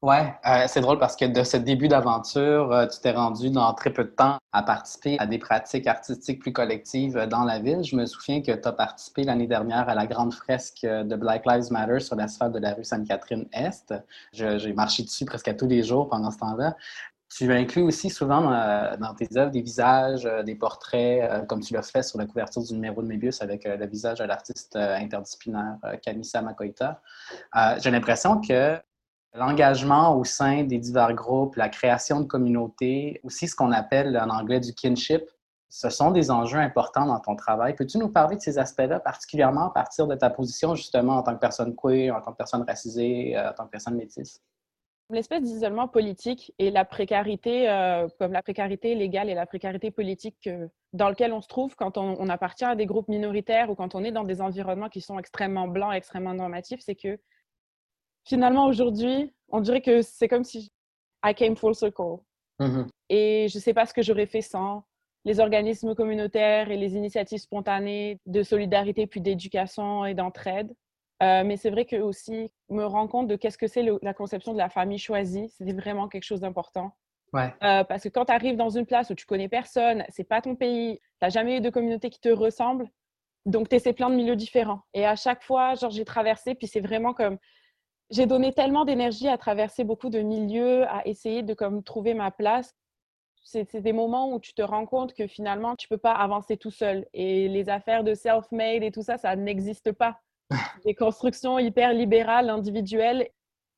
Ouais, 0.03 0.31
euh, 0.45 0.65
c'est 0.67 0.81
drôle 0.81 0.99
parce 0.99 1.15
que 1.15 1.25
de 1.25 1.43
ce 1.43 1.57
début 1.57 1.88
d'aventure, 1.88 2.71
euh, 2.71 2.86
tu 2.86 2.99
t'es 2.99 3.12
rendu 3.12 3.49
dans 3.49 3.73
très 3.73 3.91
peu 3.91 4.03
de 4.03 4.10
temps 4.10 4.38
à 4.51 4.62
participer 4.62 5.17
à 5.17 5.25
des 5.25 5.39
pratiques 5.39 5.88
artistiques 5.88 6.39
plus 6.39 6.53
collectives 6.53 7.17
dans 7.27 7.43
la 7.43 7.57
ville. 7.57 7.83
Je 7.83 7.95
me 7.95 8.05
souviens 8.05 8.43
que 8.43 8.51
tu 8.51 8.67
as 8.67 8.71
participé 8.73 9.23
l'année 9.23 9.48
dernière 9.48 9.89
à 9.89 9.95
la 9.95 10.06
grande 10.06 10.35
fresque 10.35 10.83
de 10.83 11.15
Black 11.15 11.48
Lives 11.48 11.71
Matter 11.71 12.00
sur 12.00 12.15
l'asphalte 12.15 12.54
de 12.54 12.60
la 12.60 12.75
rue 12.75 12.83
Sainte-Catherine-Est. 12.83 13.95
J'ai 14.33 14.73
marché 14.73 15.02
dessus 15.02 15.25
presque 15.25 15.48
à 15.48 15.56
tous 15.56 15.67
les 15.67 15.81
jours 15.81 16.08
pendant 16.10 16.29
ce 16.29 16.37
temps-là. 16.37 16.75
Tu 17.29 17.52
inclus 17.52 17.81
aussi 17.81 18.10
souvent 18.10 18.54
euh, 18.54 18.95
dans, 18.98 19.13
tes 19.13 19.27
œuvres 19.37 19.52
des 19.52 19.62
visages, 19.62 20.25
euh, 20.25 20.43
des 20.43 20.56
portraits, 20.56 21.29
euh, 21.29 21.45
comme 21.45 21.60
tu 21.60 21.73
l'as 21.73 21.81
fait 21.81 22.02
sur 22.02 22.17
la 22.17 22.25
couverture 22.25 22.63
du 22.63 22.73
numéro 22.73 23.02
de 23.02 23.08
Mébius 23.08 23.41
avec 23.41 23.65
le 23.65 23.85
visage 23.85 24.19
de 24.19 24.23
l'artiste 24.23 24.75
interdisciplinaire 24.77 25.77
Kamisa 26.02 26.41
Makoita. 26.41 27.02
J'ai 27.79 27.91
l'impression 27.91 28.39
que 28.39 28.79
l'engagement 29.38 30.17
au 30.17 30.23
sein 30.23 30.63
des 30.63 30.79
divers 30.79 31.13
groupes, 31.13 31.56
la 31.56 31.69
création 31.69 32.19
de 32.21 32.25
communautés, 32.25 33.21
aussi 33.23 33.48
ce 33.48 33.56
qu'on 33.56 33.71
appelle 33.71 34.17
en 34.17 34.29
anglais 34.29 34.60
du 34.60 34.73
kinship, 34.73 35.23
ce 35.69 35.90
sont 35.90 36.12
des 36.12 36.31
enjeux 36.31 36.60
importants 36.60 37.06
dans 37.06 37.19
ton 37.19 37.35
travail. 37.35 37.75
Peux-tu 37.75 37.98
nous 37.98 38.10
parler 38.10 38.38
de 38.38 38.42
ces 38.42 38.58
aspects-là, 38.58 39.00
particulièrement 39.00 39.67
à 39.67 39.69
partir 39.71 40.08
de 40.08 40.15
ta 40.15 40.29
position 40.29 40.75
justement 40.75 41.17
en 41.17 41.23
tant 41.23 41.35
que 41.35 41.40
personne 41.40 41.75
queer, 41.75 42.15
en 42.15 42.21
tant 42.21 42.31
que 42.31 42.38
personne 42.38 42.63
racisée, 42.63 43.38
en 43.38 43.54
tant 43.54 43.65
que 43.65 43.71
personne 43.71 43.96
métisse? 43.96 44.42
L'espèce 45.10 45.42
d'isolement 45.42 45.88
politique 45.88 46.54
et 46.60 46.69
la 46.69 46.83
précarité, 46.83 47.69
euh, 47.69 48.10
comme 48.19 48.33
la 48.33 48.42
précarité 48.42 48.94
légale 48.94 49.29
et 49.29 49.35
la 49.35 49.46
précarité 49.46 49.90
politique 49.90 50.48
euh, 50.48 50.67
dans 50.92 51.08
lequel 51.10 51.31
on 51.31 51.42
se 51.42 51.48
trouve 51.48 51.75
quand 51.77 51.98
on, 51.98 52.27
appartient 52.27 52.65
à 52.65 52.75
des 52.75 52.85
groupes 52.85 53.08
minoritaires 53.08 53.69
ou 53.69 53.75
quand 53.75 53.96
on 53.96 54.04
est 54.04 54.12
dans 54.12 54.25
des 54.25 54.42
environnements 54.42 54.90
qui 54.90 55.00
sont 55.00 55.17
extrêmement 55.17 55.69
blancs, 55.69 55.94
extrêmement 55.94 56.33
normatifs, 56.33 56.81
c'est 56.81 56.96
que 56.96 57.17
finalement 58.28 58.67
aujourd'hui, 58.67 59.34
on 59.50 59.62
dirait 59.62 59.82
que 59.82 60.02
c'est 60.02 60.28
comme 60.28 60.44
si 60.44 60.71
I 61.25 61.34
came 61.34 61.56
full 61.56 61.73
circle. 61.73 62.17
Mm-hmm. 62.60 62.88
Et 63.10 63.48
je 63.50 63.58
ne 63.58 63.62
sais 63.62 63.73
pas 63.73 63.86
ce 63.86 63.94
que 63.94 64.02
j'aurais 64.02 64.25
fait 64.25 64.42
sans 64.42 64.84
les 65.25 65.40
organismes 65.40 65.94
communautaires 65.96 66.71
et 66.71 66.78
les 66.78 66.96
initiatives 66.96 67.40
spontanées 67.40 68.19
de 68.25 68.44
solidarité 68.44 69.08
puis 69.08 69.21
d'éducation 69.21 70.06
et 70.06 70.13
d'entraide. 70.13 70.73
Euh, 71.23 71.44
mais 71.44 71.58
c'est 71.58 71.69
vrai 71.69 71.86
que 71.86 71.96
aussi 71.96 72.52
me 72.69 72.84
rendre 72.86 73.10
compte 73.10 73.28
de 73.28 73.36
qu'est-ce 73.36 73.58
que 73.58 73.67
c'est 73.67 73.84
la 74.02 74.13
conception 74.13 74.54
de 74.54 74.58
la 74.58 74.69
famille 74.69 75.00
choisie, 75.00 75.50
c'est 75.50 75.73
vraiment 75.73 76.08
quelque 76.08 76.23
chose 76.23 76.42
d'important. 76.42 76.92
Ouais. 77.34 77.54
Euh, 77.63 77.84
parce 77.84 78.04
que 78.04 78.10
quand 78.10 78.25
tu 78.25 78.32
arrives 78.32 78.56
dans 78.56 78.69
une 78.69 78.86
place 78.86 79.10
où 79.10 79.15
tu 79.15 79.25
connais 79.25 79.50
personne, 79.50 80.06
c'est 80.10 80.23
pas 80.23 80.42
ton 80.42 80.56
pays, 80.56 81.00
tu 81.00 81.04
n'as 81.21 81.30
jamais 81.30 81.58
eu 81.58 81.62
de 81.62 81.69
communauté 81.69 82.10
qui 82.10 82.19
te 82.19 82.30
ressemble, 82.30 82.90
donc 83.46 83.67
tu 83.67 83.75
essaies 83.75 83.94
plein 83.94 84.10
de 84.10 84.15
milieux 84.15 84.36
différents. 84.36 84.82
Et 84.94 85.06
à 85.06 85.15
chaque 85.15 85.44
fois, 85.44 85.75
genre 85.75 85.90
j'ai 85.90 86.06
traversé, 86.06 86.56
puis 86.56 86.67
c'est 86.67 86.80
vraiment 86.80 87.13
comme 87.13 87.38
j'ai 88.10 88.25
donné 88.25 88.53
tellement 88.53 88.85
d'énergie 88.85 89.27
à 89.27 89.37
traverser 89.37 89.83
beaucoup 89.83 90.10
de 90.10 90.19
milieux, 90.19 90.87
à 90.87 91.05
essayer 91.05 91.43
de 91.43 91.53
comme 91.53 91.83
trouver 91.83 92.13
ma 92.13 92.31
place. 92.31 92.73
C'est 93.43 93.81
des 93.81 93.93
moments 93.93 94.33
où 94.33 94.39
tu 94.39 94.53
te 94.53 94.62
rends 94.62 94.85
compte 94.85 95.13
que 95.13 95.25
finalement, 95.25 95.75
tu 95.75 95.87
peux 95.87 95.97
pas 95.97 96.12
avancer 96.12 96.58
tout 96.58 96.71
seul. 96.71 97.05
Et 97.13 97.47
les 97.47 97.69
affaires 97.69 98.03
de 98.03 98.13
self-made 98.13 98.83
et 98.83 98.91
tout 98.91 99.03
ça, 99.03 99.17
ça 99.17 99.35
n'existe 99.35 99.93
pas. 99.93 100.19
Des 100.85 100.95
constructions 100.95 101.58
hyper 101.58 101.93
libérales, 101.93 102.49
individuelles. 102.49 103.29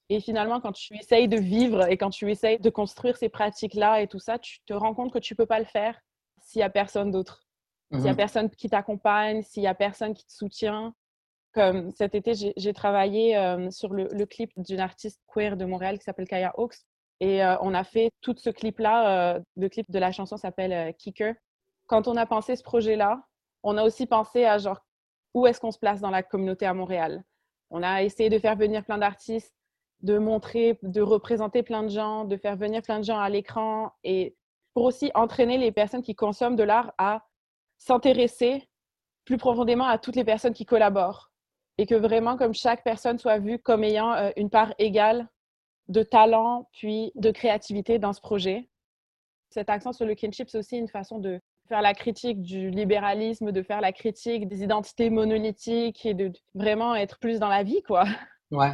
Et 0.09 0.19
finalement, 0.19 0.59
quand 0.59 0.71
tu 0.71 0.97
essayes 0.97 1.27
de 1.27 1.37
vivre 1.37 1.87
et 1.87 1.97
quand 1.97 2.09
tu 2.09 2.31
essayes 2.31 2.59
de 2.59 2.69
construire 2.71 3.15
ces 3.15 3.29
pratiques-là 3.29 4.01
et 4.01 4.07
tout 4.07 4.17
ça, 4.17 4.39
tu 4.39 4.59
te 4.65 4.73
rends 4.73 4.95
compte 4.95 5.13
que 5.13 5.19
tu 5.19 5.35
peux 5.35 5.45
pas 5.45 5.59
le 5.59 5.65
faire 5.65 5.99
s'il 6.41 6.61
y 6.61 6.63
a 6.63 6.69
personne 6.69 7.11
d'autre. 7.11 7.45
S'il 7.91 8.05
y 8.05 8.07
a 8.07 8.13
mmh 8.13 8.17
personne 8.17 8.49
qui 8.51 8.69
t'accompagne, 8.69 9.41
s'il 9.41 9.63
y 9.63 9.67
a 9.67 9.73
personne 9.73 10.13
qui 10.13 10.25
te 10.25 10.31
soutient. 10.31 10.93
Comme 11.53 11.91
cet 11.91 12.13
été, 12.13 12.33
j'ai 12.55 12.73
travaillé 12.73 13.35
euh, 13.35 13.71
sur 13.71 13.91
le, 13.91 14.25
clip 14.25 14.51
d'une 14.57 14.79
artiste 14.79 15.19
queer 15.27 15.57
de 15.57 15.65
Montréal 15.65 15.97
qui 15.97 16.03
s'appelle 16.03 16.27
Kaya 16.27 16.53
Hawks. 16.57 16.77
Et 17.21 17.43
euh, 17.43 17.57
on 17.61 17.73
a 17.73 17.83
fait 17.83 18.11
tout 18.21 18.35
ce 18.37 18.51
clip-là. 18.51 19.35
Euh, 19.35 19.39
le 19.57 19.67
clip 19.67 19.89
de 19.89 19.99
la 19.99 20.11
chanson 20.11 20.37
s'appelle 20.37 20.93
Kicker. 20.95 21.33
Quand 21.87 22.07
on 22.07 22.15
a 22.17 22.27
pensé 22.27 22.55
ce 22.55 22.61
projet-là, 22.61 23.23
on 23.63 23.77
a 23.77 23.83
aussi 23.83 24.05
pensé 24.05 24.45
à 24.45 24.59
genre 24.59 24.79
où 25.33 25.47
est-ce 25.47 25.59
qu'on 25.59 25.71
se 25.71 25.79
place 25.79 26.01
dans 26.01 26.11
la 26.11 26.21
communauté 26.21 26.67
à 26.67 26.73
Montréal? 26.73 27.23
On 27.71 27.81
a 27.81 28.03
essayé 28.03 28.29
de 28.29 28.37
faire 28.37 28.55
venir 28.55 28.85
plein 28.85 28.99
d'artistes, 28.99 29.53
de 30.01 30.17
montrer, 30.19 30.77
de 30.83 31.01
représenter 31.01 31.63
plein 31.63 31.83
de 31.83 31.89
gens, 31.89 32.25
de 32.25 32.37
faire 32.37 32.57
venir 32.57 32.83
plein 32.83 32.99
de 32.99 33.03
gens 33.03 33.19
à 33.19 33.29
l'écran 33.29 33.91
et 34.03 34.35
pour 34.73 34.85
aussi 34.85 35.11
entraîner 35.15 35.57
les 35.57 35.71
personnes 35.71 36.03
qui 36.03 36.15
consomment 36.15 36.55
de 36.55 36.63
l'art 36.63 36.93
à 36.99 37.25
s'intéresser 37.77 38.69
plus 39.25 39.37
profondément 39.37 39.85
à 39.85 39.97
toutes 39.97 40.15
les 40.15 40.23
personnes 40.23 40.53
qui 40.53 40.65
collaborent 40.65 41.29
et 41.79 41.85
que 41.85 41.95
vraiment 41.95 42.35
comme 42.35 42.53
chaque 42.53 42.83
personne 42.83 43.17
soit 43.17 43.39
vue 43.39 43.57
comme 43.57 43.85
ayant 43.85 44.11
euh, 44.11 44.31
une 44.35 44.49
part 44.49 44.73
égale 44.79 45.29
de 45.87 46.03
talent 46.03 46.67
puis 46.73 47.13
de 47.15 47.31
créativité 47.31 47.99
dans 47.99 48.11
ce 48.11 48.19
projet. 48.19 48.69
Cet 49.49 49.69
accent 49.69 49.93
sur 49.93 50.05
le 50.05 50.13
kinship, 50.13 50.49
c'est 50.49 50.57
aussi 50.57 50.77
une 50.77 50.89
façon 50.89 51.19
de 51.19 51.39
faire 51.69 51.81
la 51.81 51.93
critique 51.93 52.41
du 52.41 52.69
libéralisme, 52.69 53.53
de 53.53 53.63
faire 53.63 53.79
la 53.79 53.93
critique 53.93 54.49
des 54.49 54.61
identités 54.61 55.09
monolithiques 55.09 56.05
et 56.05 56.13
de 56.13 56.33
vraiment 56.53 56.95
être 56.95 57.17
plus 57.17 57.39
dans 57.39 57.47
la 57.47 57.63
vie, 57.63 57.81
quoi. 57.81 58.03
Ouais. 58.51 58.73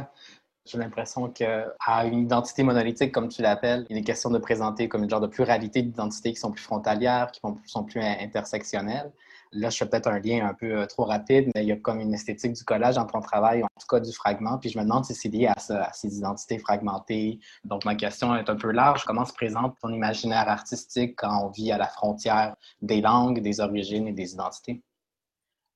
J'ai 0.64 0.78
l'impression 0.78 1.28
qu'à 1.28 1.76
une 2.06 2.20
identité 2.20 2.62
monolithique, 2.62 3.12
comme 3.12 3.28
tu 3.28 3.40
l'appelles, 3.42 3.86
il 3.90 3.98
est 3.98 4.02
question 4.02 4.30
de 4.30 4.38
présenter 4.38 4.88
comme 4.88 5.04
une 5.04 5.10
genre 5.10 5.20
de 5.20 5.26
pluralité 5.26 5.82
d'identités 5.82 6.32
qui 6.32 6.40
sont 6.40 6.50
plus 6.50 6.62
frontalières, 6.62 7.30
qui 7.30 7.40
sont 7.66 7.84
plus 7.84 8.00
intersectionnelles. 8.00 9.12
Là, 9.52 9.70
je 9.70 9.76
fais 9.76 9.86
peut-être 9.86 10.08
un 10.08 10.18
lien 10.18 10.46
un 10.46 10.54
peu 10.54 10.78
euh, 10.78 10.86
trop 10.86 11.04
rapide, 11.04 11.50
mais 11.54 11.62
il 11.62 11.68
y 11.68 11.72
a 11.72 11.76
comme 11.76 12.00
une 12.00 12.14
esthétique 12.14 12.52
du 12.52 12.64
collage 12.64 12.96
dans 12.96 13.06
ton 13.06 13.20
travail, 13.20 13.62
en 13.62 13.68
tout 13.80 13.86
cas 13.88 14.00
du 14.00 14.12
fragment. 14.12 14.58
Puis 14.58 14.70
je 14.70 14.78
me 14.78 14.84
demande 14.84 15.04
si 15.04 15.14
c'est 15.14 15.28
lié 15.28 15.46
à, 15.46 15.52
à, 15.52 15.92
ces 15.92 16.18
identités 16.18 16.58
fragmentées. 16.58 17.38
Donc, 17.64 17.84
ma 17.84 17.94
question 17.94 18.34
est 18.36 18.48
un 18.48 18.56
peu 18.56 18.70
large. 18.70 19.04
Comment 19.04 19.24
se 19.24 19.32
présente 19.32 19.76
ton 19.80 19.90
imaginaire 19.90 20.48
artistique 20.48 21.16
quand 21.16 21.44
on 21.44 21.50
vit 21.50 21.72
à 21.72 21.78
la 21.78 21.88
frontière 21.88 22.56
des 22.82 23.00
langues, 23.00 23.40
des 23.40 23.60
origines 23.60 24.08
et 24.08 24.12
des 24.12 24.32
identités? 24.32 24.82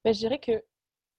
Bien, 0.04 0.12
je 0.12 0.18
dirais 0.18 0.38
que 0.38 0.62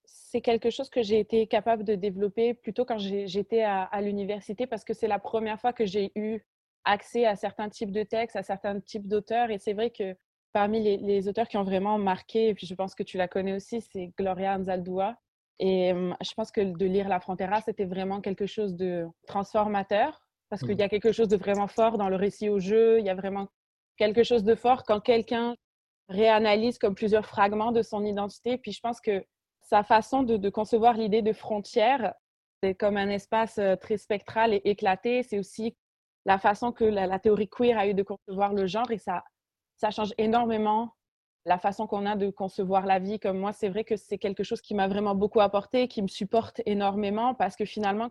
c'est 0.06 0.41
quelque 0.41 0.70
chose 0.70 0.89
que 0.89 1.02
j'ai 1.02 1.20
été 1.20 1.47
capable 1.47 1.84
de 1.84 1.95
développer 1.95 2.54
plutôt 2.54 2.86
quand 2.86 2.97
j'étais 2.97 3.64
à 3.64 4.02
l'université 4.02 4.66
parce 4.66 4.86
que 4.86 4.93
c'est 4.93 5.08
la 5.08 5.20
première 5.20 5.60
fois 5.60 5.74
que 5.74 5.86
j'ai 5.86 6.12
eu 6.16 6.41
accès 6.86 7.26
à 7.26 7.36
certains 7.36 7.70
types 7.70 7.91
de 7.91 8.04
textes, 8.04 8.36
à 8.36 8.43
certains 8.43 8.80
types 8.80 9.08
d'auteurs. 9.08 9.52
Et 9.52 9.60
c'est 9.60 9.74
vrai 9.74 9.89
que 9.89 10.16
parmi 10.54 10.97
les, 10.97 11.28
auteurs 11.28 11.47
qui 11.47 11.58
ont 11.58 11.64
vraiment 11.64 11.97
marqué, 11.97 12.49
et 12.49 12.54
puis 12.54 12.68
je 12.68 12.76
pense 12.76 12.95
que 12.95 13.04
tu 13.04 13.18
la 13.18 13.28
connais 13.28 13.54
aussi, 13.54 13.82
c'est 13.82 14.12
Gloria 14.18 14.56
Anzaldúa. 14.56 15.16
Et 15.60 15.93
hum, 15.93 16.16
je 16.22 16.34
pense 16.34 16.52
que 16.52 16.62
de 16.62 16.86
lire 16.86 17.08
La 17.08 17.20
Frontera, 17.20 17.62
c'était 17.62 17.86
vraiment 17.86 18.22
quelque 18.22 18.47
chose 18.47 18.76
de 18.76 19.08
transformateur 19.28 20.26
parce 20.49 20.64
qu'il 20.64 20.78
y 20.78 20.84
a 20.84 20.89
quelque 20.89 21.14
chose 21.14 21.30
de 21.30 21.38
vraiment 21.38 21.68
fort 21.68 21.97
dans 21.97 22.10
le 22.10 22.18
récit 22.18 22.49
au 22.49 22.60
jeu. 22.60 22.99
Il 22.99 23.06
y 23.06 23.10
a 23.10 23.16
vraiment 23.16 23.47
quelque 23.95 24.24
chose 24.24 24.43
de 24.43 24.54
fort 24.54 24.84
quand 24.84 24.99
quelqu'un 24.99 25.56
réanalyse 26.10 26.78
comme 26.78 26.93
plusieurs 26.93 27.26
fragments 27.26 27.72
de 27.72 27.82
son 27.82 28.04
identité. 28.04 28.58
Puis 28.58 28.74
je 28.74 28.82
pense 28.82 28.99
que 28.99 29.24
sa 29.62 29.84
façon 29.84 30.24
de, 30.24 30.49
concevoir 30.49 30.95
l'idée 30.95 31.22
de 31.22 31.32
frontière, 31.32 32.14
c'est 32.62 32.76
comme 32.76 32.97
un 32.97 33.08
espace 33.08 33.62
très 33.80 33.97
spectral 33.97 34.54
et 34.54 34.62
éclaté. 34.66 35.24
C'est 35.24 35.39
aussi 35.39 35.78
la 36.26 36.38
façon 36.38 36.74
que 36.74 36.84
la, 36.84 37.18
théorie 37.18 37.47
queer 37.47 37.78
a 37.78 37.88
eu 37.88 37.93
de 37.93 38.04
concevoir 38.04 38.54
le 38.54 38.68
genre 38.68 38.91
et 38.91 38.97
ça, 38.97 39.24
ça 39.82 39.90
change 39.90 40.14
énormément 40.20 40.94
la 41.46 41.58
façon 41.58 41.88
qu'on 41.88 42.06
a 42.06 42.16
de 42.16 42.30
concevoir 42.30 42.86
la 42.86 43.00
vie. 43.00 43.20
Comme 43.20 43.40
moi, 43.40 43.52
c'est 43.52 43.68
vrai 43.68 43.84
que 43.84 43.96
c'est 43.96 44.20
quelque 44.20 44.44
chose 44.44 44.62
qui 44.62 44.76
m'a 44.76 44.88
vraiment 44.88 45.16
beaucoup 45.16 45.40
apporté, 45.40 45.88
qui 45.88 46.04
me 46.04 46.08
supporte 46.08 46.62
énormément 46.68 47.34
parce 47.34 47.56
que 47.56 47.66
finalement, 47.66 48.10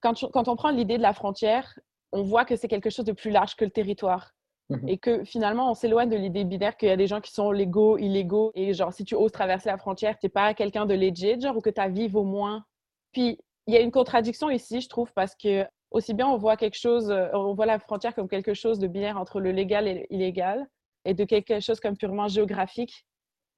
quand, 0.00 0.14
quand 0.32 0.48
on 0.48 0.56
prend 0.56 0.70
l'idée 0.70 0.96
de 0.96 1.02
la 1.02 1.12
frontière, 1.12 1.78
on 2.12 2.22
voit 2.22 2.46
que 2.46 2.56
c'est 2.56 2.68
quelque 2.68 2.88
chose 2.88 3.04
de 3.04 3.12
plus 3.12 3.30
large 3.30 3.56
que 3.56 3.64
le 3.66 3.70
territoire. 3.70 4.32
Mhm. 4.70 4.88
Et 4.88 4.96
que 4.96 5.22
finalement, 5.24 5.70
on 5.70 5.74
s'éloigne 5.74 6.08
de 6.08 6.16
l'idée 6.16 6.44
binaire 6.44 6.78
qu'il 6.78 6.88
y 6.88 6.92
a 6.92 6.96
des 6.96 7.06
gens 7.06 7.20
qui 7.20 7.30
sont 7.30 7.52
légaux, 7.52 7.98
illégaux, 7.98 8.52
et 8.54 8.72
genre, 8.72 8.92
si 8.92 9.04
tu 9.04 9.14
oses 9.14 9.30
traverser 9.30 9.68
la 9.68 9.76
frontière, 9.76 10.18
tu 10.18 10.26
n'es 10.26 10.30
pas 10.30 10.54
quelqu'un 10.54 10.86
de 10.86 10.94
legit, 10.94 11.38
genre, 11.40 11.58
ou 11.58 11.60
que 11.60 11.70
ta 11.70 11.88
vie 11.88 12.08
vaut 12.08 12.24
moins. 12.24 12.64
Puis, 13.12 13.38
il 13.66 13.74
y 13.74 13.76
a 13.76 13.80
une 13.80 13.92
contradiction 13.92 14.48
ici, 14.48 14.80
je 14.80 14.88
trouve, 14.88 15.12
parce 15.12 15.36
que 15.36 15.66
aussi 15.90 16.14
bien 16.14 16.26
on 16.26 16.36
voit 16.36 16.56
quelque 16.56 16.78
chose, 16.78 17.10
euh, 17.10 17.28
on 17.32 17.54
voit 17.54 17.66
la 17.66 17.78
frontière 17.78 18.14
comme 18.14 18.28
quelque 18.28 18.54
chose 18.54 18.78
de 18.78 18.86
binaire 18.86 19.18
entre 19.18 19.40
le 19.40 19.52
légal 19.52 19.86
et 19.86 20.06
l'illégal, 20.10 20.66
et 21.06 21.14
de 21.14 21.24
quelque 21.24 21.60
chose 21.60 21.80
comme 21.80 21.96
purement 21.96 22.28
géographique. 22.28 23.06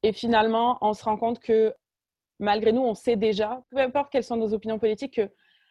Et 0.02 0.12
finalement, 0.12 0.78
on 0.80 0.92
se 0.92 1.02
rend 1.02 1.16
compte 1.16 1.40
que 1.40 1.74
malgré 2.38 2.72
nous, 2.72 2.82
on 2.82 2.94
sait 2.94 3.16
déjà, 3.16 3.62
peu 3.70 3.78
importe 3.78 4.12
quelles 4.12 4.24
sont 4.24 4.36
nos 4.36 4.54
opinions 4.54 4.78
politiques, 4.78 5.14
que 5.14 5.30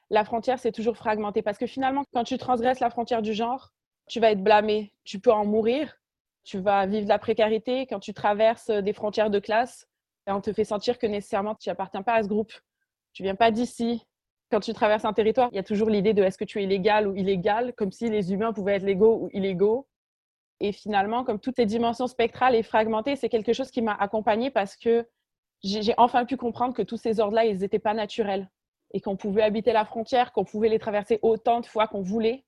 la 0.10 0.26
frontière, 0.26 0.60
c'est 0.60 0.72
toujours 0.72 0.98
fragmenté. 0.98 1.42
Parce 1.42 1.58
que 1.58 1.68
finalement, 1.68 2.04
quand 2.14 2.24
tu 2.24 2.38
transgresses 2.38 2.80
la 2.80 2.90
frontière 2.90 3.22
du 3.22 3.34
genre, 3.34 3.72
tu 4.08 4.20
vas 4.20 4.32
être 4.32 4.44
blâmé, 4.44 4.94
tu 5.04 5.20
peux 5.20 5.32
en 5.32 5.46
mourir, 5.46 5.98
tu 6.44 6.60
vas 6.60 6.86
vivre 6.86 7.04
de 7.04 7.10
la 7.10 7.20
précarité. 7.20 7.88
Quand 7.88 8.00
tu 8.00 8.14
traverses 8.14 8.70
des 8.70 8.94
frontières 8.94 9.30
de 9.30 9.40
classe, 9.40 9.88
on 10.26 10.42
te 10.42 10.52
fait 10.54 10.64
sentir 10.64 10.98
que 10.98 11.08
nécessairement 11.08 11.56
tu 11.56 11.70
n'appartiens 11.70 12.04
pas 12.04 12.16
à 12.16 12.24
ce 12.24 12.28
groupe, 12.28 12.54
tu 13.14 13.24
viens 13.24 13.36
pas 13.36 13.52
d'ici. 13.52 14.06
Quand 14.50 14.60
tu 14.62 14.74
traverses 14.74 15.06
un 15.06 15.14
territoire, 15.14 15.50
il 15.52 15.56
y 15.56 15.60
a 15.60 15.64
toujours 15.64 15.90
l'idée 15.90 16.14
de 16.14 16.24
est-ce 16.24 16.38
que 16.38 16.46
tu 16.46 16.64
es 16.64 16.66
légal 16.66 17.08
ou 17.08 17.16
illégal, 17.16 17.74
comme 17.74 17.92
si 17.92 18.10
les 18.10 18.32
humains 18.32 18.54
pouvaient 18.54 18.76
être 18.76 18.84
légaux 18.84 19.24
ou 19.24 19.30
illégaux. 19.34 19.88
Et 20.60 20.72
finalement, 20.72 21.24
comme 21.24 21.40
toutes 21.40 21.56
ces 21.56 21.66
dimensions 21.66 22.08
spectrales 22.08 22.56
et 22.56 22.64
fragmentées, 22.64 23.16
c'est 23.16 23.30
quelque 23.30 23.54
chose 23.54 23.72
qui 23.72 23.82
m'a 23.82 23.94
accompagnée 23.94 24.50
parce 24.50 24.76
que 24.76 25.08
j'ai 25.64 25.94
enfin 25.98 26.26
pu 26.26 26.38
comprendre 26.38 26.74
que 26.74 26.82
tous 26.82 26.98
ces 26.98 27.20
ordres-là, 27.20 27.46
ils 27.46 27.58
n'étaient 27.58 27.80
pas 27.80 27.94
naturels 27.94 28.50
et 28.94 29.02
qu'on 29.02 29.18
pouvait 29.18 29.44
habiter 29.44 29.74
la 29.74 29.86
frontière, 29.86 30.32
qu'on 30.32 30.46
pouvait 30.46 30.70
les 30.70 30.80
traverser 30.80 31.20
autant 31.22 31.60
de 31.60 31.66
fois 31.66 31.88
qu'on 31.88 32.02
voulait 32.02 32.46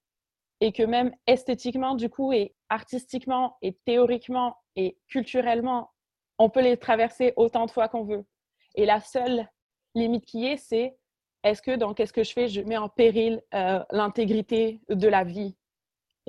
et 0.61 0.71
que 0.71 0.83
même 0.83 1.13
esthétiquement, 1.27 1.95
du 1.95 2.09
coup, 2.09 2.33
et 2.33 2.53
artistiquement, 2.69 3.57
et 3.61 3.73
théoriquement, 3.85 4.57
et 4.75 4.97
culturellement, 5.07 5.91
on 6.37 6.49
peut 6.49 6.61
les 6.61 6.77
traverser 6.77 7.33
autant 7.35 7.65
de 7.65 7.71
fois 7.71 7.87
qu'on 7.87 8.03
veut. 8.03 8.25
Et 8.75 8.85
la 8.85 8.99
seule 8.99 9.47
limite 9.95 10.25
qui 10.25 10.45
est, 10.45 10.57
c'est 10.57 10.97
est-ce 11.43 11.61
que 11.61 11.75
dans 11.75 11.93
qu'est-ce 11.93 12.13
que 12.13 12.23
je 12.23 12.33
fais, 12.33 12.47
je 12.47 12.61
mets 12.61 12.77
en 12.77 12.89
péril 12.89 13.41
euh, 13.53 13.83
l'intégrité 13.91 14.81
de 14.89 15.07
la 15.07 15.23
vie? 15.23 15.55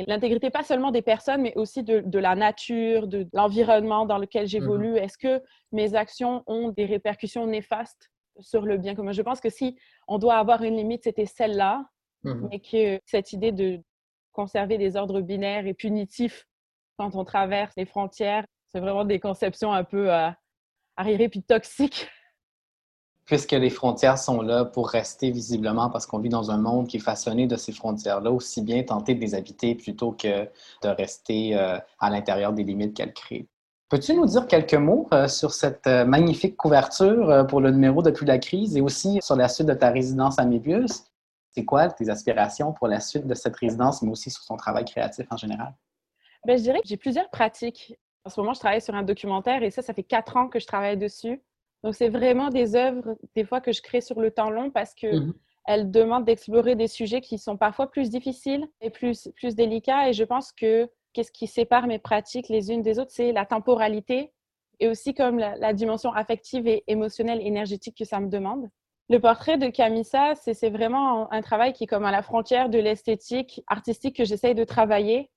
Et 0.00 0.04
l'intégrité 0.06 0.48
pas 0.48 0.62
seulement 0.62 0.92
des 0.92 1.02
personnes, 1.02 1.42
mais 1.42 1.52
aussi 1.56 1.82
de, 1.82 2.18
la 2.18 2.34
nature, 2.34 3.06
de, 3.06 3.28
l'environnement 3.34 4.06
dans 4.06 4.16
lequel 4.16 4.46
j'évolue. 4.46 4.92
Mmh 4.92 4.96
est-ce 4.96 5.18
que 5.18 5.42
mes 5.72 5.94
actions 5.94 6.42
ont 6.46 6.70
des 6.70 6.86
répercussions 6.86 7.46
néfastes 7.46 8.10
sur 8.38 8.62
le 8.62 8.78
bien 8.78 8.94
commun? 8.94 9.12
Je 9.12 9.20
pense 9.20 9.40
que 9.40 9.50
si 9.50 9.76
on 10.08 10.16
doit 10.16 10.36
avoir 10.36 10.62
une 10.62 10.76
limite, 10.76 11.04
c'était 11.04 11.26
celle-là, 11.26 11.84
mmh 12.24 12.48
mais 12.50 12.60
que 12.60 13.00
cette 13.04 13.34
idée 13.34 13.52
de 13.52 13.80
conserver 14.32 14.78
des 14.78 14.96
ordres 14.96 15.20
binaires 15.20 15.66
et 15.66 15.74
punitifs 15.74 16.46
quand 16.96 17.14
on 17.14 17.24
traverse 17.24 17.74
les 17.76 17.84
frontières, 17.84 18.46
c'est 18.68 18.80
vraiment 18.80 19.04
des 19.04 19.20
conceptions 19.20 19.72
un 19.72 19.84
peu 19.84 20.10
euh, 20.10 20.30
arriérées 20.96 21.28
puis 21.28 21.42
toxiques. 21.42 22.08
Puisque 23.30 23.52
les 23.52 23.70
frontières 23.70 24.18
sont 24.18 24.42
là 24.42 24.64
pour 24.64 24.88
rester 24.88 25.30
visiblement 25.30 25.88
parce 25.88 26.04
qu'on 26.04 26.18
vit 26.18 26.28
dans 26.28 26.50
un 26.50 26.58
monde 26.58 26.88
qui 26.88 26.96
est 26.96 27.00
façonné 27.00 27.46
de 27.46 27.54
ces 27.54 27.70
frontières-là, 27.70 28.32
aussi 28.32 28.60
bien 28.60 28.82
tenter 28.82 29.14
de 29.14 29.20
les 29.20 29.36
habiter 29.36 29.76
plutôt 29.76 30.10
que 30.10 30.48
de 30.82 30.88
rester 30.88 31.56
euh, 31.56 31.78
à 32.00 32.10
l'intérieur 32.10 32.52
des 32.52 32.64
limites 32.64 32.96
qu'elles 32.96 33.12
créent. 33.12 33.46
Peux-tu 33.88 34.14
nous 34.14 34.26
dire 34.26 34.48
quelques 34.48 34.74
mots 34.74 35.06
euh, 35.12 35.28
sur 35.28 35.52
cette 35.52 35.86
euh, 35.86 36.04
magnifique 36.04 36.56
couverture 36.56 37.46
pour 37.48 37.60
le 37.60 37.70
numéro 37.70 38.02
Depuis 38.02 38.26
la 38.26 38.40
crise 38.40 38.76
et 38.76 38.80
aussi 38.80 39.20
sur 39.22 39.36
la 39.36 39.46
suite 39.46 39.68
de 39.68 39.74
ta 39.74 39.90
résidence 39.90 40.40
à 40.40 40.44
Mébius? 40.44 41.04
C'est 41.52 41.64
quoi 41.64 41.88
tes 41.88 42.10
aspirations 42.10 42.72
pour 42.72 42.88
la 42.88 42.98
suite 42.98 43.28
de 43.28 43.34
cette 43.34 43.54
résidence, 43.54 44.02
mais 44.02 44.10
aussi 44.10 44.30
sur 44.30 44.44
ton 44.44 44.56
travail 44.56 44.84
créatif 44.84 45.28
en 45.30 45.36
général? 45.36 45.72
Bien, 46.44 46.56
je 46.56 46.62
dirais 46.62 46.80
que 46.80 46.88
j'ai 46.88 46.96
plusieurs 46.96 47.30
pratiques. 47.30 47.94
En 48.24 48.28
ce 48.28 48.40
moment, 48.40 48.54
je 48.54 48.58
travaille 48.58 48.82
sur 48.82 48.96
un 48.96 49.04
documentaire 49.04 49.62
et 49.62 49.70
ça, 49.70 49.82
ça 49.82 49.94
fait 49.94 50.02
quatre 50.02 50.36
ans 50.36 50.48
que 50.48 50.58
je 50.58 50.66
travaille 50.66 50.96
dessus. 50.96 51.40
Donc, 51.82 51.94
c'est 51.94 52.08
vraiment 52.08 52.50
des 52.50 52.76
œuvres, 52.76 53.16
des 53.34 53.44
fois, 53.44 53.60
que 53.60 53.72
je 53.72 53.80
crée 53.82 54.00
sur 54.00 54.20
le 54.20 54.30
temps 54.30 54.50
long 54.50 54.70
parce 54.70 54.94
que 54.94 55.14
mhm. 55.14 55.34
elles 55.66 55.90
demandent 55.90 56.24
d'explorer 56.24 56.74
des 56.74 56.88
sujets 56.88 57.20
qui 57.20 57.38
sont 57.38 57.56
parfois 57.56 57.90
plus 57.90 58.10
difficiles 58.10 58.68
et 58.80 58.90
plus, 58.90 59.30
plus 59.36 59.54
délicats. 59.54 60.08
Et 60.08 60.12
je 60.12 60.24
pense 60.24 60.52
que 60.52 60.88
qu'est-ce 61.12 61.32
qui 61.32 61.46
sépare 61.46 61.86
mes 61.86 61.98
pratiques 61.98 62.48
les 62.48 62.70
unes 62.70 62.82
des 62.82 62.98
autres, 62.98 63.12
c'est 63.12 63.32
la 63.32 63.46
temporalité 63.46 64.32
et 64.80 64.88
aussi 64.88 65.14
comme 65.14 65.38
la, 65.38 65.72
dimension 65.74 66.12
affective 66.12 66.66
et 66.66 66.82
émotionnelle, 66.86 67.46
énergétique 67.46 67.96
que 67.98 68.04
ça 68.04 68.18
me 68.18 68.28
demande. 68.28 68.68
Le 69.10 69.20
portrait 69.20 69.58
de 69.58 69.68
Camissa, 69.68 70.34
c'est 70.36 70.70
vraiment 70.70 71.30
un 71.32 71.42
travail 71.42 71.72
qui 71.72 71.84
est 71.84 71.86
comme 71.86 72.04
à 72.04 72.10
la 72.10 72.22
frontière 72.22 72.70
de 72.70 72.78
l'esthétique 72.78 73.62
artistique 73.66 74.16
que 74.16 74.24
j'essaye 74.24 74.54
de 74.54 74.64
travailler. 74.64 75.30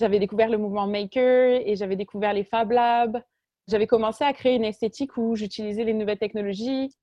J'avais 0.00 0.18
découvert 0.18 0.48
le 0.48 0.58
mouvement 0.58 0.88
Maker 0.88 1.60
et 1.64 1.76
j'avais 1.76 1.96
découvert 1.96 2.32
les 2.32 2.44
Fab 2.44 2.72
Labs. 2.72 3.22
J'avais 3.68 3.86
commencé 3.86 4.24
à 4.24 4.32
créer 4.32 4.54
une 4.54 4.64
esthétique 4.64 5.16
où 5.16 5.36
j'utilisais 5.36 5.84
les 5.84 5.94
nouvelles 5.94 6.18
technologies 6.18 6.94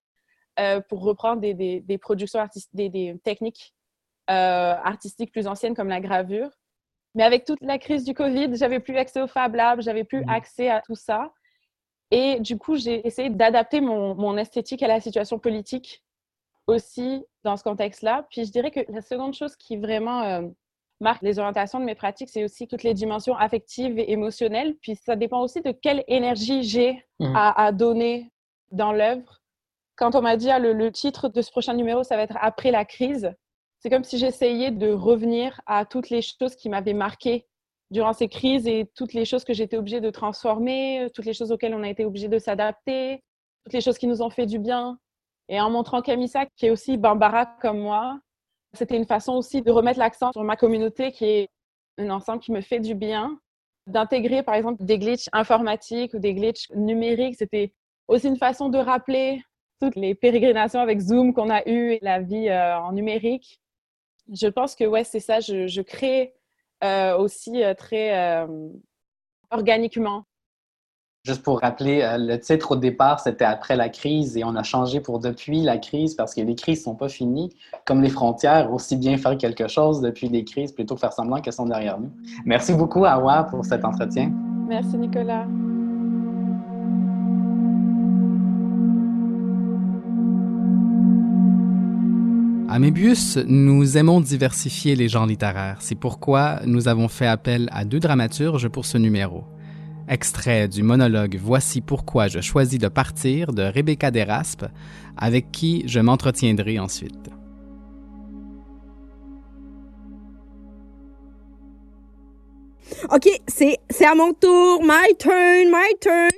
euh, 0.59 0.81
pour 0.81 1.01
reprendre 1.01 1.41
des, 1.41 1.53
des, 1.81 1.97
productions 1.97 2.39
artistiques, 2.39 2.91
des, 2.91 3.15
techniques 3.23 3.73
euh, 4.29 4.75
artistiques 4.83 5.31
plus 5.31 5.47
anciennes 5.47 5.75
comme 5.75 5.89
la 5.89 6.01
gravure. 6.01 6.49
Mais 7.15 7.23
avec 7.23 7.45
toute 7.45 7.61
la 7.61 7.77
crise 7.77 8.03
du 8.03 8.13
Covid, 8.13 8.55
j'avais 8.55 8.79
plus 8.79 8.97
accès 8.97 9.21
au 9.21 9.27
Fab 9.27 9.55
Lab, 9.55 9.81
j'avais 9.81 10.03
plus 10.03 10.23
mmh. 10.23 10.29
accès 10.29 10.69
à 10.69 10.81
tout 10.81 10.95
ça. 10.95 11.33
Et 12.11 12.39
du 12.39 12.57
coup, 12.57 12.75
j'ai 12.75 13.05
essayé 13.07 13.29
d'adapter 13.29 13.81
mon, 13.81 14.15
mon, 14.15 14.37
esthétique 14.37 14.83
à 14.83 14.87
la 14.87 14.99
situation 14.99 15.39
politique 15.39 16.03
aussi 16.67 17.25
dans 17.43 17.57
ce 17.57 17.63
contexte-là. 17.63 18.27
Puis 18.29 18.45
je 18.45 18.51
dirais 18.51 18.71
que 18.71 18.81
la 18.89 19.01
seconde 19.01 19.33
chose 19.33 19.55
qui 19.55 19.77
vraiment 19.77 20.21
euh, 20.23 20.41
marque 21.01 21.21
les 21.21 21.39
orientations 21.39 21.79
de 21.79 21.85
mes 21.85 21.95
pratiques, 21.95 22.29
c'est 22.29 22.43
aussi 22.43 22.67
toutes 22.67 22.83
les 22.83 22.93
dimensions 22.93 23.35
affectives 23.35 23.97
et 23.99 24.11
émotionnelles. 24.11 24.75
Puis 24.81 24.95
ça 24.95 25.15
dépend 25.15 25.41
aussi 25.41 25.61
de 25.61 25.71
quelle 25.71 26.03
énergie 26.07 26.63
j'ai 26.63 27.03
mmh. 27.19 27.35
à, 27.35 27.65
à, 27.65 27.71
donner 27.71 28.31
dans 28.71 28.93
l'œuvre. 28.93 29.41
Quand 29.95 30.15
on 30.15 30.21
m'a 30.21 30.37
dit 30.37 30.49
ah, 30.49 30.59
le, 30.59 30.73
le, 30.73 30.91
titre 30.91 31.27
de 31.29 31.41
ce 31.41 31.51
prochain 31.51 31.73
numéro, 31.73 32.03
ça 32.03 32.15
va 32.15 32.23
être 32.23 32.37
Après 32.39 32.71
la 32.71 32.85
crise, 32.85 33.33
c'est 33.79 33.89
comme 33.89 34.03
si 34.03 34.17
j'essayais 34.17 34.71
de 34.71 34.91
revenir 34.91 35.59
à 35.65 35.85
toutes 35.85 36.09
les 36.09 36.21
choses 36.21 36.55
qui 36.55 36.69
m'avaient 36.69 36.93
marqué 36.93 37.47
durant 37.89 38.13
ces 38.13 38.29
crises 38.29 38.67
et 38.67 38.89
toutes 38.95 39.13
les 39.13 39.25
choses 39.25 39.43
que 39.43 39.53
j'étais 39.53 39.77
obligée 39.77 40.01
de 40.01 40.09
transformer, 40.09 41.09
toutes 41.13 41.25
les 41.25 41.33
choses 41.33 41.51
auxquelles 41.51 41.75
on 41.75 41.83
a 41.83 41.89
été 41.89 42.05
obligé 42.05 42.29
de 42.29 42.39
s'adapter, 42.39 43.21
toutes 43.65 43.73
les 43.73 43.81
choses 43.81 43.97
qui 43.97 44.07
nous 44.07 44.21
ont 44.21 44.29
fait 44.29 44.45
du 44.45 44.59
bien. 44.59 44.97
Et 45.49 45.59
en 45.59 45.69
montrant 45.69 46.01
Camissa, 46.01 46.45
qui 46.55 46.67
est 46.67 46.69
aussi 46.69 46.97
Bambara 46.97 47.45
comme 47.45 47.79
moi, 47.79 48.17
c'était 48.73 48.97
une 48.97 49.05
façon 49.05 49.33
aussi 49.33 49.61
de 49.61 49.71
remettre 49.71 49.99
l'accent 49.99 50.31
sur 50.31 50.43
ma 50.43 50.55
communauté 50.55 51.11
qui 51.11 51.25
est 51.25 51.49
un 51.97 52.09
ensemble 52.09 52.39
qui 52.39 52.51
me 52.51 52.61
fait 52.61 52.79
du 52.79 52.95
bien. 52.95 53.39
D'intégrer 53.87 54.43
par 54.43 54.55
exemple 54.55 54.83
des 54.83 54.99
glitches 54.99 55.27
informatiques 55.33 56.13
ou 56.13 56.19
des 56.19 56.33
glitches 56.33 56.69
numériques, 56.71 57.35
c'était 57.37 57.73
aussi 58.07 58.27
une 58.27 58.37
façon 58.37 58.69
de 58.69 58.77
rappeler 58.77 59.41
toutes 59.81 59.95
les 59.95 60.13
pérégrinations 60.13 60.79
avec 60.79 60.99
Zoom 60.99 61.33
qu'on 61.33 61.49
a 61.49 61.67
eues 61.67 61.93
et 61.93 61.99
la 62.01 62.19
vie 62.19 62.49
euh, 62.49 62.77
en 62.77 62.91
numérique. 62.93 63.59
Je 64.31 64.47
pense 64.47 64.75
que 64.75 64.83
ouais, 64.83 65.03
c'est 65.03 65.19
ça. 65.19 65.39
Je, 65.39 65.81
crée 65.81 66.33
euh, 66.83 67.17
aussi 67.17 67.63
euh, 67.63 67.73
très 67.73 68.47
organiquement. 69.49 70.25
Juste 71.23 71.43
pour 71.43 71.59
rappeler, 71.59 72.03
le 72.17 72.37
titre 72.37 72.71
au 72.71 72.75
départ, 72.75 73.19
c'était 73.19 73.45
après 73.45 73.75
la 73.75 73.89
crise 73.89 74.37
et 74.37 74.43
on 74.43 74.55
a 74.55 74.63
changé 74.63 75.01
pour 75.01 75.19
depuis 75.19 75.61
la 75.61 75.77
crise 75.77 76.15
parce 76.15 76.33
que 76.33 76.41
les 76.41 76.55
crises 76.55 76.79
ne 76.79 76.83
sont 76.85 76.95
pas 76.95 77.09
finies. 77.09 77.55
Comme 77.85 78.01
les 78.01 78.09
frontières, 78.09 78.73
aussi 78.73 78.95
bien 78.95 79.19
faire 79.19 79.37
quelque 79.37 79.67
chose 79.67 80.01
depuis 80.01 80.29
les 80.29 80.43
crises 80.43 80.71
plutôt 80.71 80.95
que 80.95 81.01
faire 81.01 81.13
semblant 81.13 81.39
qu'elles 81.39 81.53
sont 81.53 81.67
derrière 81.67 81.99
nous. 81.99 82.09
Merci 82.43 82.73
beaucoup, 82.73 83.05
Awa, 83.05 83.43
pour 83.43 83.63
cet 83.63 83.85
entretien. 83.85 84.31
Merci, 84.67 84.97
Nicolas. 84.97 85.45
À 92.67 92.79
Mébius, 92.79 93.37
nous 93.45 93.95
aimons 93.95 94.21
diversifier 94.21 94.95
les 94.95 95.07
genres 95.07 95.27
littéraires. 95.27 95.77
C'est 95.81 95.93
pourquoi 95.93 96.61
nous 96.65 96.87
avons 96.87 97.09
fait 97.09 97.27
appel 97.27 97.69
à 97.71 97.85
deux 97.85 97.99
dramaturges 97.99 98.69
pour 98.69 98.85
ce 98.85 98.97
numéro. 98.97 99.43
Extrait 100.11 100.67
du 100.67 100.83
monologue 100.83 101.39
Voici 101.41 101.79
pourquoi 101.79 102.27
je 102.27 102.41
choisis 102.41 102.77
de 102.77 102.89
partir 102.89 103.53
de 103.53 103.63
Rebecca 103.63 104.11
Deraspe, 104.11 104.65
avec 105.15 105.53
qui 105.53 105.83
je 105.87 106.01
m'entretiendrai 106.01 106.79
ensuite. 106.79 107.29
OK, 113.09 113.29
c'est, 113.47 113.77
à 114.05 114.13
mon 114.13 114.33
tour. 114.33 114.83
My 114.83 115.15
turn, 115.17 115.69
my 115.71 115.97
turn. 116.01 116.29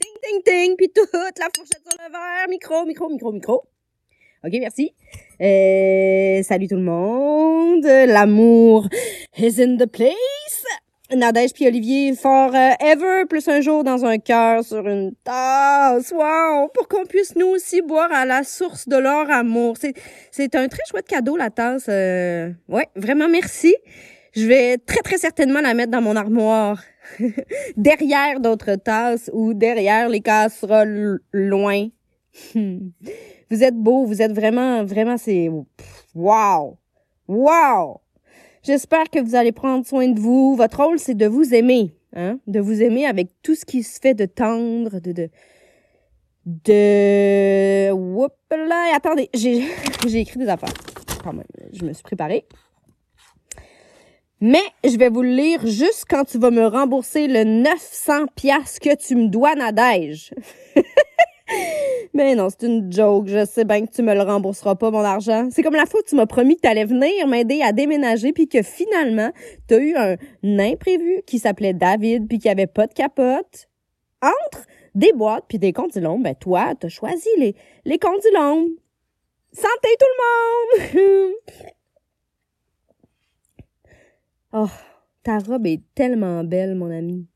Ting, 0.00 0.14
ting, 0.22 0.42
ting. 0.44 0.76
Puis 0.76 0.92
toute 0.94 1.10
la 1.12 1.48
fourchette 1.52 1.82
sur 1.84 1.98
le 1.98 2.12
verre. 2.12 2.48
Micro, 2.48 2.86
micro, 2.86 3.08
micro, 3.08 3.32
micro. 3.32 3.64
OK, 4.44 4.52
merci. 4.60 4.94
Euh, 5.40 6.40
salut 6.44 6.68
tout 6.68 6.76
le 6.76 6.82
monde. 6.82 7.84
L'amour 7.84 8.88
is 9.36 9.60
in 9.60 9.76
the 9.76 9.86
place. 9.86 10.14
Nadège 11.14 11.52
puis 11.52 11.66
Olivier 11.66 12.14
forever 12.14 13.24
plus 13.28 13.48
un 13.48 13.60
jour 13.60 13.84
dans 13.84 14.04
un 14.04 14.18
cœur 14.18 14.64
sur 14.64 14.86
une 14.86 15.12
tasse. 15.24 16.12
Wow! 16.12 16.68
Pour 16.74 16.88
qu'on 16.88 17.04
puisse 17.04 17.34
nous 17.36 17.48
aussi 17.48 17.82
boire 17.82 18.12
à 18.12 18.24
la 18.24 18.44
source 18.44 18.88
de 18.88 18.96
leur 18.96 19.30
amour. 19.30 19.76
C'est, 19.78 19.94
c'est 20.30 20.54
un 20.54 20.68
très 20.68 20.82
chouette 20.88 21.08
cadeau, 21.08 21.36
la 21.36 21.50
tasse. 21.50 21.86
Euh, 21.88 22.50
ouais, 22.68 22.88
vraiment 22.96 23.28
merci. 23.28 23.74
Je 24.32 24.46
vais 24.46 24.78
très, 24.78 25.00
très 25.00 25.18
certainement 25.18 25.60
la 25.60 25.74
mettre 25.74 25.90
dans 25.90 26.02
mon 26.02 26.16
armoire. 26.16 26.80
derrière 27.76 28.40
d'autres 28.40 28.76
tasses 28.76 29.30
ou 29.32 29.54
derrière 29.54 30.08
les 30.08 30.20
casseroles 30.20 31.20
loin. 31.32 31.88
Vous 32.54 33.64
êtes 33.64 33.74
beau, 33.74 34.04
vous 34.04 34.22
êtes 34.22 34.32
vraiment, 34.32 34.84
vraiment, 34.84 35.16
c'est 35.16 35.50
wow! 36.14 36.78
Wow! 37.26 37.99
J'espère 38.62 39.08
que 39.10 39.18
vous 39.18 39.34
allez 39.34 39.52
prendre 39.52 39.86
soin 39.86 40.08
de 40.08 40.20
vous. 40.20 40.54
Votre 40.56 40.84
rôle, 40.84 40.98
c'est 40.98 41.14
de 41.14 41.26
vous 41.26 41.54
aimer, 41.54 41.94
hein? 42.14 42.38
De 42.46 42.60
vous 42.60 42.82
aimer 42.82 43.06
avec 43.06 43.30
tout 43.42 43.54
ce 43.54 43.64
qui 43.64 43.82
se 43.82 43.98
fait 44.00 44.14
de 44.14 44.26
tendre, 44.26 45.00
de, 45.00 45.12
de, 45.12 45.30
de, 46.44 47.90
attendez, 48.94 49.30
j'ai, 49.34 49.64
j'ai 50.06 50.20
écrit 50.20 50.38
des 50.38 50.48
affaires. 50.48 50.74
Quand 51.22 51.32
même, 51.32 51.44
je 51.72 51.84
me 51.84 51.92
suis 51.92 52.02
préparée. 52.02 52.46
Mais 54.42 54.62
je 54.84 54.96
vais 54.96 55.10
vous 55.10 55.22
le 55.22 55.30
lire 55.30 55.66
juste 55.66 56.06
quand 56.08 56.24
tu 56.24 56.38
vas 56.38 56.50
me 56.50 56.66
rembourser 56.66 57.28
le 57.28 57.44
900 57.44 58.26
pièces 58.34 58.78
que 58.78 58.96
tu 58.96 59.14
me 59.14 59.28
dois, 59.28 59.54
Nadège. 59.54 60.32
Mais 62.12 62.34
non, 62.34 62.48
c'est 62.50 62.66
une 62.66 62.92
joke. 62.92 63.28
Je 63.28 63.44
sais 63.44 63.64
bien 63.64 63.86
que 63.86 63.92
tu 63.92 64.02
me 64.02 64.14
le 64.14 64.22
rembourseras 64.22 64.74
pas, 64.74 64.90
mon 64.90 65.04
argent. 65.04 65.48
C'est 65.50 65.62
comme 65.62 65.76
la 65.76 65.86
fois 65.86 66.00
où 66.00 66.02
tu 66.08 66.16
m'as 66.16 66.26
promis 66.26 66.56
que 66.56 66.62
tu 66.62 66.68
allais 66.68 66.84
venir 66.84 67.26
m'aider 67.28 67.62
à 67.62 67.72
déménager, 67.72 68.32
puis 68.32 68.48
que 68.48 68.62
finalement, 68.62 69.30
tu 69.68 69.74
as 69.74 69.78
eu 69.78 69.94
un 69.94 70.16
imprévu 70.58 71.22
qui 71.26 71.38
s'appelait 71.38 71.72
David, 71.72 72.28
puis 72.28 72.38
qui 72.38 72.48
avait 72.48 72.66
pas 72.66 72.86
de 72.86 72.94
capote. 72.94 73.68
Entre 74.22 74.66
des 74.94 75.12
boîtes 75.12 75.44
puis 75.48 75.58
des 75.58 75.72
condylomes, 75.72 76.22
ben 76.22 76.34
toi, 76.34 76.74
t'as 76.78 76.88
choisi 76.88 77.28
les, 77.38 77.54
les 77.84 77.98
condylomes. 77.98 78.70
Santé 79.52 79.88
tout 79.98 80.06
le 80.18 80.98
monde! 80.98 81.34
oh, 84.52 84.68
ta 85.22 85.38
robe 85.38 85.66
est 85.66 85.82
tellement 85.94 86.44
belle, 86.44 86.74
mon 86.74 86.90
ami 86.90 87.26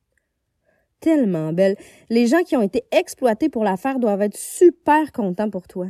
tellement 1.05 1.53
belle. 1.53 1.77
Les 2.09 2.27
gens 2.27 2.43
qui 2.43 2.57
ont 2.57 2.63
été 2.63 2.85
exploités 2.91 3.51
pour 3.51 3.63
la 3.63 3.77
faire 3.77 3.99
doivent 3.99 4.23
être 4.23 4.39
super 4.39 5.13
contents 5.13 5.51
pour 5.51 5.69
toi. 5.69 5.89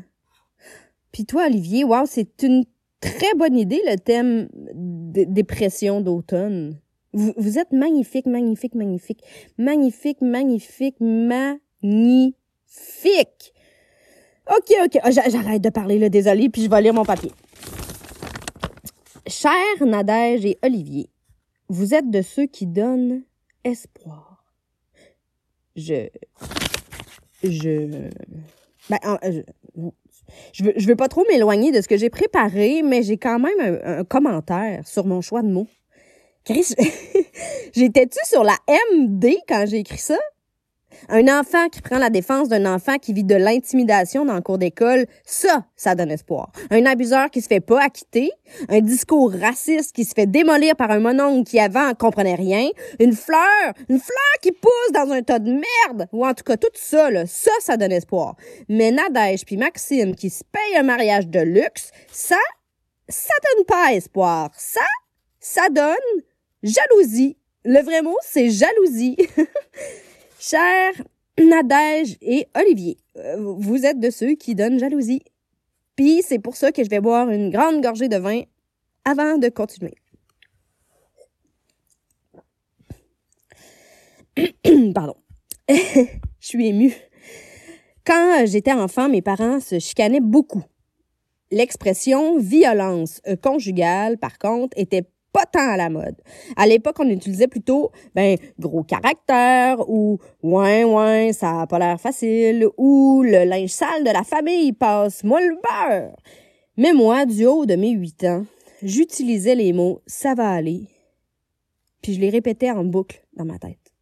Puis 1.13 1.25
toi, 1.25 1.47
Olivier, 1.47 1.85
wow, 1.85 2.05
c'est 2.05 2.43
une 2.43 2.65
très 3.01 3.33
bonne 3.37 3.57
idée, 3.57 3.81
le 3.87 3.97
thème 3.97 4.49
dépression 4.75 6.01
d'automne. 6.01 6.81
Vous, 7.13 7.61
êtes 7.61 7.71
magnifique, 7.73 8.27
magnifique, 8.27 8.75
magnifique. 8.75 9.23
Magnifique, 9.57 10.21
magnifique, 10.21 10.97
magnifique. 11.01 12.35
OK, 14.51 14.75
OK. 14.85 14.99
Ah, 15.01 15.13
j'arrête 15.13 15.63
de 15.63 15.71
parler, 15.71 16.01
là, 16.01 16.09
désolé, 16.09 16.49
puis 16.49 16.65
je 16.65 16.69
vais 16.69 16.83
lire 16.83 16.93
mon 16.93 17.05
papier. 17.05 17.31
Cher 19.29 19.53
Nadège 19.81 20.45
et 20.45 20.59
Olivier, 20.65 21.09
vous 21.69 21.95
êtes 21.95 22.11
de 22.11 22.21
ceux 22.21 22.47
qui 22.47 22.67
donnent 22.67 23.23
espoir 23.63 24.34
je. 25.77 26.09
Je. 27.43 28.09
Ben, 28.91 28.99
je, 29.23 29.41
je, 30.53 30.65
veux, 30.65 30.73
je 30.77 30.87
veux 30.87 30.97
pas 30.97 31.09
trop 31.09 31.25
m'éloigner 31.29 31.73
de 31.73 31.81
ce 31.81 31.89
que 31.89 31.97
j'ai 31.97 32.11
préparé, 32.11 32.83
mais 32.83 33.03
j'ai 33.03 33.17
quand 33.17 33.39
même 33.39 33.81
un, 33.85 34.05
commentaire 34.05 34.87
sur 34.87 35.07
mon 35.07 35.21
choix 35.21 35.43
de 35.43 35.49
mots. 35.49 35.69
Chris, 36.45 36.75
j'étais-tu 37.75 38.19
sur 38.25 38.45
la 38.45 38.57
MD 38.93 39.37
quand 39.49 39.65
j'ai 39.67 39.79
écrit 39.79 39.99
ça? 39.99 40.19
Un 41.09 41.29
enfant 41.29 41.69
qui 41.69 41.81
prend 41.81 41.99
la 41.99 42.11
défense 42.11 42.49
d'un 42.49 42.73
enfant 42.73 42.99
qui 42.99 43.13
vit 43.13 43.25
de 43.25 43.35
l'intimidation 43.35 44.25
dans 44.25 44.35
le 44.35 44.41
cours 44.41 44.59
d'école, 44.59 45.07
ça, 45.25 45.65
ça 45.77 45.95
donne 45.95 46.11
espoir. 46.11 46.51
Un 46.71 46.87
abuseur 46.87 47.31
qui 47.31 47.41
se 47.41 47.49
fait 47.49 47.61
pas 47.61 47.83
acquitter, 47.83 48.31
un 48.69 48.81
discours 48.81 49.33
raciste 49.33 49.95
qui 49.95 50.05
se 50.05 50.15
fait 50.15 50.27
démolir 50.27 50.77
par 50.77 50.91
un 50.91 51.01
mononcle 51.01 51.49
qui 51.49 51.59
avant 51.59 51.95
comprenait 51.95 52.35
rien, 52.35 52.69
une 53.01 53.13
fleur, 53.13 53.73
une 53.89 53.99
fleur 53.99 54.35
qui 54.43 54.53
pousse 54.53 54.93
dans 54.93 55.11
un 55.11 55.23
tas 55.23 55.39
de 55.39 55.51
merde, 55.51 56.09
ou 56.13 56.27
en 56.27 56.35
tout 56.35 56.45
cas 56.45 56.57
tout 56.57 56.69
ça, 56.75 57.09
ça, 57.27 57.51
ça 57.61 57.77
donne 57.77 57.93
espoir. 57.93 58.37
Mais 58.69 58.91
Nadège 58.91 59.45
puis 59.45 59.57
Maxime 59.57 60.15
qui 60.15 60.31
se 60.31 60.45
paye 60.45 60.77
un 60.77 60.83
mariage 60.83 61.29
de 61.29 61.41
luxe, 61.41 61.91
ça, 62.11 62.39
ça 63.09 63.35
donne 63.57 63.65
pas 63.67 63.93
espoir. 63.93 64.51
Ça, 64.57 64.81
ça 65.41 65.69
donne 65.69 65.95
jalousie. 66.63 67.37
Le 67.65 67.81
vrai 67.83 68.03
mot, 68.03 68.17
c'est 68.23 68.51
jalousie. 68.51 69.17
Cher 70.47 70.93
Nadège 71.43 72.19
et 72.21 72.49
Olivier, 72.55 72.99
euh, 73.17 73.55
vous 73.57 73.87
êtes 73.87 73.99
de 73.99 74.11
ceux 74.11 74.35
qui 74.35 74.55
donnent 74.55 74.79
jalousie. 74.79 75.23
Puis 75.97 76.21
c'est 76.23 76.39
pour 76.39 76.55
ça 76.55 76.71
que 76.71 76.85
je 76.85 76.91
vais 76.91 77.01
boire 77.01 77.31
une 77.31 77.49
grande 77.49 77.81
gorgée 77.81 78.09
de 78.09 78.19
vin 78.19 78.43
avant 79.07 79.39
de 79.39 79.49
continuer. 79.49 79.95
Pardon. 84.95 85.17
je 85.71 86.07
suis 86.41 86.67
émue. 86.69 86.95
Quand 88.05 88.45
j'étais 88.45 88.73
enfant, 88.73 89.09
mes 89.09 89.23
parents 89.23 89.61
se 89.61 89.79
chicanaient 89.79 90.21
beaucoup. 90.21 90.65
L'expression 91.53 92.39
violence 92.39 93.23
conjugale, 93.43 94.19
par 94.19 94.39
contre, 94.39 94.77
était 94.79 95.07
pas 95.35 95.47
tant 95.47 95.73
à 95.73 95.77
la 95.77 95.91
mode. 95.91 96.15
À 96.57 96.67
l'époque, 96.67 96.97
on 97.01 97.09
utilisait 97.09 97.49
plutôt 97.49 97.91
ben 98.15 98.39
gros 98.59 98.85
caractère 98.85 99.81
ou 99.91 100.19
ouais 100.43 100.85
ouais, 100.85 101.33
ça 101.33 101.63
a 101.63 101.67
pas 101.67 101.81
l'air 101.81 102.01
facile 102.01 102.69
ou 102.79 103.23
le 103.25 103.45
linge 103.45 103.71
sale 103.71 104.05
de 104.05 104.11
la 104.11 104.23
famille 104.23 104.73
passe 104.73 105.25
moi 105.25 105.41
le 105.41 105.57
beurre. 105.57 106.17
Mais 106.77 106.93
moi, 106.93 107.27
du 107.27 107.47
haut 107.47 107.67
de 107.67 107.75
mes 107.75 107.91
huit 107.91 108.23
ans, 108.25 108.47
j'utilisais 108.83 109.57
les 109.57 109.73
mots 109.73 110.01
ça 110.07 110.35
va 110.35 110.51
aller. 110.51 110.87
Puis 112.01 112.15
je 112.15 112.21
les 112.21 112.31
répétais 112.31 112.71
en 112.71 112.85
boucle 112.85 113.25
dans 113.35 113.45
ma 113.45 113.59
tête. 113.59 113.93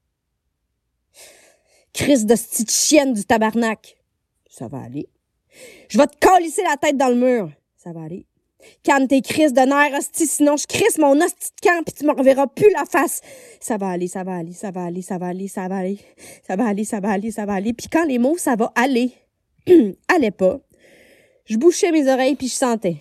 Crise 1.94 2.26
de 2.26 2.34
petite 2.34 2.70
chienne 2.70 3.14
du 3.14 3.24
tabarnak. 3.24 3.96
Ça 4.50 4.68
va 4.68 4.82
aller. 4.82 5.08
Je 5.88 5.96
vais 5.96 6.06
te 6.06 6.16
calisser 6.18 6.62
la 6.62 6.76
tête 6.76 6.96
dans 6.98 7.08
le 7.08 7.14
mur. 7.14 7.50
Ça 7.76 7.92
va 7.92 8.02
aller. 8.02 8.26
Calme 8.82 9.06
tes 9.06 9.20
crises 9.20 9.52
de 9.52 9.60
nerfs, 9.60 9.98
hostie, 9.98 10.26
sinon 10.26 10.56
je 10.56 10.66
crisse 10.66 10.98
mon 10.98 11.20
hostie 11.20 11.50
de 11.62 11.68
camp 11.68 11.82
pis 11.84 11.92
tu 11.92 12.06
me 12.06 12.12
reverras 12.12 12.46
plus 12.46 12.70
la 12.72 12.84
face. 12.84 13.20
Ça 13.60 13.76
va 13.76 13.90
aller, 13.90 14.08
ça 14.08 14.24
va 14.24 14.36
aller, 14.36 14.52
ça 14.52 14.70
va 14.70 14.84
aller, 14.84 15.02
ça 15.02 15.18
va 15.18 15.28
aller, 15.28 15.48
ça 15.48 15.68
va 15.68 15.76
aller, 15.76 15.98
ça 16.42 16.56
va 16.56 16.66
aller, 16.66 16.84
ça 16.84 17.00
va 17.00 17.10
aller, 17.10 17.30
ça 17.30 17.46
va 17.46 17.54
aller. 17.54 17.72
Puis 17.72 17.88
quand 17.88 18.04
les 18.04 18.18
mots 18.18 18.38
ça 18.38 18.56
va 18.56 18.72
aller, 18.74 19.12
allaient 20.08 20.30
pas, 20.30 20.60
je 21.44 21.56
bouchais 21.56 21.92
mes 21.92 22.08
oreilles 22.08 22.36
puis 22.36 22.48
je 22.48 22.54
sentais. 22.54 22.96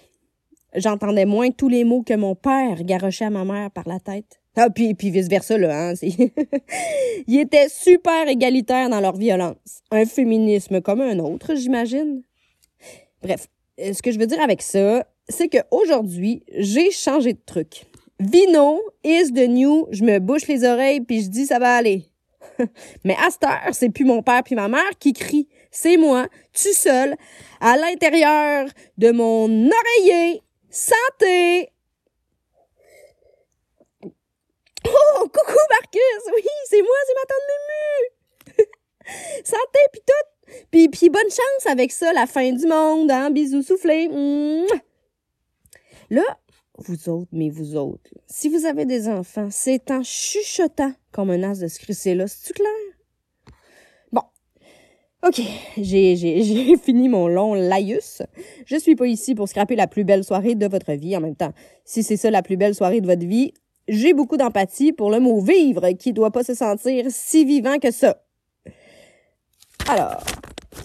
J'entendais 0.74 1.26
moins 1.26 1.51
tous 1.51 1.68
les 1.68 1.84
mots 1.84 2.01
que 2.01 2.14
mon 2.14 2.36
père 2.36 2.84
garochait 2.84 3.26
à 3.26 3.30
ma 3.30 3.43
mère 3.43 3.72
par 3.72 3.88
la 3.88 3.99
tête. 3.99 4.41
Ah, 4.55 4.70
puis, 4.70 4.93
puis 4.93 5.12
vice-versa, 5.12 5.57
là, 5.57 5.91
hein. 5.91 5.93
Ils 7.28 7.39
étaient 7.39 7.70
super 7.70 8.28
égalitaires 8.28 8.89
dans 8.89 8.99
leur 8.99 9.16
violence. 9.16 9.82
Un 9.91 10.05
féminisme 10.05 10.82
comme 10.82 11.01
un 11.01 11.20
autre, 11.20 11.55
j'imagine. 11.55 12.24
Bref, 13.22 13.47
ce 13.78 14.01
que 14.01 14.12
je 14.12 14.20
veux 14.20 14.28
dire 14.28 14.41
avec 14.41 14.62
ça, 14.62 15.05
c'est 15.30 15.49
qu'aujourd'hui, 15.49 16.43
j'ai 16.55 16.91
changé 16.91 17.34
de 17.34 17.41
truc. 17.45 17.86
Vino 18.19 18.80
is 19.03 19.32
the 19.32 19.47
new, 19.47 19.88
je 19.91 20.03
me 20.03 20.19
bouche 20.19 20.47
les 20.47 20.63
oreilles 20.63 21.01
puis 21.01 21.24
je 21.24 21.30
dis 21.30 21.45
ça 21.47 21.59
va 21.59 21.76
aller. 21.76 22.05
Mais 23.03 23.15
à 23.15 23.30
cette 23.32 23.43
heure, 23.43 23.74
c'est 23.74 23.89
plus 23.89 24.05
mon 24.05 24.22
père 24.22 24.43
puis 24.43 24.55
ma 24.55 24.67
mère 24.67 24.91
qui 24.99 25.13
crient. 25.13 25.47
C'est 25.72 25.97
moi, 25.97 26.28
tu 26.53 26.74
seul, 26.74 27.15
à 27.59 27.78
l'intérieur 27.78 28.67
de 28.97 29.11
mon 29.11 29.47
oreiller. 29.47 30.41
Santé! 30.69 31.72
Oh, 34.88 35.22
coucou 35.22 35.59
Marcus! 35.69 36.34
Oui, 36.36 36.43
c'est 36.69 36.82
moi, 36.82 36.95
c'est 37.07 37.15
ma 37.15 37.26
tante 37.28 37.47
Mumu! 38.57 38.67
Santé 39.45 39.80
puis 39.91 40.01
tout! 40.05 40.57
Puis, 40.69 40.89
puis 40.89 41.09
bonne 41.09 41.30
chance 41.30 41.65
avec 41.65 41.91
ça, 41.91 42.11
la 42.13 42.28
fin 42.28 42.51
du 42.51 42.67
monde, 42.67 43.09
hein? 43.09 43.32
Bisous 43.32 43.63
soufflés! 43.63 44.09
Là, 46.12 46.24
vous 46.78 47.07
autres, 47.07 47.30
mais 47.32 47.49
vous 47.49 47.78
autres, 47.78 48.12
si 48.28 48.49
vous 48.49 48.66
avez 48.66 48.86
des 48.86 49.07
enfants, 49.07 49.47
c'est 49.49 49.91
en 49.91 50.03
chuchotant 50.03 50.91
qu'on 51.14 51.24
menace 51.24 51.59
de 51.59 51.70
se 51.70 51.80
crisser 51.80 52.16
là. 52.16 52.28
C'est-tu 52.28 52.51
clair? 52.51 53.55
Bon. 54.12 54.22
OK, 55.26 55.41
j'ai 55.78 56.78
fini 56.84 57.07
mon 57.07 57.30
long 57.30 57.53
laïus. 57.53 58.24
Je 58.66 58.76
suis 58.76 58.97
pas 58.97 59.07
ici 59.07 59.36
pour 59.36 59.47
scraper 59.47 59.78
la 59.78 59.88
plus 59.88 60.03
belle 60.03 60.26
soirée 60.26 60.55
de 60.55 60.68
votre 60.68 60.91
vie. 60.91 61.16
En 61.16 61.22
même 61.22 61.38
temps, 61.38 61.53
si 61.86 62.03
c'est 62.03 62.18
ça 62.18 62.30
la 62.30 62.41
plus 62.41 62.57
belle 62.57 62.76
soirée 62.76 62.99
de 62.99 63.07
votre 63.07 63.26
vie, 63.26 63.53
j'ai 63.88 64.14
beaucoup 64.14 64.36
d'empathie 64.36 64.91
pour 64.91 65.12
le 65.12 65.22
mot 65.22 65.39
vivre 65.39 65.91
qui 65.91 66.12
doit 66.12 66.32
pas 66.32 66.43
se 66.43 66.55
sentir 66.55 67.05
si 67.07 67.45
vivant 67.45 67.80
que 67.80 67.91
ça. 67.91 68.22
Alors, 69.88 70.22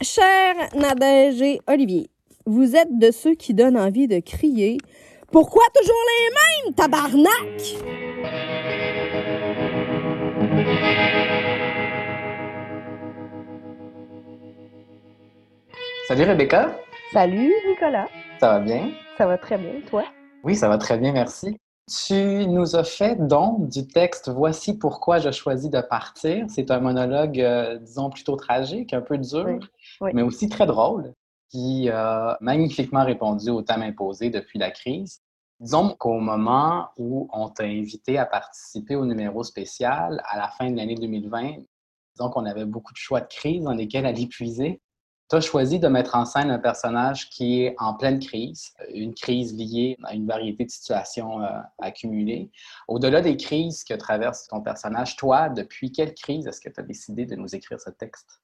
cher 0.02 0.54
Nadège 0.76 1.42
et 1.42 1.60
Olivier, 1.66 2.10
vous 2.46 2.76
êtes 2.76 2.96
de 2.96 3.10
ceux 3.10 3.34
qui 3.34 3.54
donnent 3.54 3.76
envie 3.76 4.06
de 4.06 4.20
crier 4.20 4.78
pourquoi 5.30 5.62
toujours 5.74 5.94
les 6.08 6.34
mêmes, 6.34 6.74
tabarnak? 6.74 7.62
Salut 16.08 16.24
Rebecca. 16.24 16.76
Salut 17.12 17.52
Nicolas. 17.68 18.08
Ça 18.40 18.52
va 18.52 18.60
bien? 18.60 18.90
Ça 19.18 19.26
va 19.26 19.38
très 19.38 19.58
bien, 19.58 19.80
toi? 19.88 20.04
Oui, 20.44 20.54
ça 20.54 20.68
va 20.68 20.78
très 20.78 20.98
bien, 20.98 21.12
merci. 21.12 21.56
Tu 21.88 22.46
nous 22.46 22.74
as 22.76 22.84
fait 22.84 23.16
donc 23.16 23.68
du 23.68 23.86
texte 23.86 24.28
Voici 24.28 24.76
pourquoi 24.76 25.18
je 25.18 25.30
choisis 25.30 25.70
de 25.70 25.80
partir. 25.80 26.46
C'est 26.48 26.70
un 26.70 26.80
monologue, 26.80 27.40
euh, 27.40 27.78
disons, 27.78 28.10
plutôt 28.10 28.36
tragique, 28.36 28.92
un 28.92 29.00
peu 29.00 29.18
dur, 29.18 29.58
mais 30.12 30.22
aussi 30.22 30.48
très 30.48 30.66
drôle 30.66 31.12
qui 31.50 31.88
a 31.88 32.36
magnifiquement 32.40 33.04
répondu 33.04 33.50
au 33.50 33.62
thème 33.62 33.82
imposé 33.82 34.30
depuis 34.30 34.58
la 34.58 34.70
crise. 34.70 35.20
Disons 35.60 35.94
qu'au 35.98 36.18
moment 36.20 36.88
où 36.98 37.28
on 37.32 37.48
t'a 37.48 37.64
invité 37.64 38.18
à 38.18 38.26
participer 38.26 38.94
au 38.94 39.06
numéro 39.06 39.42
spécial, 39.42 40.22
à 40.28 40.36
la 40.36 40.48
fin 40.48 40.70
de 40.70 40.76
l'année 40.76 40.96
2020, 40.96 41.62
disons 42.14 42.30
qu'on 42.30 42.44
avait 42.44 42.66
beaucoup 42.66 42.92
de 42.92 42.98
choix 42.98 43.20
de 43.20 43.28
crise 43.28 43.64
dans 43.64 43.72
lesquels 43.72 44.04
aller 44.04 44.26
puiser. 44.26 44.80
Tu 45.28 45.36
as 45.36 45.40
choisi 45.40 45.80
de 45.80 45.88
mettre 45.88 46.14
en 46.14 46.24
scène 46.24 46.50
un 46.50 46.58
personnage 46.58 47.30
qui 47.30 47.62
est 47.62 47.74
en 47.78 47.94
pleine 47.94 48.20
crise, 48.20 48.74
une 48.94 49.12
crise 49.12 49.56
liée 49.56 49.96
à 50.04 50.14
une 50.14 50.26
variété 50.26 50.64
de 50.64 50.70
situations 50.70 51.42
euh, 51.42 51.48
accumulées. 51.80 52.50
Au-delà 52.86 53.22
des 53.22 53.36
crises 53.36 53.82
que 53.82 53.94
traverse 53.94 54.46
ton 54.46 54.60
personnage, 54.60 55.16
toi, 55.16 55.48
depuis 55.48 55.90
quelle 55.90 56.14
crise 56.14 56.46
est-ce 56.46 56.60
que 56.60 56.68
tu 56.68 56.78
as 56.78 56.84
décidé 56.84 57.26
de 57.26 57.34
nous 57.34 57.56
écrire 57.56 57.80
ce 57.80 57.90
texte? 57.90 58.40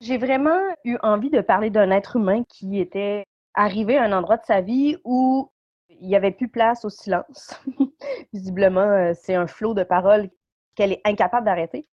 J'ai 0.00 0.16
vraiment 0.16 0.58
eu 0.84 0.96
envie 1.02 1.30
de 1.30 1.40
parler 1.40 1.68
d'un 1.70 1.90
être 1.90 2.16
humain 2.16 2.42
qui 2.48 2.80
était 2.80 3.24
arrivé 3.54 3.98
à 3.98 4.04
un 4.04 4.12
endroit 4.12 4.38
de 4.38 4.44
sa 4.46 4.62
vie 4.62 4.96
où 5.04 5.50
il 5.90 6.08
n'y 6.08 6.16
avait 6.16 6.30
plus 6.30 6.48
place 6.48 6.84
au 6.84 6.90
silence. 6.90 7.54
Visiblement, 8.32 8.80
euh, 8.80 9.12
c'est 9.14 9.34
un 9.34 9.46
flot 9.46 9.74
de 9.74 9.82
paroles 9.82 10.30
qu'elle 10.74 10.92
est 10.92 11.02
incapable 11.04 11.44
d'arrêter. 11.44 11.86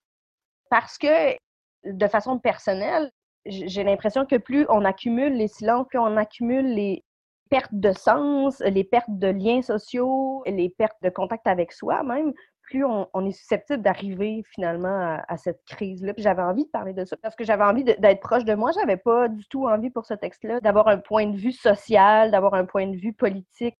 Parce 0.70 0.98
que, 0.98 1.36
de 1.86 2.08
façon 2.08 2.40
personnelle, 2.40 3.12
j'ai 3.46 3.84
l'impression 3.84 4.26
que 4.26 4.36
plus 4.38 4.66
on 4.70 4.86
accumule 4.86 5.34
les 5.34 5.48
silences, 5.48 5.88
plus 5.88 6.00
on 6.00 6.18
accumule 6.18 6.74
les 6.74 7.04
pertes 7.50 7.74
de 7.74 7.92
sens, 7.92 8.60
les 8.60 8.84
pertes 8.84 9.10
de 9.10 9.28
liens 9.28 9.62
sociaux, 9.62 10.44
les 10.46 10.70
pertes 10.70 11.02
de 11.02 11.10
contact 11.10 11.48
avec 11.48 11.72
soi 11.72 12.04
même, 12.04 12.34
plus 12.68 12.84
on, 12.86 13.26
est 13.26 13.32
susceptible 13.32 13.82
d'arriver 13.82 14.44
finalement 14.54 15.18
à, 15.28 15.38
cette 15.38 15.64
crise-là. 15.66 16.14
Puis 16.14 16.22
j'avais 16.22 16.42
envie 16.42 16.66
de 16.66 16.70
parler 16.70 16.94
de 16.94 17.06
ça 17.06 17.16
parce 17.18 17.36
que 17.36 17.46
j'avais 17.46 17.64
envie 17.64 17.84
d'être 17.84 18.20
proche 18.20 18.44
de 18.44 18.54
moi. 18.56 18.72
J'avais 18.74 18.98
pas 18.98 19.30
du 19.30 19.48
tout 19.48 19.68
envie 19.68 19.90
pour 19.90 20.06
ce 20.06 20.14
texte-là 20.14 20.60
d'avoir 20.60 20.90
un 20.90 20.98
point 20.98 21.28
de 21.28 21.38
vue 21.38 21.54
social, 21.54 22.30
d'avoir 22.30 22.54
un 22.56 22.66
point 22.66 22.88
de 22.88 22.98
vue 22.98 23.14
politique. 23.14 23.78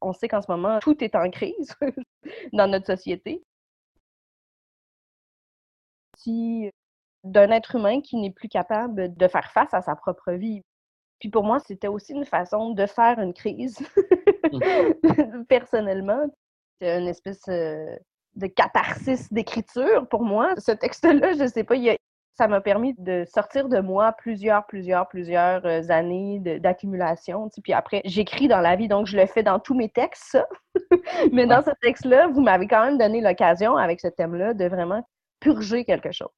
On 0.00 0.12
sait 0.12 0.28
qu'en 0.28 0.40
ce 0.40 0.50
moment, 0.50 0.78
tout 0.80 1.02
est 1.04 1.14
en 1.14 1.30
crise 1.30 1.74
dans 2.52 2.68
notre 2.68 2.86
société. 2.86 3.42
Si 6.16 6.70
d'un 7.22 7.50
être 7.50 7.74
humain 7.74 8.00
qui 8.00 8.16
n'est 8.16 8.32
plus 8.32 8.48
capable 8.48 9.14
de 9.14 9.28
faire 9.28 9.50
face 9.52 9.74
à 9.74 9.82
sa 9.82 9.96
propre 9.96 10.32
vie. 10.32 10.62
Puis 11.18 11.28
pour 11.28 11.44
moi, 11.44 11.58
c'était 11.58 11.88
aussi 11.88 12.12
une 12.12 12.24
façon 12.24 12.70
de 12.70 12.86
faire 12.86 13.18
une 13.18 13.34
crise, 13.34 13.80
mmh. 14.52 15.44
personnellement. 15.48 16.24
C'est 16.80 16.98
une 16.98 17.08
espèce 17.08 17.42
euh, 17.48 17.96
de 18.34 18.46
catharsis 18.46 19.32
d'écriture 19.32 20.06
pour 20.08 20.22
moi. 20.22 20.54
Ce 20.58 20.72
texte-là, 20.72 21.32
je 21.32 21.46
sais 21.46 21.64
pas, 21.64 21.76
ça 22.34 22.48
m'a 22.48 22.60
permis 22.60 22.94
de 22.98 23.24
sortir 23.32 23.68
de 23.68 23.80
moi 23.80 24.12
plusieurs, 24.12 24.66
plusieurs, 24.66 25.08
plusieurs 25.08 25.64
euh, 25.64 25.80
années 25.88 26.38
d'accumulation. 26.60 27.48
Puis 27.62 27.72
après, 27.72 28.02
j'écris 28.04 28.46
dans 28.46 28.60
la 28.60 28.76
vie, 28.76 28.88
donc 28.88 29.06
je 29.06 29.16
le 29.16 29.26
fais 29.26 29.42
dans 29.42 29.58
tous 29.58 29.74
mes 29.74 29.88
textes, 29.88 30.24
ça. 30.32 30.46
Mais 31.32 31.46
dans 31.46 31.62
ce 31.62 31.70
texte-là, 31.80 32.28
vous 32.28 32.42
m'avez 32.42 32.68
quand 32.68 32.84
même 32.84 32.98
donné 32.98 33.22
l'occasion, 33.22 33.76
avec 33.76 34.00
ce 34.00 34.08
thème-là, 34.08 34.52
de 34.52 34.66
vraiment 34.66 35.02
purger 35.40 35.84
quelque 35.84 36.12
chose. 36.12 36.28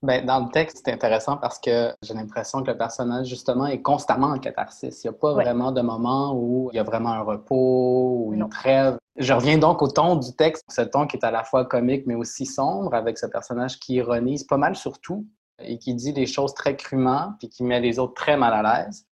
Ben, 0.00 0.24
dans 0.24 0.44
le 0.44 0.50
texte, 0.52 0.82
c'est 0.84 0.92
intéressant 0.92 1.36
parce 1.38 1.58
que 1.58 1.92
j'ai 2.02 2.14
l'impression 2.14 2.62
que 2.62 2.70
le 2.70 2.78
personnage, 2.78 3.26
justement, 3.26 3.66
est 3.66 3.82
constamment 3.82 4.28
en 4.28 4.38
catharsis. 4.38 5.02
Il 5.02 5.08
n'y 5.08 5.16
a 5.16 5.18
pas 5.18 5.32
vraiment 5.32 5.72
de 5.72 5.80
moment 5.80 6.34
où 6.36 6.70
il 6.72 6.76
y 6.76 6.78
a 6.78 6.84
vraiment 6.84 7.10
un 7.10 7.22
repos 7.22 8.26
ou 8.26 8.32
une 8.32 8.48
trêve. 8.48 8.96
Je 9.16 9.32
reviens 9.32 9.58
donc 9.58 9.82
au 9.82 9.88
ton 9.88 10.14
du 10.14 10.32
texte, 10.36 10.64
ce 10.70 10.82
ton 10.82 11.08
qui 11.08 11.16
est 11.16 11.24
à 11.24 11.32
la 11.32 11.42
fois 11.42 11.64
comique 11.64 12.06
mais 12.06 12.14
aussi 12.14 12.46
sombre, 12.46 12.94
avec 12.94 13.18
ce 13.18 13.26
personnage 13.26 13.80
qui 13.80 13.94
ironise 13.94 14.44
pas 14.44 14.56
mal 14.56 14.76
sur 14.76 15.00
tout 15.00 15.26
et 15.60 15.78
qui 15.78 15.94
dit 15.94 16.12
des 16.12 16.26
choses 16.26 16.54
très 16.54 16.76
crûment 16.76 17.34
puis 17.40 17.48
qui 17.48 17.64
met 17.64 17.80
les 17.80 17.98
autres 17.98 18.14
très 18.14 18.36
mal 18.36 18.64
à 18.64 18.84
l'aise. 18.84 19.04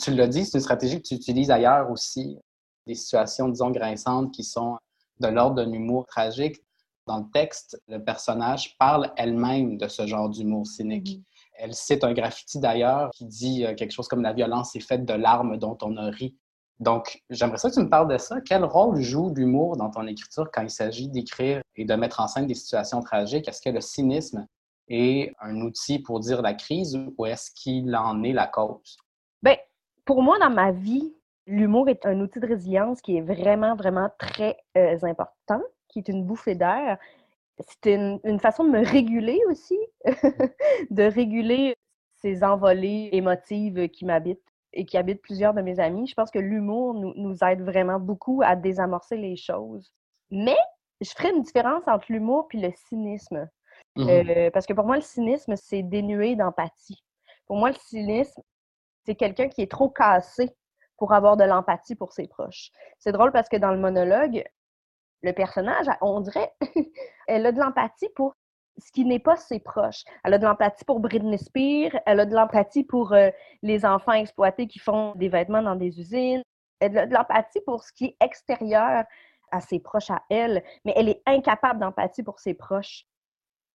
Tu 0.00 0.12
l'as 0.14 0.28
dit, 0.28 0.46
c'est 0.46 0.56
une 0.56 0.62
stratégie 0.62 1.02
que 1.02 1.06
tu 1.06 1.14
utilises 1.14 1.50
ailleurs 1.50 1.90
aussi. 1.90 2.38
Des 2.86 2.94
situations, 2.94 3.50
disons, 3.50 3.70
grinçantes 3.70 4.32
qui 4.32 4.44
sont 4.44 4.78
de 5.20 5.28
l'ordre 5.28 5.56
d'un 5.56 5.70
humour 5.70 6.06
tragique 6.06 6.62
dans 7.06 7.18
le 7.18 7.30
texte, 7.32 7.80
le 7.88 7.98
personnage 7.98 8.76
parle 8.78 9.12
elle-même 9.16 9.76
de 9.76 9.88
ce 9.88 10.06
genre 10.06 10.28
d'humour 10.28 10.66
cynique. 10.66 11.18
Mhm. 11.18 11.24
Elle 11.54 11.74
cite 11.74 12.04
un 12.04 12.12
graffiti 12.12 12.58
d'ailleurs 12.58 13.10
qui 13.10 13.26
dit 13.26 13.66
euh, 13.66 13.74
quelque 13.74 13.92
chose 13.92 14.08
comme 14.08 14.22
la 14.22 14.32
violence 14.32 14.74
est 14.76 14.80
faite 14.80 15.04
de 15.04 15.14
larmes 15.14 15.56
dont 15.58 15.76
on 15.82 15.96
a 15.96 16.10
ri. 16.10 16.36
Donc, 16.80 17.22
j'aimerais 17.30 17.58
ça 17.58 17.68
que 17.70 17.74
tu 17.74 17.80
me 17.80 17.88
parles 17.88 18.12
de 18.12 18.18
ça. 18.18 18.40
Quel 18.40 18.64
rôle 18.64 19.00
joue 19.00 19.32
l'humour 19.34 19.76
dans 19.76 19.90
ton 19.90 20.06
écriture 20.06 20.50
quand 20.52 20.62
il 20.62 20.70
s'agit 20.70 21.08
d'écrire 21.08 21.62
et 21.76 21.84
de 21.84 21.94
mettre 21.94 22.18
en 22.20 22.26
scène 22.26 22.46
des 22.46 22.54
situations 22.54 23.00
tragiques? 23.00 23.46
Est-ce 23.46 23.62
que 23.62 23.70
le 23.70 23.80
cynisme 23.80 24.46
est 24.88 25.32
un 25.40 25.60
outil 25.60 26.00
pour 26.00 26.18
dire 26.18 26.42
la 26.42 26.54
crise 26.54 26.98
ou 27.16 27.26
est-ce 27.26 27.50
qu'il 27.54 27.94
en 27.94 28.22
est 28.24 28.32
la 28.32 28.48
cause? 28.48 28.96
Bien, 29.42 29.56
pour 30.04 30.22
moi, 30.22 30.38
dans 30.40 30.50
ma 30.50 30.72
vie, 30.72 31.14
l'humour 31.46 31.88
est 31.88 32.04
un 32.04 32.20
outil 32.20 32.40
de 32.40 32.46
résilience 32.46 33.00
qui 33.00 33.16
est 33.16 33.20
vraiment, 33.22 33.76
vraiment 33.76 34.10
très 34.18 34.56
euh, 34.76 34.98
important 35.02 35.62
qui 35.92 36.00
est 36.00 36.08
une 36.08 36.24
bouffée 36.24 36.54
d'air. 36.54 36.98
C'est 37.60 37.94
une, 37.94 38.40
façon 38.40 38.64
de 38.64 38.70
me 38.70 38.84
réguler 38.84 39.40
aussi, 39.48 39.78
de 40.90 41.02
réguler 41.04 41.76
ces 42.16 42.42
envolées 42.42 43.10
émotives 43.12 43.88
qui 43.90 44.04
m'habitent 44.04 44.40
et 44.72 44.84
qui 44.84 44.96
habitent 44.96 45.22
plusieurs 45.22 45.54
de 45.54 45.60
mes 45.60 45.78
amis. 45.78 46.06
Je 46.06 46.14
pense 46.14 46.30
que 46.30 46.38
l'humour 46.38 46.94
nous, 46.94 47.36
aide 47.44 47.62
vraiment 47.62 48.00
beaucoup 48.00 48.42
à 48.42 48.56
désamorcer 48.56 49.16
les 49.16 49.36
choses. 49.36 49.92
Mais 50.30 50.56
je 51.00 51.10
ferai 51.10 51.30
une 51.30 51.42
différence 51.42 51.86
entre 51.86 52.06
l'humour 52.08 52.48
et 52.52 52.58
le 52.58 52.72
cynisme. 52.88 53.48
Mmh 53.96 54.08
euh, 54.08 54.50
parce 54.50 54.64
que 54.64 54.72
pour 54.72 54.86
moi, 54.86 54.96
le 54.96 55.02
cynisme, 55.02 55.54
c'est 55.56 55.82
dénué 55.82 56.34
d'empathie. 56.34 57.04
Pour 57.46 57.56
moi, 57.56 57.68
le 57.70 57.76
cynisme, 57.76 58.40
c'est 59.04 59.14
quelqu'un 59.14 59.48
qui 59.48 59.60
est 59.60 59.70
trop 59.70 59.90
cassé 59.90 60.48
pour 60.96 61.12
avoir 61.12 61.36
de 61.36 61.44
l'empathie 61.44 61.96
pour 61.96 62.12
ses 62.12 62.28
proches. 62.28 62.70
C'est 62.98 63.12
drôle 63.12 63.32
parce 63.32 63.48
que 63.48 63.56
dans 63.56 63.72
le 63.72 63.78
monologue, 63.78 64.44
le 65.22 65.32
personnage, 65.32 65.86
on 66.00 66.20
dirait, 66.20 66.52
elle 67.26 67.46
a 67.46 67.52
de 67.52 67.58
l'empathie 67.58 68.08
pour 68.14 68.34
ce 68.78 68.90
qui 68.90 69.04
n'est 69.04 69.18
pas 69.18 69.36
ses 69.36 69.60
proches. 69.60 70.04
Elle 70.24 70.34
a 70.34 70.38
de 70.38 70.44
l'empathie 70.44 70.84
pour 70.84 71.00
Britney 71.00 71.38
Spears, 71.38 72.00
elle 72.06 72.20
a 72.20 72.26
de 72.26 72.34
l'empathie 72.34 72.84
pour 72.84 73.12
euh, 73.12 73.30
les 73.62 73.84
enfants 73.84 74.12
exploités 74.12 74.66
qui 74.66 74.78
font 74.78 75.14
des 75.16 75.28
vêtements 75.28 75.62
dans 75.62 75.76
des 75.76 75.98
usines, 76.00 76.42
elle 76.80 76.98
a 76.98 77.06
de 77.06 77.14
l'empathie 77.14 77.60
pour 77.66 77.84
ce 77.84 77.92
qui 77.92 78.06
est 78.06 78.16
extérieur 78.20 79.04
à 79.50 79.60
ses 79.60 79.78
proches, 79.78 80.10
à 80.10 80.22
elle, 80.30 80.64
mais 80.84 80.94
elle 80.96 81.08
est 81.08 81.22
incapable 81.26 81.80
d'empathie 81.80 82.22
pour 82.22 82.40
ses 82.40 82.54
proches. 82.54 83.04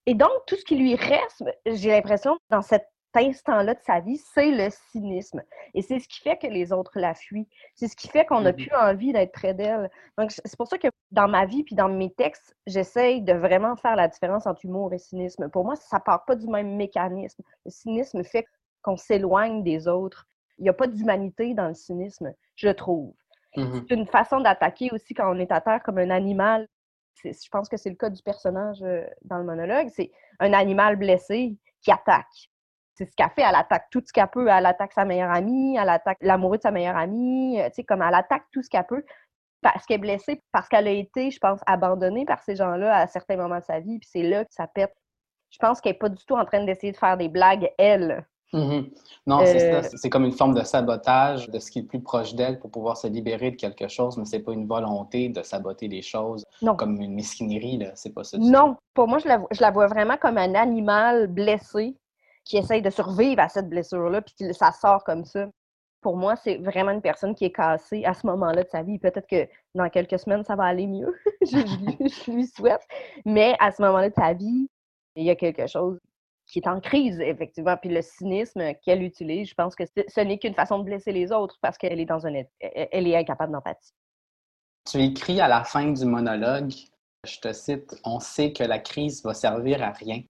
Et 0.07 0.15
donc, 0.15 0.31
tout 0.47 0.55
ce 0.55 0.65
qui 0.65 0.75
lui 0.75 0.95
reste, 0.95 1.43
j'ai 1.65 1.91
l'impression, 1.91 2.37
dans 2.49 2.61
cette 2.61 2.87
instant-là 3.15 3.73
de 3.73 3.79
sa 3.83 3.99
vie, 3.99 4.17
c'est 4.17 4.51
le 4.51 4.69
cynisme. 4.91 5.41
Et 5.73 5.81
c'est 5.81 5.99
ce 5.99 6.07
qui 6.07 6.21
fait 6.21 6.37
que 6.37 6.47
les 6.47 6.71
autres 6.71 6.99
la 6.99 7.13
fuient. 7.13 7.47
C'est 7.75 7.87
ce 7.87 7.95
qui 7.95 8.07
fait 8.07 8.25
qu'on 8.25 8.41
n'a 8.41 8.51
mmh 8.51 8.55
plus 8.55 8.75
envie 8.75 9.13
d'être 9.13 9.31
près 9.31 9.53
d'elle. 9.53 9.89
Donc, 10.17 10.31
c'est 10.31 10.57
pour 10.57 10.67
ça 10.67 10.77
que 10.77 10.87
dans 11.11 11.27
ma 11.27 11.45
vie 11.45 11.63
puis 11.63 11.75
dans 11.75 11.89
mes 11.89 12.11
textes, 12.11 12.55
j'essaye 12.65 13.21
de 13.21 13.33
vraiment 13.33 13.75
faire 13.75 13.95
la 13.95 14.07
différence 14.07 14.45
entre 14.45 14.65
humour 14.65 14.93
et 14.93 14.97
cynisme. 14.97 15.49
Pour 15.49 15.65
moi, 15.65 15.75
ça 15.75 15.99
part 15.99 16.25
pas 16.25 16.35
du 16.35 16.47
même 16.47 16.75
mécanisme. 16.75 17.43
Le 17.65 17.71
cynisme 17.71 18.23
fait 18.23 18.45
qu'on 18.81 18.97
s'éloigne 18.97 19.63
des 19.63 19.87
autres. 19.87 20.27
Il 20.59 20.63
n'y 20.63 20.69
a 20.69 20.73
pas 20.73 20.87
d'humanité 20.87 21.53
dans 21.53 21.67
le 21.67 21.75
cynisme, 21.75 22.33
je 22.55 22.69
trouve. 22.69 23.13
Mmh 23.55 23.85
c'est 23.87 23.95
une 23.95 24.05
façon 24.05 24.41
d'attaquer 24.41 24.89
aussi 24.91 25.13
quand 25.13 25.33
on 25.33 25.39
est 25.39 25.51
à 25.51 25.61
terre 25.61 25.81
comme 25.83 25.97
un 25.97 26.09
animal. 26.09 26.67
Je 27.23 27.49
pense 27.49 27.67
que 27.67 27.77
c'est 27.77 27.89
le 27.89 27.95
cas 27.95 28.11
du 28.11 28.21
personnage 28.21 28.83
euh, 28.83 29.03
dans 29.23 29.39
le 29.39 29.43
monologue. 29.43 29.87
C'est 29.89 30.11
un 30.39 30.53
animal 30.53 30.97
blessé 30.97 31.57
qui 31.81 31.91
attaque 31.91 32.51
c'est 32.97 33.05
ce 33.05 33.15
qu'elle 33.15 33.29
fait. 33.35 33.43
Elle 33.47 33.55
attaque 33.55 33.87
tout 33.91 34.01
ce 34.05 34.11
qu'elle 34.11 34.27
peut. 34.27 34.47
Elle 34.47 34.65
attaque 34.65 34.93
sa 34.93 35.05
meilleure 35.05 35.31
amie, 35.31 35.77
elle 35.77 35.89
attaque 35.89 36.17
l'amoureux 36.21 36.57
de 36.57 36.63
sa 36.63 36.71
meilleure 36.71 36.97
amie. 36.97 37.59
Euh, 37.61 37.67
tu 37.67 37.75
sais, 37.75 37.83
comme 37.83 38.01
elle 38.01 38.15
attaque 38.15 38.45
tout 38.51 38.63
ce 38.63 38.69
qu'elle 38.69 38.85
peut 38.85 39.03
parce 39.61 39.85
qu'elle 39.85 39.95
est 39.95 40.01
blessée, 40.01 40.41
parce 40.51 40.67
qu'elle 40.67 40.87
a 40.87 40.91
été, 40.91 41.31
je 41.31 41.39
pense, 41.39 41.59
abandonnée 41.65 42.25
par 42.25 42.41
ces 42.43 42.55
gens-là 42.55 42.95
à 42.95 43.07
certains 43.07 43.37
moments 43.37 43.59
de 43.59 43.63
sa 43.63 43.79
vie. 43.79 43.99
Puis 43.99 44.09
c'est 44.11 44.23
là 44.23 44.45
que 44.45 44.53
ça 44.53 44.67
pète. 44.67 44.93
Je 45.49 45.57
pense 45.59 45.81
qu'elle 45.81 45.93
n'est 45.93 45.97
pas 45.99 46.09
du 46.09 46.23
tout 46.25 46.35
en 46.35 46.45
train 46.45 46.63
d'essayer 46.63 46.91
de 46.91 46.97
faire 46.97 47.17
des 47.17 47.29
blagues, 47.29 47.69
elle. 47.77 48.25
Mm-hmm. 48.53 48.91
Non, 49.25 49.39
c'est 49.45 49.59
ça. 49.59 49.77
Euh, 49.77 49.81
c'est 49.95 50.09
comme 50.09 50.25
une 50.25 50.31
forme 50.31 50.53
de 50.53 50.63
sabotage 50.63 51.49
de 51.49 51.59
ce 51.59 51.69
qui 51.69 51.79
est 51.79 51.81
le 51.81 51.87
plus 51.87 52.01
proche 52.01 52.33
d'elle 52.33 52.59
pour 52.59 52.71
pouvoir 52.71 52.95
se 52.95 53.07
libérer 53.07 53.51
de 53.51 53.55
quelque 53.55 53.87
chose, 53.87 54.17
mais 54.17 54.25
c'est 54.25 54.39
pas 54.39 54.53
une 54.53 54.67
volonté 54.67 55.29
de 55.29 55.41
saboter 55.41 55.87
les 55.87 56.01
choses 56.01 56.45
comme 56.77 57.01
une 57.01 57.13
mesquinerie. 57.13 57.79
C'est 57.95 58.13
pas 58.13 58.23
ça. 58.23 58.37
Non, 58.37 58.77
pour 58.93 59.07
moi, 59.07 59.19
je 59.19 59.27
la, 59.27 59.41
je 59.51 59.61
la 59.61 59.71
vois 59.71 59.87
vraiment 59.87 60.17
comme 60.17 60.37
un 60.37 60.55
animal 60.55 61.27
blessé 61.27 61.97
qui 62.47 62.57
essaye 62.57 62.81
de 62.81 62.89
survivre 62.89 63.41
à 63.41 63.49
cette 63.49 63.69
blessure-là, 63.69 64.21
puis 64.21 64.53
ça 64.53 64.71
sort 64.71 65.03
comme 65.03 65.25
ça. 65.25 65.47
Pour 66.01 66.15
moi, 66.15 66.35
c'est 66.35 66.57
vraiment 66.57 66.91
une 66.91 67.01
personne 67.01 67.35
qui 67.35 67.45
est 67.45 67.51
cassée 67.51 68.05
à 68.05 68.13
ce 68.13 68.25
moment-là 68.27 68.63
de 68.63 68.69
sa 68.69 68.83
vie. 68.83 68.99
Peut-être 68.99 69.27
que 69.27 69.47
dans 69.73 69.89
quelques 69.89 70.19
semaines, 70.19 70.43
ça 70.43 70.55
va 70.55 70.65
aller 70.65 70.87
mieux. 70.87 71.13
je, 71.41 72.31
lui 72.31 72.45
souhaite. 72.47 72.81
Mais 73.25 73.55
à 73.59 73.71
ce 73.71 73.81
moment-là 73.81 74.09
de 74.09 74.15
sa 74.15 74.33
vie, 74.33 74.69
il 75.15 75.25
y 75.25 75.29
a 75.29 75.35
quelque 75.35 75.67
chose 75.67 75.99
qui 76.45 76.59
est 76.59 76.67
en 76.67 76.79
crise, 76.79 77.19
effectivement. 77.19 77.75
Puis 77.77 77.89
le 77.89 78.01
cynisme 78.01 78.73
qu'elle 78.85 79.03
utilise, 79.03 79.49
je 79.49 79.55
pense 79.55 79.75
que 79.75 79.83
ce 79.85 80.19
n'est 80.21 80.37
qu'une 80.37 80.53
façon 80.53 80.79
de 80.79 80.83
blesser 80.83 81.11
les 81.11 81.31
autres 81.31 81.57
parce 81.61 81.77
qu'elle 81.77 81.99
est 81.99 82.05
dans 82.05 82.25
un 82.25 82.33
elle 82.59 83.07
est 83.07 83.17
incapable 83.17 83.51
d'empathie. 83.51 83.91
Tu 84.89 84.99
écris 84.99 85.41
à 85.41 85.49
la 85.49 85.65
fin 85.65 85.91
du 85.91 86.05
monologue, 86.05 86.71
je 87.25 87.39
te 87.39 87.51
cite, 87.51 87.95
On 88.05 88.19
sait 88.19 88.53
que 88.53 88.63
la 88.63 88.79
crise 88.79 89.23
va 89.23 89.33
servir 89.33 89.83
à 89.83 89.91
rien. 89.91 90.21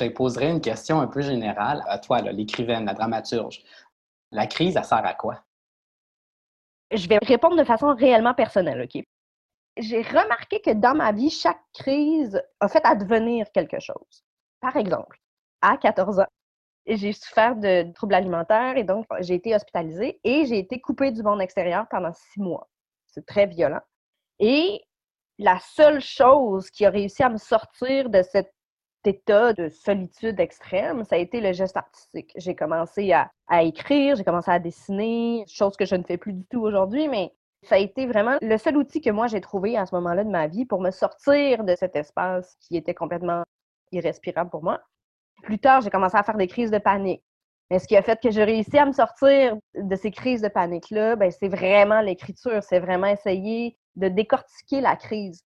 Te 0.00 0.08
poserai 0.08 0.48
une 0.48 0.62
question 0.62 0.98
un 0.98 1.06
peu 1.06 1.20
générale 1.20 1.82
à 1.86 1.98
toi, 1.98 2.22
l'écrivaine, 2.22 2.86
la 2.86 2.94
dramaturge. 2.94 3.62
La 4.32 4.46
crise, 4.46 4.78
elle 4.78 4.84
sert 4.84 5.04
à 5.04 5.12
quoi? 5.12 5.44
Je 6.90 7.06
vais 7.06 7.18
répondre 7.18 7.54
de 7.54 7.64
façon 7.64 7.94
réellement 7.94 8.32
personnelle, 8.32 8.80
OK? 8.80 9.04
J'ai 9.76 10.00
remarqué 10.00 10.62
que 10.62 10.70
dans 10.70 10.94
ma 10.94 11.12
vie, 11.12 11.28
chaque 11.28 11.60
crise 11.74 12.42
a 12.60 12.68
fait 12.68 12.80
advenir 12.82 13.52
quelque 13.52 13.78
chose. 13.78 14.24
Par 14.62 14.74
exemple, 14.78 15.20
à 15.60 15.76
14 15.76 16.20
ans, 16.20 16.26
j'ai 16.86 17.12
souffert 17.12 17.54
de 17.56 17.92
troubles 17.92 18.14
alimentaires 18.14 18.78
et 18.78 18.84
donc 18.84 19.04
j'ai 19.20 19.34
été 19.34 19.54
hospitalisée 19.54 20.18
et 20.24 20.46
j'ai 20.46 20.60
été 20.60 20.80
coupée 20.80 21.12
du 21.12 21.22
monde 21.22 21.42
extérieur 21.42 21.86
pendant 21.90 22.14
six 22.14 22.40
mois. 22.40 22.70
C'est 23.06 23.26
très 23.26 23.44
violent. 23.44 23.82
Et 24.38 24.80
la 25.36 25.58
seule 25.60 26.00
chose 26.00 26.70
qui 26.70 26.86
a 26.86 26.90
réussi 26.90 27.22
à 27.22 27.28
me 27.28 27.36
sortir 27.36 28.08
de 28.08 28.22
cette 28.22 28.54
état 29.06 29.52
de 29.52 29.68
solitude 29.68 30.38
extrême, 30.40 31.04
ça 31.04 31.16
a 31.16 31.18
été 31.18 31.40
le 31.40 31.52
geste 31.52 31.76
artistique. 31.76 32.32
J'ai 32.36 32.54
commencé 32.54 33.12
à, 33.12 33.30
écrire, 33.62 34.16
j'ai 34.16 34.24
commencé 34.24 34.50
à 34.50 34.58
dessiner, 34.58 35.44
chose 35.48 35.76
que 35.76 35.84
je 35.84 35.94
ne 35.94 36.02
fais 36.02 36.16
plus 36.16 36.32
du 36.32 36.44
tout 36.46 36.60
aujourd'hui, 36.60 37.08
mais 37.08 37.32
ça 37.64 37.74
a 37.74 37.78
été 37.78 38.06
vraiment 38.06 38.38
le 38.40 38.56
seul 38.56 38.76
outil 38.76 39.00
que 39.00 39.10
moi 39.10 39.26
j'ai 39.26 39.40
trouvé 39.40 39.76
à 39.76 39.84
ce 39.84 39.94
moment-là 39.96 40.24
de 40.24 40.30
ma 40.30 40.46
vie 40.46 40.64
pour 40.64 40.80
me 40.80 40.90
sortir 40.90 41.64
de 41.64 41.74
cet 41.74 41.94
espace 41.94 42.56
qui 42.60 42.76
était 42.76 42.94
complètement 42.94 43.44
irrespirable 43.92 44.50
pour 44.50 44.62
moi. 44.62 44.80
Plus 45.42 45.58
tard, 45.58 45.80
j'ai 45.80 45.90
commencé 45.90 46.16
à 46.16 46.22
faire 46.22 46.36
des 46.36 46.46
crises 46.46 46.70
de 46.70 46.78
panique. 46.78 47.22
Mais 47.70 47.78
ce 47.78 47.86
qui 47.86 47.96
a 47.96 48.02
fait 48.02 48.20
que 48.20 48.30
j'ai 48.30 48.44
réussi 48.44 48.76
à 48.78 48.86
me 48.86 48.92
sortir 48.92 49.56
de 49.74 49.96
ces 49.96 50.10
crises 50.10 50.42
de 50.42 50.48
panique-là, 50.48 51.16
ben, 51.16 51.30
c'est 51.30 51.48
vraiment 51.48 52.00
l'écriture. 52.00 52.62
C'est 52.62 52.80
vraiment 52.80 53.06
essayer 53.06 53.78
de 53.94 54.08
décortiquer 54.08 54.80
la 54.80 54.96
crise 54.96 55.44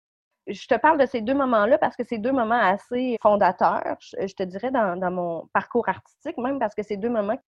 je 0.48 0.66
te 0.66 0.74
parle 0.74 0.98
de 0.98 1.06
ces 1.06 1.20
deux 1.20 1.34
moments-là 1.34 1.78
parce 1.78 1.96
que 1.96 2.02
c'est 2.04 2.18
deux 2.18 2.32
moments 2.32 2.60
assez 2.60 3.16
fondateurs, 3.22 3.96
je, 4.00 4.34
te 4.34 4.42
dirais, 4.42 4.70
dans, 4.70 5.10
mon 5.10 5.46
parcours 5.52 5.88
artistique, 5.88 6.38
même 6.38 6.58
parce 6.58 6.74
que 6.74 6.82
c'est 6.82 6.96
deux 6.96 7.10
moments 7.10 7.38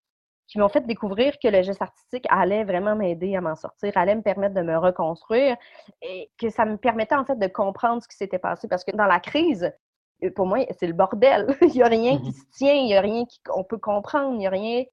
qui 0.47 0.59
m'ont 0.59 0.69
fait 0.69 0.85
découvrir 0.85 1.39
que 1.39 1.49
le 1.49 1.63
geste 1.63 1.81
artistique 1.81 2.27
allait 2.29 2.65
vraiment 2.65 2.97
m'aider 2.97 3.37
à 3.37 3.41
m'en 3.41 3.55
sortir, 3.55 3.93
allait 3.97 4.17
me 4.17 4.23
permettre 4.23 4.55
de 4.55 4.63
me 4.63 4.77
reconstruire 4.77 5.57
et 6.03 6.29
que 6.39 6.51
ça 6.51 6.65
me 6.65 6.77
permettait 6.77 7.15
en 7.15 7.25
fait 7.25 7.39
de 7.39 7.47
comprendre 7.47 8.03
ce 8.03 8.09
qui 8.09 8.17
s'était 8.17 8.41
passé. 8.41 8.67
Parce 8.67 8.85
que 8.85 8.95
dans 8.97 9.07
la 9.07 9.21
crise, 9.21 9.73
pour 10.35 10.47
moi, 10.47 10.67
c'est 10.79 10.89
le 10.89 10.93
bordel. 10.93 11.57
il 11.63 11.69
n'y 11.69 11.83
a 11.83 11.87
rien 11.87 12.19
qui 12.19 12.31
mmh 12.31 12.33
se 12.33 12.59
tient, 12.59 12.75
il 12.75 12.87
n'y 12.87 12.97
a 12.97 13.01
rien 13.01 13.25
qu'on 13.45 13.65
peut 13.65 13.79
comprendre, 13.79 14.35
il 14.35 14.39
n'y 14.39 14.47
a 14.47 14.51
rien. 14.51 14.85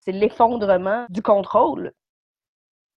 C'est 0.00 0.12
l'effondrement 0.12 1.06
du 1.08 1.22
contrôle 1.22 1.92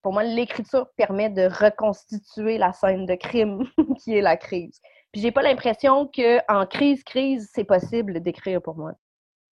pour 0.02 0.12
moi, 0.12 0.22
l'écriture 0.22 0.88
permet 0.96 1.28
de 1.28 1.42
reconstituer 1.42 2.58
la 2.58 2.72
scène 2.72 3.06
de 3.06 3.14
crime 3.14 3.64
qui 4.02 4.16
est 4.16 4.22
la 4.22 4.36
crise. 4.36 4.80
Puis 5.12 5.20
j'ai 5.20 5.32
pas 5.32 5.42
l'impression 5.42 6.06
qu'en 6.06 6.66
crise, 6.66 7.02
crise, 7.04 7.50
c'est 7.52 7.64
possible 7.64 8.20
d'écrire 8.20 8.62
pour 8.62 8.76
moi. 8.76 8.92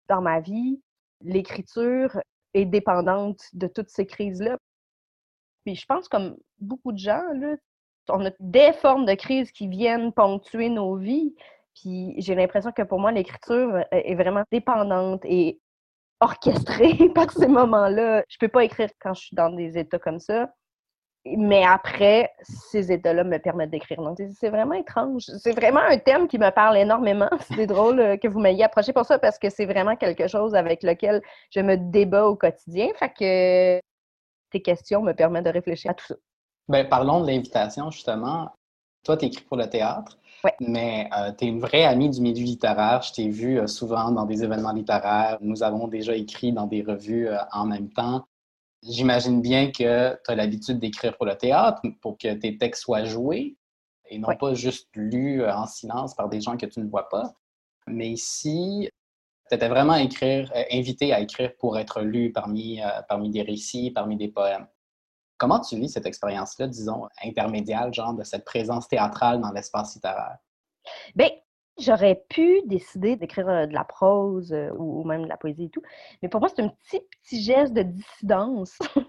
Dans 0.09 0.21
ma 0.21 0.39
vie, 0.39 0.81
l'écriture 1.21 2.19
est 2.53 2.65
dépendante 2.65 3.41
de 3.53 3.67
toutes 3.67 3.89
ces 3.89 4.05
crises-là. 4.05 4.57
Puis 5.65 5.75
je 5.75 5.85
pense 5.85 6.07
comme 6.07 6.37
beaucoup 6.59 6.91
de 6.91 6.97
gens, 6.99 7.23
là, 7.33 7.55
on 8.09 8.25
a 8.25 8.31
des 8.39 8.73
formes 8.73 9.05
de 9.05 9.15
crise 9.15 9.51
qui 9.51 9.67
viennent 9.67 10.13
ponctuer 10.13 10.69
nos 10.69 10.95
vies. 10.95 11.33
Puis 11.73 12.13
j'ai 12.17 12.35
l'impression 12.35 12.71
que 12.71 12.83
pour 12.83 12.99
moi, 12.99 13.11
l'écriture 13.11 13.83
est 13.91 14.15
vraiment 14.15 14.43
dépendante 14.51 15.21
et 15.25 15.59
orchestrée 16.19 17.09
par 17.15 17.31
ces 17.31 17.47
moments-là. 17.47 18.23
Je 18.29 18.37
peux 18.39 18.47
pas 18.47 18.63
écrire 18.63 18.89
quand 18.99 19.13
je 19.13 19.21
suis 19.21 19.35
dans 19.35 19.49
des 19.49 19.77
états 19.77 19.99
comme 19.99 20.19
ça. 20.19 20.49
Mais 21.25 21.63
après, 21.65 22.31
ces 22.43 22.91
états-là 22.91 23.23
me 23.23 23.39
permettent 23.39 23.71
d'écrire. 23.71 23.99
Donc, 23.99 24.19
c'est 24.39 24.49
vraiment 24.49 24.75
étrange. 24.75 25.23
C'est 25.39 25.53
vraiment 25.53 25.79
un 25.79 25.97
thème 25.97 26.27
qui 26.27 26.37
me 26.37 26.51
parle 26.51 26.77
énormément. 26.77 27.29
C'est 27.55 27.65
drôle 27.65 27.99
euh, 27.99 28.17
que 28.17 28.27
vous 28.27 28.39
m'ayez 28.39 28.63
approché 28.63 28.93
pour 28.93 29.05
ça 29.05 29.17
parce 29.17 29.39
que 29.39 29.49
c'est 29.49 29.65
vraiment 29.65 29.95
quelque 29.95 30.27
chose 30.27 30.53
avec 30.53 30.83
lequel 30.83 31.23
je 31.49 31.61
me 31.61 31.77
débat 31.77 32.27
au 32.27 32.35
quotidien. 32.35 32.89
Fait 32.99 33.09
que 33.09 33.81
tes 34.51 34.61
questions 34.61 35.01
me 35.01 35.13
permettent 35.13 35.45
de 35.45 35.49
réfléchir 35.49 35.91
à 35.91 35.93
tout 35.95 36.05
ça. 36.05 36.15
Bien, 36.67 36.85
parlons 36.85 37.21
de 37.21 37.27
l'invitation, 37.27 37.89
justement. 37.89 38.51
Toi, 39.03 39.17
tu 39.17 39.25
écris 39.25 39.43
pour 39.43 39.57
le 39.57 39.67
théâtre, 39.67 40.19
mais 40.59 41.09
euh, 41.17 41.31
tu 41.37 41.45
es 41.45 41.47
une 41.47 41.59
vraie 41.59 41.83
amie 41.83 42.09
du 42.09 42.21
milieu 42.21 42.43
littéraire. 42.43 43.01
Je 43.01 43.13
t'ai 43.13 43.29
vu 43.29 43.59
euh, 43.59 43.67
souvent 43.67 44.11
dans 44.11 44.25
des 44.25 44.43
événements 44.43 44.73
littéraires. 44.73 45.37
Nous 45.41 45.63
avons 45.63 45.87
déjà 45.87 46.15
écrit 46.15 46.53
dans 46.53 46.67
des 46.67 46.81
revues 46.81 47.29
en 47.51 47.65
même 47.65 47.89
temps. 47.89 48.25
J'imagine 48.83 49.41
bien 49.41 49.71
que 49.71 50.13
tu 50.13 50.31
as 50.31 50.35
l'habitude 50.35 50.79
d'écrire 50.79 51.17
pour 51.17 51.25
le 51.25 51.35
théâtre, 51.35 51.81
pour 52.01 52.17
que 52.17 52.33
tes 52.33 52.57
textes 52.57 52.83
soient 52.83 53.05
joués 53.05 53.57
et 54.09 54.17
non 54.17 54.35
pas 54.35 54.53
juste 54.53 54.89
lus 54.95 55.41
euh, 55.41 55.53
en 55.53 55.67
silence 55.67 56.15
par 56.15 56.29
des 56.29 56.41
gens 56.41 56.57
que 56.57 56.65
tu 56.65 56.79
ne 56.79 56.89
vois 56.89 57.09
pas. 57.09 57.33
Mais 57.87 58.09
ici, 58.09 58.89
tu 59.49 59.55
étais 59.55 59.67
vraiment 59.67 59.95
écrire, 59.95 60.51
euh, 60.55 60.63
invité 60.71 61.13
à 61.13 61.19
écrire 61.19 61.55
pour 61.57 61.77
être 61.77 62.01
lu 62.01 62.31
parmi, 62.31 62.81
euh, 62.81 63.01
parmi 63.07 63.29
des 63.29 63.41
récits, 63.41 63.91
parmi 63.91 64.17
des 64.17 64.27
poèmes. 64.27 64.67
Comment 65.45 65.59
tu 65.59 65.75
vis 65.75 65.89
cette 65.89 66.07
expérience-là, 66.07 66.65
disons, 66.65 67.07
intermédiaire, 67.23 67.93
genre 67.93 68.15
de 68.15 68.23
cette 68.23 68.45
présence 68.45 68.87
théâtrale 68.87 69.39
dans 69.41 69.51
l'espace 69.51 69.93
littéraire? 69.93 70.39
Bien, 71.15 71.29
J'aurais 71.77 72.23
pu 72.29 72.61
décider 72.67 73.17
d'écrire 73.17 73.67
de 73.67 73.73
la 73.73 73.83
prose 73.83 74.55
ou 74.77 75.03
même 75.03 75.23
de 75.23 75.27
la 75.27 75.35
poésie 75.35 75.65
et 75.65 75.69
tout, 75.69 75.81
mais 76.21 76.29
pour 76.29 76.39
moi, 76.39 76.47
c'est 76.47 76.61
un 76.61 76.69
petit, 76.69 77.01
petit 77.21 77.43
geste 77.43 77.73
de 77.73 77.81
dissidence 77.81 78.79
mmh. 78.95 79.01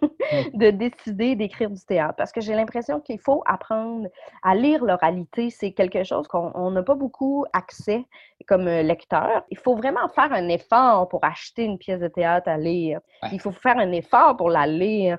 de 0.58 0.70
décider 0.70 1.36
d'écrire 1.36 1.70
du 1.70 1.80
théâtre 1.84 2.16
parce 2.16 2.32
que 2.32 2.40
j'ai 2.40 2.54
l'impression 2.54 3.00
qu'il 3.00 3.20
faut 3.20 3.44
apprendre 3.46 4.08
à 4.42 4.56
lire 4.56 4.84
l'oralité. 4.84 5.48
C'est 5.50 5.74
quelque 5.74 6.02
chose 6.02 6.26
qu'on 6.26 6.70
n'a 6.72 6.82
pas 6.82 6.96
beaucoup 6.96 7.44
accès 7.52 8.04
comme 8.48 8.64
lecteur. 8.64 9.44
Il 9.50 9.58
faut 9.58 9.76
vraiment 9.76 10.08
faire 10.08 10.32
un 10.32 10.48
effort 10.48 11.08
pour 11.08 11.24
acheter 11.24 11.62
une 11.62 11.78
pièce 11.78 12.00
de 12.00 12.08
théâtre 12.08 12.48
à 12.48 12.56
lire. 12.56 13.00
Il 13.30 13.40
faut 13.40 13.52
faire 13.52 13.78
un 13.78 13.92
effort 13.92 14.36
pour 14.36 14.50
la 14.50 14.66
lire. 14.66 15.18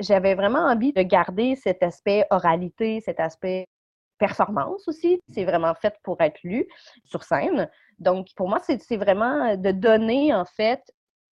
J'avais 0.00 0.34
vraiment 0.34 0.66
envie 0.66 0.92
de 0.92 1.02
garder 1.02 1.54
cet 1.56 1.82
aspect 1.82 2.26
oralité, 2.30 3.00
cet 3.00 3.20
aspect 3.20 3.66
performance 4.18 4.86
aussi. 4.88 5.20
C'est 5.32 5.44
vraiment 5.44 5.74
fait 5.74 5.94
pour 6.02 6.20
être 6.20 6.38
lu 6.42 6.66
sur 7.04 7.22
scène. 7.22 7.68
Donc, 7.98 8.28
pour 8.36 8.48
moi, 8.48 8.58
c'est 8.60 8.96
vraiment 8.96 9.56
de 9.56 9.70
donner, 9.70 10.34
en 10.34 10.44
fait, 10.44 10.82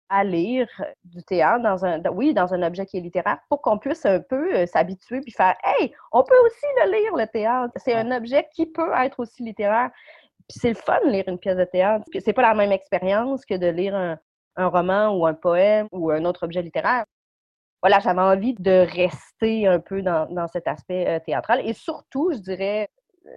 à 0.08 0.22
lire 0.22 0.68
du 1.04 1.22
théâtre 1.24 1.62
dans 1.62 1.84
un, 1.84 2.00
oui, 2.10 2.32
dans 2.32 2.54
un 2.54 2.62
objet 2.62 2.86
qui 2.86 2.98
est 2.98 3.00
littéraire 3.00 3.38
pour 3.48 3.60
qu'on 3.60 3.78
puisse 3.78 4.06
un 4.06 4.20
peu 4.20 4.54
euh, 4.54 4.66
s'habituer 4.66 5.20
puis 5.20 5.32
faire 5.32 5.56
Hey, 5.64 5.92
on 6.12 6.22
peut 6.22 6.38
aussi 6.44 6.66
le 6.84 6.92
lire, 6.92 7.16
le 7.16 7.26
théâtre. 7.26 7.72
C'est 7.76 7.94
un 7.94 8.12
objet 8.12 8.46
qui 8.54 8.66
peut 8.66 8.92
être 8.96 9.18
aussi 9.18 9.42
littéraire. 9.42 9.90
Puis 10.48 10.60
c'est 10.60 10.68
le 10.68 10.76
fun 10.76 11.00
de 11.04 11.10
lire 11.10 11.24
une 11.26 11.38
pièce 11.38 11.56
de 11.56 11.64
théâtre. 11.64 12.04
C'est 12.20 12.32
pas 12.32 12.42
la 12.42 12.54
même 12.54 12.70
expérience 12.70 13.44
que 13.44 13.54
de 13.54 13.66
lire 13.66 13.96
un, 13.96 14.16
un 14.56 14.68
roman 14.68 15.08
ou 15.16 15.26
un 15.26 15.34
poème 15.34 15.88
ou 15.90 16.10
un 16.10 16.24
autre 16.24 16.44
objet 16.44 16.62
littéraire 16.62 17.04
voilà, 17.82 18.00
j'avais 18.00 18.20
envie 18.20 18.54
de 18.54 18.86
rester 18.90 19.66
un 19.66 19.80
peu 19.80 20.02
dans, 20.02 20.48
cet 20.48 20.66
aspect 20.66 21.06
euh, 21.06 21.20
théâtral 21.24 21.60
et 21.64 21.72
surtout, 21.72 22.32
je 22.32 22.38
dirais, 22.38 22.90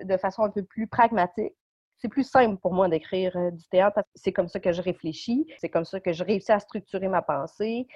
de 0.03 0.17
façon 0.17 0.43
un 0.43 0.49
peu 0.49 0.63
plus 0.63 0.87
pragmatique. 0.87 1.53
C'est 1.97 2.07
plus 2.07 2.23
simple 2.23 2.57
pour 2.57 2.73
moi 2.73 2.87
d'écrire 2.87 3.35
euh, 3.35 3.51
du 3.51 3.67
théâtre 3.67 3.95
parce 3.95 4.07
que 4.07 4.19
c'est 4.19 4.31
comme 4.31 4.47
ça 4.47 4.59
que 4.59 4.71
je 4.71 4.81
réfléchis, 4.81 5.45
c'est 5.59 5.69
comme 5.69 5.85
ça 5.85 5.99
que 5.99 6.13
je 6.13 6.23
réussis 6.23 6.51
à 6.51 6.59
structurer 6.59 7.09
ma 7.09 7.21
pensée. 7.21 7.87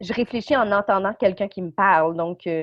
Je 0.00 0.12
réfléchis 0.12 0.56
en 0.56 0.70
entendant 0.70 1.14
quelqu'un 1.14 1.48
qui 1.48 1.62
me 1.62 1.70
parle, 1.70 2.16
donc 2.16 2.46
euh, 2.46 2.62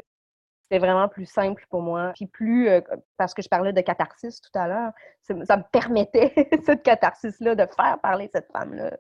c'est 0.71 0.80
vraiment 0.80 1.09
plus 1.09 1.26
simple 1.26 1.65
pour 1.69 1.82
moi. 1.82 2.11
Puis 2.15 2.28
plus, 2.28 2.69
parce 3.17 3.34
que 3.34 3.41
je 3.41 3.49
parlais 3.49 3.73
de 3.73 3.82
catharsis 3.82 4.41
tout 4.41 4.57
à 4.57 4.67
l'heure, 4.67 4.91
ça 5.21 5.34
me 5.34 5.69
permettait, 5.71 6.34
cette 6.65 6.84
catharsis-là, 6.84 7.55
de 7.55 7.65
faire 7.76 7.99
parler 8.01 8.30
cette 8.34 8.51
femme-là. 8.51 8.97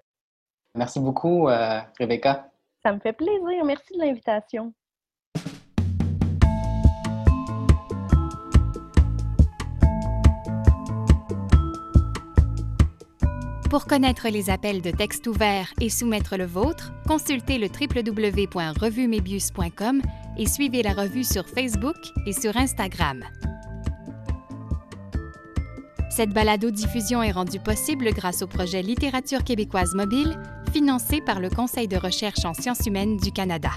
Merci 0.75 0.99
beaucoup, 0.99 1.47
Rebecca. 1.99 2.51
Ça 2.85 2.93
me 2.93 2.99
fait 2.99 3.13
plaisir. 3.13 3.65
Merci 3.65 3.95
de 3.95 3.99
l'invitation. 3.99 4.71
Pour 13.71 13.87
connaître 13.87 14.29
les 14.29 14.51
appels 14.51 14.83
de 14.83 14.91
texte 14.91 15.25
ouvert 15.25 15.73
et 15.81 15.89
soumettre 15.89 16.37
le 16.37 16.45
vôtre, 16.45 16.93
consultez 17.07 17.57
le 17.57 17.69
www.revumebius.com 17.69 20.03
et 20.37 20.45
suivez 20.45 20.83
la 20.83 20.93
revue 20.93 21.23
sur 21.23 21.47
Facebook 21.47 21.97
et 22.27 22.33
sur 22.33 22.55
Instagram. 22.55 23.23
Cette 26.15 26.29
balado-diffusion 26.29 27.21
est 27.23 27.33
rendue 27.33 27.59
possible 27.59 28.13
grâce 28.13 28.41
au 28.41 28.47
projet 28.47 28.81
Littérature 28.81 29.43
québécoise 29.43 29.93
mobile 29.95 30.39
financé 30.71 31.19
par 31.19 31.41
le 31.41 31.49
Conseil 31.49 31.89
de 31.89 31.97
recherche 31.97 32.45
en 32.45 32.53
sciences 32.53 32.85
humaines 32.85 33.17
du 33.17 33.33
Canada. 33.33 33.71